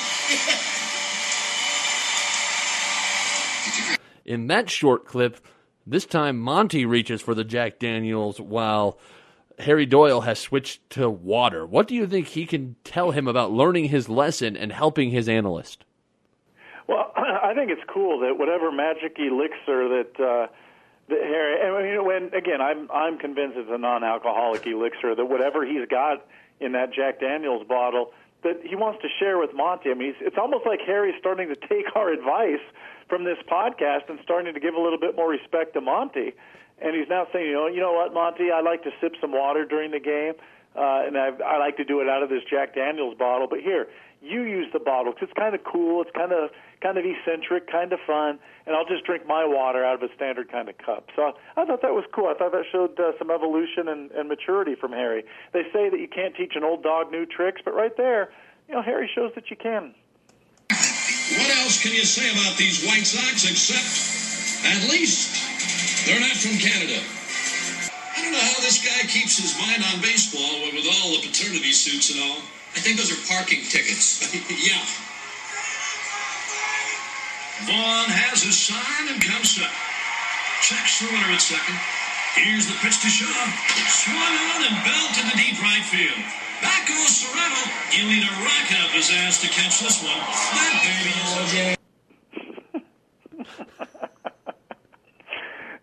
In 4.34 4.48
that 4.48 4.72
short 4.72 5.06
clip, 5.06 5.40
This 5.86 6.06
time, 6.06 6.40
Monty 6.40 6.86
reaches 6.86 7.22
for 7.22 7.36
the 7.36 7.44
Jack 7.44 7.78
Daniels 7.78 8.42
while 8.42 8.98
Harry 9.60 9.86
Doyle 9.86 10.22
has 10.22 10.40
switched 10.40 10.90
to 10.92 11.10
water. 11.10 11.66
What 11.66 11.88
do 11.88 11.96
you 11.96 12.08
think 12.08 12.28
he 12.28 12.46
can 12.46 12.76
tell 12.84 13.12
him 13.12 13.28
about 13.28 13.52
learning 13.52 13.86
his 13.86 14.08
lesson 14.08 14.56
and 14.56 14.72
helping 14.72 15.12
his 15.12 15.28
analyst? 15.28 15.86
Well, 16.88 17.12
I 17.16 17.54
think 17.54 17.70
it's 17.72 17.84
cool 17.92 18.20
that 18.22 18.38
whatever 18.38 18.72
magic 18.72 19.18
elixir 19.20 19.90
that 19.90 20.12
uh, 20.20 20.48
that 21.10 21.22
Harry, 21.22 21.60
and 21.62 21.88
you 21.88 21.96
know, 21.96 22.04
when 22.04 22.34
again, 22.34 22.62
I'm 22.62 22.90
I'm 22.92 23.18
convinced 23.18 23.58
it's 23.58 23.70
a 23.72 23.78
non-alcoholic 23.78 24.66
elixir 24.66 25.16
that 25.16 25.26
whatever 25.26 25.66
he's 25.66 25.88
got 25.90 26.26
in 26.60 26.72
that 26.74 26.94
Jack 26.94 27.20
Daniel's 27.20 27.66
bottle 27.68 28.12
that 28.44 28.62
he 28.64 28.76
wants 28.76 29.02
to 29.02 29.10
share 29.20 29.38
with 29.38 29.54
Monty. 29.54 29.92
I 29.92 29.96
mean, 29.96 30.16
it's 30.22 30.38
almost 30.38 30.66
like 30.66 30.80
Harry's 30.86 31.16
starting 31.20 31.50
to 31.50 31.56
take 31.68 31.96
our 31.96 32.12
advice 32.12 32.64
from 33.08 33.24
this 33.26 33.38
podcast 33.52 34.10
and 34.10 34.20
starting 34.24 34.54
to 34.54 34.60
give 34.60 34.76
a 34.76 34.82
little 34.82 35.00
bit 35.00 35.16
more 35.16 35.30
respect 35.30 35.74
to 35.74 35.82
Monty. 35.82 36.34
And 36.82 36.96
he's 36.96 37.10
now 37.10 37.28
saying, 37.34 37.48
you 37.48 37.54
know, 37.54 37.68
you 37.68 37.80
know 37.82 37.94
what, 37.94 38.14
Monty, 38.14 38.52
I 38.52 38.62
like 38.62 38.84
to 38.84 38.92
sip 39.02 39.14
some 39.20 39.32
water 39.32 39.66
during 39.66 39.92
the 39.92 40.00
game, 40.00 40.34
uh, 40.76 41.04
and 41.06 41.18
I, 41.18 41.32
I 41.44 41.58
like 41.58 41.78
to 41.78 41.84
do 41.84 42.00
it 42.00 42.08
out 42.08 42.24
of 42.24 42.30
this 42.30 42.44
Jack 42.50 42.76
Daniel's 42.76 43.18
bottle. 43.18 43.48
But 43.50 43.60
here, 43.60 43.88
you 44.22 44.44
use 44.44 44.68
the 44.72 44.80
bottle 44.80 45.14
because 45.14 45.30
it's 45.30 45.38
kind 45.38 45.56
of 45.56 45.64
cool. 45.64 46.02
It's 46.02 46.12
kind 46.16 46.32
of 46.32 46.52
kind 46.82 46.98
of 46.98 47.04
eccentric, 47.06 47.70
kind 47.70 47.92
of 47.92 48.00
fun, 48.08 48.40
and 48.66 48.76
I'll 48.76 48.86
just 48.86 49.04
drink 49.04 49.28
my 49.28 49.46
water 49.46 49.84
out 49.84 50.02
of 50.02 50.10
a 50.10 50.14
standard 50.16 50.50
kind 50.52 50.70
of 50.70 50.78
cup. 50.78 51.10
So 51.16 51.34
I 51.58 51.66
thought 51.66 51.82
that 51.82 51.94
was 51.94 52.06
cool. 52.14 52.28
I 52.28 52.34
thought 52.36 52.52
that 52.54 52.64
showed 52.72 52.98
uh, 53.00 53.12
some 53.18 53.32
evolution 53.32 53.88
and, 53.88 54.12
and 54.12 54.30
maturity 54.30 54.76
from 54.76 54.92
Harry. 54.92 55.24
They 55.52 55.64
say 55.74 55.90
that 55.90 56.00
you 56.00 56.08
can't 56.08 56.36
teach 56.36 56.54
an 56.56 56.64
old 56.64 56.84
dog 56.84 57.12
new 57.12 57.26
tricks, 57.26 57.62
but 57.64 57.74
right 57.74 57.96
there, 57.98 58.32
you 58.68 58.76
know, 58.76 58.82
Harry 58.82 59.10
shows 59.14 59.32
that 59.36 59.50
you 59.50 59.58
can. 59.58 59.94
What 60.70 61.50
else 61.62 61.82
can 61.84 61.94
you 61.94 62.06
say 62.06 62.32
about 62.32 62.58
these 62.58 62.86
White 62.86 63.06
Sox 63.06 63.50
except 63.50 64.10
at 64.66 64.90
least 64.90 65.39
they're 66.06 66.20
not 66.20 66.38
from 66.38 66.56
Canada? 66.60 67.00
I 68.16 68.24
don't 68.24 68.34
know 68.36 68.48
how 68.52 68.60
this 68.60 68.84
guy 68.84 69.08
keeps 69.08 69.40
his 69.40 69.56
mind 69.60 69.84
on 69.92 70.02
baseball 70.02 70.68
with 70.76 70.86
all 70.86 71.16
the 71.16 71.28
paternity 71.28 71.72
suits 71.72 72.12
and 72.12 72.20
all. 72.20 72.44
I 72.76 72.80
think 72.80 73.00
those 73.00 73.12
are 73.12 73.22
parking 73.28 73.64
tickets. 73.66 74.28
yeah. 74.68 74.84
Vaughn 77.68 78.08
has 78.08 78.44
his 78.44 78.56
sign 78.56 79.12
and 79.12 79.20
comes 79.20 79.60
up. 79.60 79.72
Checks 80.64 81.00
the 81.00 81.08
runner 81.12 81.34
at 81.34 81.42
second. 81.42 81.76
Here's 82.36 82.68
the 82.68 82.78
pitch 82.80 83.02
to 83.02 83.10
Shaw. 83.10 83.28
Swung 83.90 84.36
on 84.54 84.60
and 84.68 84.78
belt 84.86 85.10
to 85.18 85.24
the 85.28 85.36
deep 85.36 85.60
right 85.60 85.84
field. 85.84 86.20
Back 86.62 86.88
goes 86.88 87.24
Cerrano. 87.24 87.64
You 87.96 88.06
need 88.08 88.24
a 88.24 88.34
rack 88.44 88.72
up 88.84 88.92
his 88.92 89.12
ass 89.12 89.42
to 89.42 89.48
catch 89.48 89.80
this 89.80 90.04
one. 90.04 90.20
That 90.20 90.80
baby 90.84 91.72
is 91.72 91.79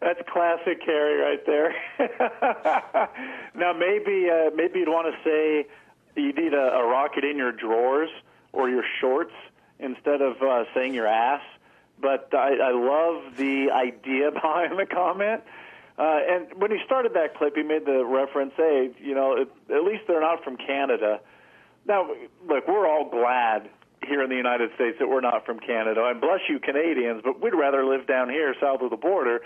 That's 0.06 0.20
classic 0.32 0.80
Harry 0.86 1.20
right 1.20 1.44
there. 1.46 1.74
now 3.56 3.72
maybe 3.72 4.30
uh, 4.30 4.50
maybe 4.54 4.78
you'd 4.78 4.88
want 4.88 5.12
to 5.12 5.18
say 5.28 5.66
you 6.14 6.32
need 6.32 6.54
a, 6.54 6.74
a 6.76 6.86
rocket 6.86 7.24
in 7.24 7.36
your 7.36 7.50
drawers 7.50 8.10
or 8.52 8.70
your 8.70 8.84
shorts 9.00 9.32
instead 9.80 10.22
of 10.22 10.40
uh, 10.40 10.62
saying 10.74 10.94
your 10.94 11.08
ass. 11.08 11.42
But 12.00 12.32
I, 12.32 12.54
I 12.54 12.70
love 12.70 13.36
the 13.36 13.72
idea 13.72 14.30
behind 14.32 14.78
the 14.78 14.86
comment. 14.86 15.42
Uh, 15.98 16.20
and 16.30 16.54
when 16.54 16.70
he 16.70 16.78
started 16.84 17.14
that 17.14 17.36
clip, 17.36 17.56
he 17.56 17.64
made 17.64 17.84
the 17.84 18.04
reference, 18.04 18.52
"Hey, 18.56 18.90
you 19.00 19.16
know, 19.16 19.32
it, 19.32 19.48
at 19.74 19.82
least 19.82 20.04
they're 20.06 20.20
not 20.20 20.44
from 20.44 20.56
Canada." 20.56 21.18
Now, 21.84 22.08
look, 22.46 22.68
we're 22.68 22.86
all 22.86 23.10
glad 23.10 23.68
here 24.06 24.22
in 24.22 24.30
the 24.30 24.36
United 24.36 24.70
States 24.76 24.98
that 25.00 25.08
we're 25.08 25.20
not 25.20 25.44
from 25.44 25.58
Canada, 25.58 26.04
and 26.04 26.20
bless 26.20 26.42
you, 26.48 26.60
Canadians, 26.60 27.22
but 27.24 27.42
we'd 27.42 27.54
rather 27.54 27.84
live 27.84 28.06
down 28.06 28.28
here 28.28 28.54
south 28.60 28.82
of 28.82 28.90
the 28.90 28.96
border. 28.96 29.40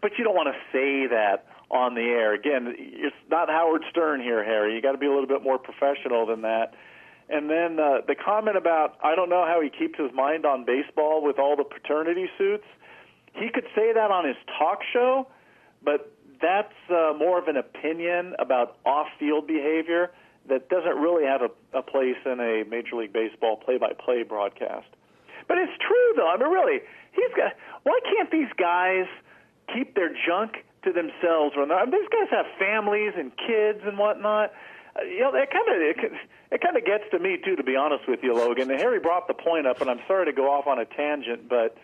But 0.00 0.12
you 0.16 0.24
don't 0.24 0.34
want 0.34 0.48
to 0.48 0.58
say 0.72 1.06
that 1.08 1.46
on 1.70 1.94
the 1.94 2.02
air. 2.02 2.34
Again, 2.34 2.74
it's 2.78 3.16
not 3.30 3.48
Howard 3.48 3.84
Stern 3.90 4.20
here, 4.20 4.44
Harry. 4.44 4.74
You 4.74 4.82
got 4.82 4.92
to 4.92 4.98
be 4.98 5.06
a 5.06 5.10
little 5.10 5.26
bit 5.26 5.42
more 5.42 5.58
professional 5.58 6.26
than 6.26 6.42
that. 6.42 6.74
And 7.28 7.50
then 7.50 7.78
uh, 7.78 8.00
the 8.06 8.14
comment 8.14 8.56
about 8.56 8.96
I 9.02 9.14
don't 9.14 9.28
know 9.28 9.44
how 9.44 9.60
he 9.60 9.68
keeps 9.68 9.98
his 9.98 10.10
mind 10.14 10.46
on 10.46 10.64
baseball 10.64 11.22
with 11.22 11.38
all 11.38 11.56
the 11.56 11.64
paternity 11.64 12.26
suits. 12.38 12.64
He 13.34 13.50
could 13.52 13.66
say 13.74 13.92
that 13.92 14.10
on 14.10 14.26
his 14.26 14.36
talk 14.58 14.80
show, 14.92 15.26
but 15.84 16.10
that's 16.40 16.72
uh, 16.88 17.12
more 17.18 17.38
of 17.38 17.48
an 17.48 17.56
opinion 17.56 18.34
about 18.38 18.78
off-field 18.86 19.46
behavior 19.46 20.10
that 20.48 20.70
doesn't 20.70 20.96
really 20.96 21.26
have 21.26 21.42
a, 21.42 21.50
a 21.78 21.82
place 21.82 22.16
in 22.24 22.40
a 22.40 22.64
Major 22.68 22.96
League 22.96 23.12
Baseball 23.12 23.56
play-by-play 23.56 24.22
broadcast. 24.22 24.86
But 25.46 25.58
it's 25.58 25.72
true, 25.80 26.12
though. 26.16 26.28
I 26.28 26.38
mean, 26.38 26.48
really, 26.48 26.80
he's 27.12 27.32
got. 27.36 27.52
Why 27.82 27.98
can't 28.04 28.30
these 28.30 28.48
guys 28.56 29.06
keep 29.72 29.94
their 29.94 30.10
junk 30.26 30.64
to 30.84 30.92
themselves? 30.92 31.54
I 31.56 31.64
mean, 31.64 31.90
these 31.90 32.08
guys 32.10 32.28
have 32.30 32.46
families 32.58 33.12
and 33.16 33.32
kids 33.36 33.80
and 33.84 33.98
whatnot. 33.98 34.52
Uh, 34.96 35.04
you 35.04 35.20
know, 35.20 35.32
that 35.32 35.50
kind 35.50 35.68
of 35.68 35.76
it, 35.80 35.96
it 36.52 36.60
kind 36.60 36.76
of 36.76 36.84
gets 36.84 37.04
to 37.12 37.18
me 37.18 37.38
too, 37.44 37.56
to 37.56 37.62
be 37.62 37.76
honest 37.76 38.08
with 38.08 38.20
you, 38.22 38.34
Logan. 38.34 38.70
And 38.70 38.80
Harry 38.80 39.00
brought 39.00 39.28
the 39.28 39.34
point 39.34 39.66
up, 39.66 39.80
and 39.80 39.90
I'm 39.90 40.00
sorry 40.06 40.26
to 40.26 40.32
go 40.32 40.50
off 40.50 40.66
on 40.66 40.78
a 40.78 40.84
tangent, 40.84 41.48
but 41.48 41.76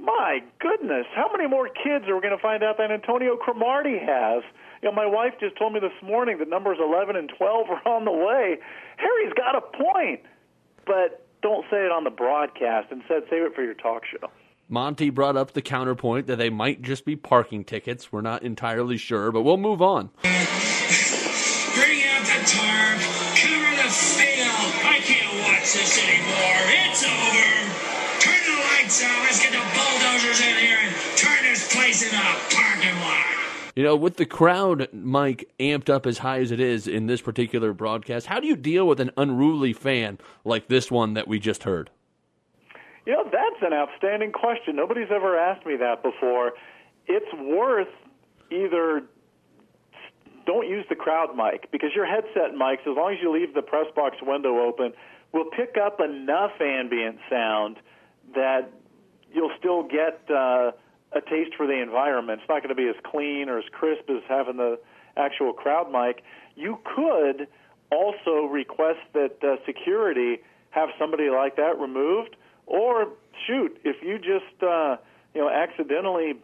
my 0.00 0.42
goodness, 0.60 1.06
how 1.14 1.30
many 1.30 1.46
more 1.46 1.68
kids 1.68 2.08
are 2.08 2.14
we 2.14 2.22
going 2.22 2.36
to 2.36 2.42
find 2.42 2.62
out 2.62 2.78
that 2.78 2.90
Antonio 2.90 3.36
Cromartie 3.36 3.98
has? 3.98 4.42
You 4.82 4.88
know, 4.88 4.94
my 4.94 5.06
wife 5.06 5.34
just 5.40 5.58
told 5.58 5.74
me 5.74 5.80
this 5.80 5.92
morning 6.02 6.38
that 6.38 6.48
numbers 6.48 6.78
11 6.80 7.16
and 7.16 7.30
12 7.36 7.66
are 7.68 7.88
on 7.88 8.06
the 8.06 8.12
way. 8.12 8.56
Harry's 8.96 9.32
got 9.34 9.56
a 9.56 9.60
point, 9.60 10.20
but 10.86 11.26
don't 11.42 11.64
say 11.70 11.84
it 11.84 11.92
on 11.92 12.04
the 12.04 12.10
broadcast. 12.10 12.90
Instead, 12.90 13.24
save 13.28 13.42
it 13.42 13.54
for 13.54 13.62
your 13.62 13.74
talk 13.74 14.04
show. 14.06 14.30
Monty 14.72 15.10
brought 15.10 15.36
up 15.36 15.52
the 15.52 15.62
counterpoint 15.62 16.28
that 16.28 16.36
they 16.36 16.48
might 16.48 16.80
just 16.80 17.04
be 17.04 17.16
parking 17.16 17.64
tickets. 17.64 18.12
We're 18.12 18.20
not 18.20 18.44
entirely 18.44 18.96
sure, 18.96 19.32
but 19.32 19.42
we'll 19.42 19.56
move 19.56 19.82
on. 19.82 20.10
Bring 20.22 20.30
out 20.30 22.22
the 22.22 22.38
tarp. 22.46 23.00
Cover 23.34 23.74
the 23.82 23.90
field. 23.90 24.72
I 24.86 25.00
can't 25.02 25.42
watch 25.42 25.74
this 25.74 25.98
anymore. 25.98 26.62
It's 26.86 27.02
over. 27.02 27.50
Turn 28.20 28.38
the 28.46 28.54
lights 28.62 29.02
out. 29.02 29.24
Let's 29.24 29.42
get 29.42 29.50
the 29.50 29.58
bulldozers 29.74 30.40
in 30.40 30.56
here 30.58 30.78
and 30.80 30.94
turn 31.16 31.42
this 31.42 31.74
place 31.74 32.04
into 32.04 32.14
a 32.16 32.38
parking 32.54 32.94
lot. 33.00 33.26
You 33.74 33.82
know, 33.82 33.96
with 33.96 34.18
the 34.18 34.26
crowd, 34.26 34.88
Mike, 34.92 35.50
amped 35.58 35.90
up 35.90 36.06
as 36.06 36.18
high 36.18 36.38
as 36.38 36.52
it 36.52 36.60
is 36.60 36.86
in 36.86 37.08
this 37.08 37.20
particular 37.20 37.72
broadcast, 37.72 38.26
how 38.26 38.38
do 38.38 38.46
you 38.46 38.54
deal 38.54 38.86
with 38.86 39.00
an 39.00 39.10
unruly 39.16 39.72
fan 39.72 40.18
like 40.44 40.68
this 40.68 40.92
one 40.92 41.14
that 41.14 41.26
we 41.26 41.40
just 41.40 41.64
heard? 41.64 41.90
You 43.06 43.14
know, 43.14 43.24
that's 43.24 43.62
an 43.62 43.72
outstanding 43.72 44.32
question. 44.32 44.76
Nobody's 44.76 45.10
ever 45.10 45.38
asked 45.38 45.66
me 45.66 45.76
that 45.76 46.02
before. 46.02 46.52
It's 47.06 47.32
worth 47.34 47.88
either 48.50 49.02
don't 50.46 50.68
use 50.68 50.84
the 50.88 50.96
crowd 50.96 51.36
mic 51.36 51.70
because 51.70 51.90
your 51.94 52.06
headset 52.06 52.54
mics, 52.58 52.80
as 52.80 52.96
long 52.96 53.12
as 53.12 53.18
you 53.22 53.32
leave 53.32 53.54
the 53.54 53.62
press 53.62 53.86
box 53.94 54.16
window 54.22 54.60
open, 54.60 54.92
will 55.32 55.44
pick 55.44 55.76
up 55.82 56.00
enough 56.00 56.52
ambient 56.60 57.18
sound 57.28 57.76
that 58.34 58.70
you'll 59.32 59.52
still 59.58 59.82
get 59.82 60.20
uh, 60.30 60.72
a 61.12 61.20
taste 61.28 61.54
for 61.56 61.66
the 61.66 61.80
environment. 61.80 62.40
It's 62.40 62.48
not 62.48 62.62
going 62.62 62.74
to 62.74 62.74
be 62.74 62.88
as 62.88 62.96
clean 63.04 63.48
or 63.48 63.58
as 63.58 63.64
crisp 63.70 64.08
as 64.10 64.22
having 64.28 64.56
the 64.56 64.78
actual 65.16 65.52
crowd 65.52 65.90
mic. 65.90 66.22
You 66.56 66.78
could 66.84 67.48
also 67.90 68.46
request 68.46 69.00
that 69.14 69.42
uh, 69.42 69.56
security 69.66 70.38
have 70.70 70.88
somebody 70.98 71.30
like 71.30 71.56
that 71.56 71.78
removed, 71.78 72.36
or 72.70 73.08
shoot, 73.46 73.78
if 73.84 73.96
you 74.02 74.18
just 74.18 74.62
uh, 74.62 74.96
you 75.34 75.40
know 75.40 75.50
accidentally 75.50 76.34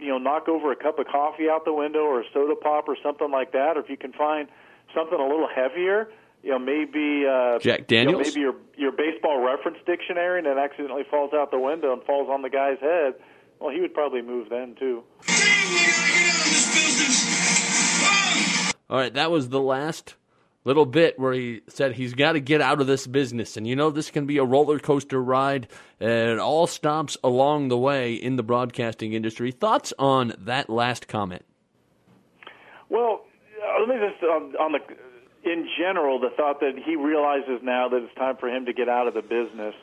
you 0.00 0.08
know 0.08 0.18
knock 0.18 0.48
over 0.48 0.72
a 0.72 0.76
cup 0.76 0.98
of 0.98 1.06
coffee 1.06 1.48
out 1.48 1.64
the 1.64 1.72
window 1.72 2.00
or 2.00 2.20
a 2.20 2.24
soda 2.34 2.56
pop 2.56 2.88
or 2.88 2.96
something 3.02 3.30
like 3.30 3.52
that, 3.52 3.76
or 3.76 3.80
if 3.80 3.88
you 3.88 3.96
can 3.96 4.12
find 4.12 4.48
something 4.94 5.18
a 5.18 5.26
little 5.26 5.48
heavier. 5.48 6.08
You 6.42 6.50
know, 6.50 6.58
maybe 6.58 7.24
uh, 7.24 7.60
Jack 7.60 7.88
you 7.90 8.04
know, 8.04 8.10
Daniels? 8.12 8.26
maybe 8.26 8.40
your 8.40 8.54
your 8.76 8.90
baseball 8.90 9.40
reference 9.40 9.78
dictionary, 9.86 10.38
and 10.40 10.46
it 10.48 10.58
accidentally 10.58 11.04
falls 11.08 11.32
out 11.32 11.52
the 11.52 11.58
window 11.60 11.92
and 11.92 12.02
falls 12.02 12.28
on 12.28 12.42
the 12.42 12.50
guy's 12.50 12.80
head. 12.80 13.14
Well, 13.60 13.70
he 13.70 13.80
would 13.80 13.94
probably 13.94 14.22
move 14.22 14.48
then 14.50 14.74
too. 14.74 15.04
Damn, 15.24 15.36
we 15.38 15.86
gotta 15.86 16.12
get 16.12 16.34
out 16.34 16.46
of 16.46 16.50
this 16.50 16.66
business. 16.74 18.72
All 18.90 18.98
right, 18.98 19.14
that 19.14 19.30
was 19.30 19.50
the 19.50 19.60
last 19.60 20.16
little 20.64 20.86
bit 20.86 21.18
where 21.18 21.32
he 21.32 21.62
said 21.68 21.94
he's 21.94 22.14
got 22.14 22.32
to 22.32 22.40
get 22.40 22.60
out 22.60 22.80
of 22.80 22.86
this 22.86 23.06
business. 23.06 23.56
And 23.56 23.66
you 23.66 23.76
know, 23.76 23.90
this 23.90 24.10
can 24.10 24.26
be 24.26 24.38
a 24.38 24.44
roller 24.44 24.78
coaster 24.78 25.22
ride, 25.22 25.68
and 26.00 26.40
all 26.40 26.66
stops 26.66 27.16
along 27.24 27.68
the 27.68 27.78
way 27.78 28.14
in 28.14 28.36
the 28.36 28.42
broadcasting 28.42 29.12
industry. 29.12 29.50
Thoughts 29.50 29.92
on 29.98 30.34
that 30.38 30.70
last 30.70 31.08
comment? 31.08 31.44
Well, 32.88 33.24
uh, 33.62 33.80
let 33.80 33.88
me 33.88 33.94
just 34.08 34.22
on, 34.22 34.54
on 34.56 34.72
the 34.72 35.50
in 35.50 35.68
general 35.78 36.20
the 36.20 36.30
thought 36.36 36.60
that 36.60 36.74
he 36.84 36.94
realizes 36.94 37.60
now 37.62 37.88
that 37.88 38.02
it's 38.02 38.14
time 38.14 38.36
for 38.36 38.48
him 38.48 38.66
to 38.66 38.72
get 38.72 38.88
out 38.88 39.08
of 39.08 39.14
the 39.14 39.22
business. 39.22 39.74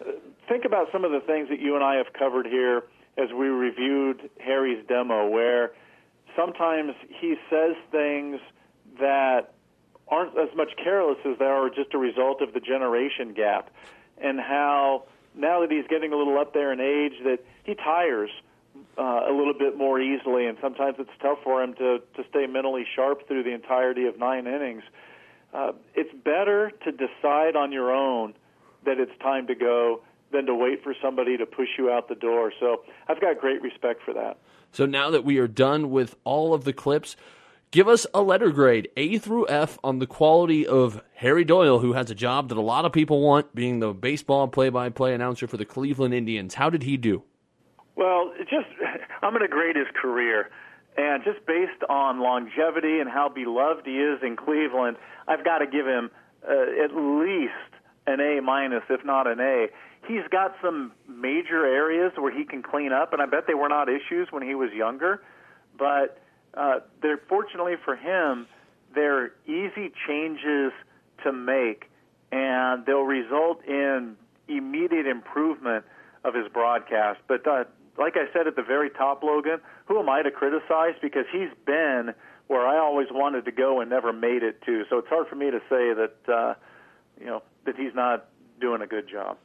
Uh, 0.00 0.12
Think 0.48 0.64
about 0.64 0.88
some 0.92 1.04
of 1.04 1.12
the 1.12 1.20
things 1.20 1.48
that 1.48 1.60
you 1.60 1.76
and 1.76 1.84
I 1.84 1.96
have 1.96 2.12
covered 2.12 2.46
here 2.46 2.82
as 3.16 3.28
we 3.32 3.46
reviewed 3.46 4.28
Harry's 4.40 4.84
demo, 4.86 5.28
where 5.28 5.72
sometimes 6.36 6.92
he 7.20 7.36
says 7.48 7.76
things 7.90 8.40
that 8.98 9.54
aren't 10.08 10.36
as 10.38 10.54
much 10.56 10.70
careless 10.82 11.18
as 11.24 11.38
they 11.38 11.44
are 11.44 11.68
just 11.70 11.94
a 11.94 11.98
result 11.98 12.42
of 12.42 12.52
the 12.52 12.60
generation 12.60 13.32
gap, 13.32 13.70
and 14.18 14.38
how 14.40 15.04
now 15.34 15.60
that 15.60 15.70
he's 15.70 15.86
getting 15.88 16.12
a 16.12 16.16
little 16.16 16.38
up 16.38 16.52
there 16.52 16.72
in 16.72 16.80
age, 16.80 17.14
that 17.24 17.38
he 17.64 17.74
tires 17.74 18.30
uh, 18.98 19.22
a 19.28 19.32
little 19.32 19.54
bit 19.54 19.76
more 19.76 20.00
easily, 20.00 20.46
and 20.46 20.58
sometimes 20.60 20.96
it's 20.98 21.10
tough 21.20 21.38
for 21.42 21.62
him 21.62 21.74
to 21.74 22.00
to 22.16 22.24
stay 22.30 22.46
mentally 22.46 22.86
sharp 22.94 23.26
through 23.26 23.42
the 23.42 23.54
entirety 23.54 24.06
of 24.06 24.18
nine 24.18 24.46
innings. 24.46 24.82
Uh, 25.54 25.72
it's 25.94 26.12
better 26.24 26.70
to 26.84 26.92
decide 26.92 27.56
on 27.56 27.72
your 27.72 27.92
own 27.92 28.34
that 28.84 28.98
it's 28.98 29.12
time 29.20 29.46
to 29.46 29.54
go 29.54 30.02
than 30.32 30.46
to 30.46 30.54
wait 30.54 30.82
for 30.82 30.94
somebody 31.00 31.36
to 31.36 31.46
push 31.46 31.68
you 31.78 31.90
out 31.90 32.08
the 32.08 32.14
door. 32.14 32.52
So 32.58 32.82
I've 33.06 33.20
got 33.20 33.38
great 33.38 33.60
respect 33.60 34.02
for 34.02 34.14
that. 34.14 34.38
So 34.72 34.86
now 34.86 35.10
that 35.10 35.24
we 35.24 35.38
are 35.38 35.46
done 35.46 35.90
with 35.90 36.16
all 36.24 36.54
of 36.54 36.64
the 36.64 36.72
clips, 36.72 37.16
give 37.72 37.88
us 37.88 38.06
a 38.14 38.22
letter 38.22 38.50
grade, 38.50 38.88
A 38.96 39.18
through 39.18 39.48
F, 39.48 39.78
on 39.82 39.98
the 39.98 40.06
quality 40.06 40.64
of 40.64 41.02
Harry 41.14 41.44
Doyle, 41.44 41.80
who 41.80 41.94
has 41.94 42.10
a 42.10 42.14
job 42.14 42.50
that 42.50 42.58
a 42.58 42.62
lot 42.62 42.84
of 42.84 42.92
people 42.92 43.20
want, 43.20 43.52
being 43.54 43.80
the 43.80 43.92
baseball 43.92 44.46
play 44.46 44.68
by 44.68 44.88
play 44.90 45.12
announcer 45.12 45.48
for 45.48 45.56
the 45.56 45.64
Cleveland 45.64 46.14
Indians. 46.14 46.54
How 46.54 46.70
did 46.70 46.84
he 46.84 46.96
do? 46.96 47.24
Well, 47.96 48.32
just 48.38 48.68
I'm 49.22 49.32
going 49.32 49.42
to 49.42 49.48
grade 49.48 49.74
his 49.74 49.88
career. 50.00 50.50
And 50.96 51.24
just 51.24 51.44
based 51.46 51.82
on 51.88 52.20
longevity 52.20 53.00
and 53.00 53.08
how 53.08 53.30
beloved 53.30 53.86
he 53.86 53.98
is 53.98 54.18
in 54.22 54.36
Cleveland, 54.36 54.98
I've 55.26 55.42
got 55.42 55.58
to 55.58 55.66
give 55.66 55.86
him 55.86 56.10
uh, 56.46 56.84
at 56.84 56.94
least 56.94 57.52
an 58.06 58.20
A 58.20 58.42
minus, 58.42 58.82
if 58.90 59.02
not 59.04 59.26
an 59.26 59.40
A. 59.40 59.68
He's 60.06 60.26
got 60.30 60.54
some 60.60 60.92
major 61.08 61.64
areas 61.64 62.12
where 62.18 62.36
he 62.36 62.44
can 62.44 62.62
clean 62.62 62.92
up, 62.92 63.14
and 63.14 63.22
I 63.22 63.26
bet 63.26 63.46
they 63.46 63.54
were 63.54 63.70
not 63.70 63.88
issues 63.88 64.28
when 64.30 64.42
he 64.42 64.54
was 64.54 64.70
younger. 64.72 65.22
But 65.78 66.21
uh, 66.54 66.80
they're 67.00 67.20
fortunately 67.28 67.74
for 67.84 67.96
him, 67.96 68.46
they're 68.94 69.32
easy 69.46 69.92
changes 70.06 70.72
to 71.24 71.32
make, 71.32 71.90
and 72.30 72.84
they'll 72.84 73.02
result 73.02 73.64
in 73.66 74.16
immediate 74.48 75.06
improvement 75.06 75.84
of 76.24 76.34
his 76.34 76.46
broadcast. 76.52 77.20
But 77.26 77.46
uh, 77.46 77.64
like 77.98 78.16
I 78.16 78.32
said 78.32 78.46
at 78.46 78.56
the 78.56 78.62
very 78.62 78.90
top, 78.90 79.22
Logan, 79.22 79.60
who 79.86 79.98
am 79.98 80.08
I 80.08 80.22
to 80.22 80.30
criticize? 80.30 80.94
Because 81.00 81.24
he's 81.32 81.50
been 81.66 82.14
where 82.48 82.66
I 82.66 82.78
always 82.78 83.08
wanted 83.10 83.44
to 83.46 83.52
go 83.52 83.80
and 83.80 83.88
never 83.88 84.12
made 84.12 84.42
it 84.42 84.60
to. 84.66 84.84
So 84.90 84.98
it's 84.98 85.08
hard 85.08 85.28
for 85.28 85.36
me 85.36 85.50
to 85.50 85.58
say 85.70 85.94
that 85.94 86.14
uh, 86.28 86.54
you 87.18 87.26
know 87.26 87.42
that 87.64 87.76
he's 87.76 87.94
not 87.94 88.26
doing 88.60 88.82
a 88.82 88.86
good 88.86 89.08
job. 89.08 89.36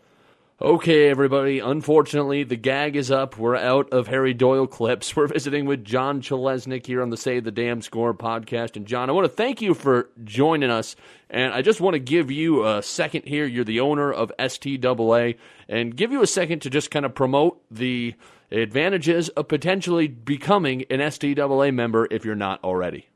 Okay, 0.60 1.08
everybody. 1.08 1.60
Unfortunately, 1.60 2.44
the 2.44 2.56
gag 2.56 2.96
is 2.96 3.12
up. 3.12 3.38
We're 3.38 3.56
out 3.56 3.94
of 3.94 4.08
Harry 4.08 4.34
Doyle 4.34 4.66
clips. 4.66 5.16
We're 5.16 5.28
visiting 5.28 5.68
with 5.68 5.86
John 5.86 6.20
Chelesnik 6.20 6.84
here 6.88 7.04
on 7.04 7.12
the 7.12 7.18
Say 7.18 7.40
the 7.40 7.52
Damn 7.52 7.84
Score 7.84 8.12
podcast. 8.12 8.76
And 8.76 8.88
John, 8.88 9.08
I 9.08 9.14
want 9.14 9.26
to 9.26 9.30
thank 9.30 9.62
you 9.62 9.76
for 9.76 10.10
joining 10.24 10.72
us. 10.72 10.96
And 11.30 11.54
I 11.54 11.62
just 11.62 11.80
want 11.80 11.94
to 11.94 12.00
give 12.00 12.32
you 12.32 12.66
a 12.66 12.82
second 12.82 13.26
here. 13.28 13.46
You're 13.46 13.66
the 13.66 13.82
owner 13.82 14.12
of 14.12 14.32
STAA, 14.40 15.36
and 15.70 15.96
give 15.96 16.12
you 16.12 16.24
a 16.24 16.28
second 16.28 16.64
to 16.64 16.72
just 16.72 16.90
kind 16.90 17.06
of 17.06 17.14
promote 17.14 17.62
the 17.70 18.16
advantages 18.52 19.30
of 19.30 19.48
potentially 19.48 20.08
becoming 20.08 20.86
an 20.90 21.02
STAA 21.12 21.72
member 21.72 22.08
if 22.10 22.26
you're 22.26 22.34
not 22.34 22.64
already. 22.64 23.10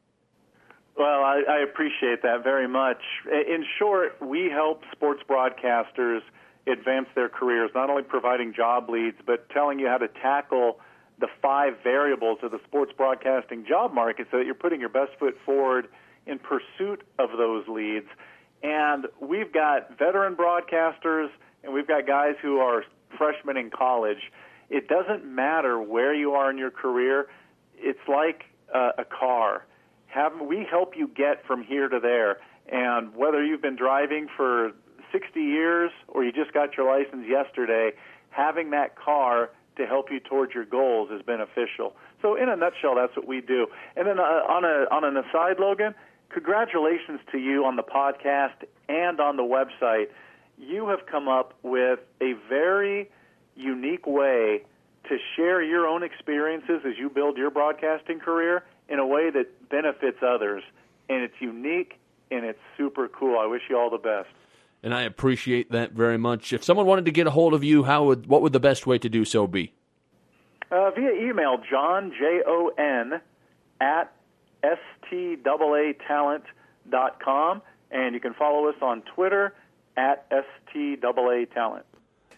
Well, 0.95 1.23
I, 1.23 1.41
I 1.49 1.59
appreciate 1.63 2.21
that 2.21 2.43
very 2.43 2.67
much. 2.67 3.01
In 3.25 3.65
short, 3.79 4.21
we 4.21 4.47
help 4.51 4.83
sports 4.91 5.23
broadcasters 5.27 6.19
advance 6.67 7.07
their 7.15 7.29
careers, 7.29 7.71
not 7.73 7.89
only 7.89 8.03
providing 8.03 8.53
job 8.53 8.89
leads, 8.89 9.17
but 9.25 9.49
telling 9.49 9.79
you 9.79 9.87
how 9.87 9.97
to 9.97 10.07
tackle 10.07 10.79
the 11.19 11.27
five 11.41 11.73
variables 11.83 12.39
of 12.43 12.51
the 12.51 12.59
sports 12.65 12.91
broadcasting 12.95 13.65
job 13.65 13.93
market 13.93 14.27
so 14.31 14.37
that 14.37 14.45
you're 14.45 14.55
putting 14.55 14.79
your 14.79 14.89
best 14.89 15.11
foot 15.19 15.37
forward 15.45 15.87
in 16.25 16.39
pursuit 16.39 17.03
of 17.19 17.29
those 17.37 17.67
leads. 17.67 18.07
And 18.63 19.07
we've 19.19 19.51
got 19.51 19.97
veteran 19.97 20.35
broadcasters 20.35 21.29
and 21.63 21.73
we've 21.73 21.87
got 21.87 22.07
guys 22.07 22.35
who 22.41 22.57
are 22.59 22.83
freshmen 23.17 23.57
in 23.57 23.69
college. 23.69 24.31
It 24.69 24.87
doesn't 24.87 25.25
matter 25.25 25.81
where 25.81 26.13
you 26.13 26.33
are 26.33 26.49
in 26.49 26.57
your 26.57 26.71
career. 26.71 27.27
It's 27.77 27.99
like 28.07 28.45
uh, 28.73 28.91
a 28.97 29.05
car. 29.05 29.65
Have, 30.07 30.33
we 30.41 30.65
help 30.69 30.93
you 30.95 31.07
get 31.07 31.45
from 31.45 31.63
here 31.63 31.87
to 31.87 31.99
there. 31.99 32.37
And 32.71 33.15
whether 33.15 33.43
you've 33.43 33.61
been 33.61 33.75
driving 33.75 34.27
for 34.35 34.71
60 35.11 35.39
years 35.41 35.91
or 36.07 36.23
you 36.23 36.31
just 36.31 36.53
got 36.53 36.77
your 36.77 36.85
license 36.85 37.25
yesterday, 37.27 37.91
having 38.29 38.71
that 38.71 38.95
car 38.95 39.49
to 39.77 39.85
help 39.85 40.11
you 40.11 40.19
towards 40.19 40.53
your 40.53 40.65
goals 40.65 41.09
is 41.11 41.21
beneficial. 41.21 41.95
So, 42.21 42.35
in 42.35 42.49
a 42.49 42.55
nutshell, 42.55 42.95
that's 42.95 43.15
what 43.15 43.27
we 43.27 43.41
do. 43.41 43.67
And 43.95 44.07
then, 44.07 44.19
uh, 44.19 44.21
on 44.21 44.63
a 44.63 44.85
on 44.93 45.03
an 45.03 45.17
aside, 45.17 45.59
Logan, 45.59 45.95
congratulations 46.29 47.19
to 47.31 47.37
you 47.37 47.65
on 47.65 47.75
the 47.75 47.83
podcast 47.83 48.65
and 48.89 49.19
on 49.19 49.37
the 49.37 49.43
website. 49.43 50.07
You 50.57 50.89
have 50.89 51.05
come 51.09 51.27
up 51.27 51.53
with 51.63 51.99
a 52.21 52.33
very 52.47 53.09
unique 53.55 54.05
way 54.05 54.63
to 55.09 55.17
share 55.35 55.63
your 55.63 55.87
own 55.87 56.03
experiences 56.03 56.81
as 56.85 56.97
you 56.97 57.09
build 57.09 57.37
your 57.37 57.49
broadcasting 57.49 58.19
career 58.19 58.63
in 58.87 58.99
a 58.99 59.05
way 59.05 59.31
that 59.31 59.69
benefits 59.69 60.19
others. 60.21 60.63
And 61.09 61.23
it's 61.23 61.33
unique 61.39 61.99
and 62.29 62.45
it's 62.45 62.59
super 62.77 63.07
cool. 63.07 63.39
I 63.39 63.47
wish 63.47 63.63
you 63.69 63.77
all 63.77 63.89
the 63.89 63.97
best 63.97 64.29
and 64.83 64.93
I 64.93 65.03
appreciate 65.03 65.71
that 65.71 65.91
very 65.91 66.17
much. 66.17 66.53
If 66.53 66.63
someone 66.63 66.85
wanted 66.85 67.05
to 67.05 67.11
get 67.11 67.27
a 67.27 67.31
hold 67.31 67.53
of 67.53 67.63
you, 67.63 67.83
how 67.83 68.05
would 68.05 68.27
what 68.27 68.41
would 68.41 68.53
the 68.53 68.59
best 68.59 68.87
way 68.87 68.97
to 68.99 69.09
do 69.09 69.25
so 69.25 69.47
be? 69.47 69.73
Uh, 70.71 70.91
via 70.91 71.11
email, 71.13 71.57
John 71.69 72.11
J 72.17 72.41
O 72.45 72.71
N 72.77 73.21
at 73.79 74.13
com, 77.23 77.61
and 77.91 78.13
you 78.13 78.19
can 78.19 78.33
follow 78.33 78.67
us 78.67 78.75
on 78.81 79.01
Twitter 79.01 79.53
at 79.97 80.29
Talent. 81.53 81.85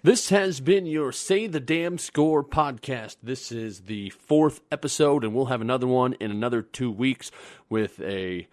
This 0.01 0.29
has 0.29 0.59
been 0.59 0.85
your 0.85 1.13
Say 1.13 1.47
the 1.47 1.61
Damn 1.61 1.97
Score 1.97 2.43
podcast. 2.43 3.17
This 3.23 3.53
is 3.53 3.81
the 3.81 4.09
fourth 4.09 4.59
episode, 4.69 5.23
and 5.23 5.33
we'll 5.33 5.45
have 5.45 5.61
another 5.61 5.87
one 5.87 6.13
in 6.13 6.29
another 6.29 6.61
two 6.61 6.91
weeks 6.91 7.31
with 7.69 8.01
a 8.01 8.47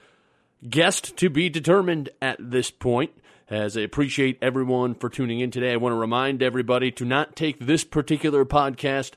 guest 0.68 1.16
to 1.16 1.28
be 1.28 1.49
determined 1.49 2.11
at 2.22 2.36
this 2.38 2.70
point. 2.70 3.11
As 3.51 3.76
I 3.76 3.80
appreciate 3.80 4.38
everyone 4.40 4.94
for 4.94 5.09
tuning 5.09 5.40
in 5.40 5.51
today, 5.51 5.72
I 5.72 5.76
want 5.76 5.92
to 5.92 5.98
remind 5.98 6.40
everybody 6.40 6.92
to 6.92 7.05
not 7.05 7.34
take 7.34 7.59
this 7.59 7.82
particular 7.82 8.44
podcast 8.44 9.14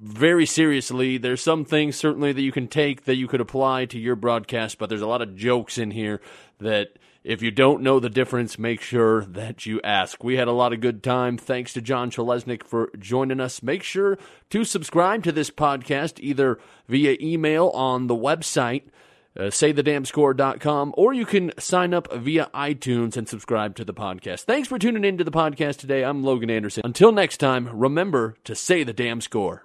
very 0.00 0.44
seriously. 0.44 1.18
There's 1.18 1.40
some 1.40 1.64
things 1.64 1.94
certainly 1.94 2.32
that 2.32 2.42
you 2.42 2.50
can 2.50 2.66
take 2.66 3.04
that 3.04 3.14
you 3.14 3.28
could 3.28 3.40
apply 3.40 3.84
to 3.84 3.98
your 3.98 4.16
broadcast, 4.16 4.78
but 4.78 4.88
there's 4.88 5.02
a 5.02 5.06
lot 5.06 5.22
of 5.22 5.36
jokes 5.36 5.78
in 5.78 5.92
here 5.92 6.20
that 6.58 6.98
if 7.22 7.42
you 7.42 7.52
don't 7.52 7.80
know 7.80 8.00
the 8.00 8.10
difference, 8.10 8.58
make 8.58 8.80
sure 8.80 9.24
that 9.26 9.66
you 9.66 9.80
ask. 9.84 10.24
We 10.24 10.34
had 10.34 10.48
a 10.48 10.52
lot 10.52 10.72
of 10.72 10.80
good 10.80 11.00
time. 11.00 11.38
Thanks 11.38 11.72
to 11.74 11.80
John 11.80 12.10
Chelesnik 12.10 12.64
for 12.64 12.90
joining 12.98 13.38
us. 13.38 13.62
Make 13.62 13.84
sure 13.84 14.18
to 14.48 14.64
subscribe 14.64 15.22
to 15.22 15.30
this 15.30 15.50
podcast 15.50 16.18
either 16.18 16.58
via 16.88 17.16
email 17.20 17.68
on 17.68 18.08
the 18.08 18.16
website 18.16 18.88
uh, 19.36 19.42
saythedamnscore.com, 19.44 20.94
or 20.96 21.12
you 21.12 21.26
can 21.26 21.52
sign 21.58 21.94
up 21.94 22.12
via 22.12 22.50
iTunes 22.54 23.16
and 23.16 23.28
subscribe 23.28 23.76
to 23.76 23.84
the 23.84 23.94
podcast. 23.94 24.42
Thanks 24.42 24.68
for 24.68 24.78
tuning 24.78 25.04
in 25.04 25.18
to 25.18 25.24
the 25.24 25.30
podcast 25.30 25.78
today. 25.78 26.04
I'm 26.04 26.22
Logan 26.22 26.50
Anderson. 26.50 26.82
Until 26.84 27.12
next 27.12 27.38
time, 27.38 27.68
remember 27.72 28.36
to 28.44 28.54
say 28.54 28.84
the 28.84 28.92
damn 28.92 29.20
score. 29.20 29.64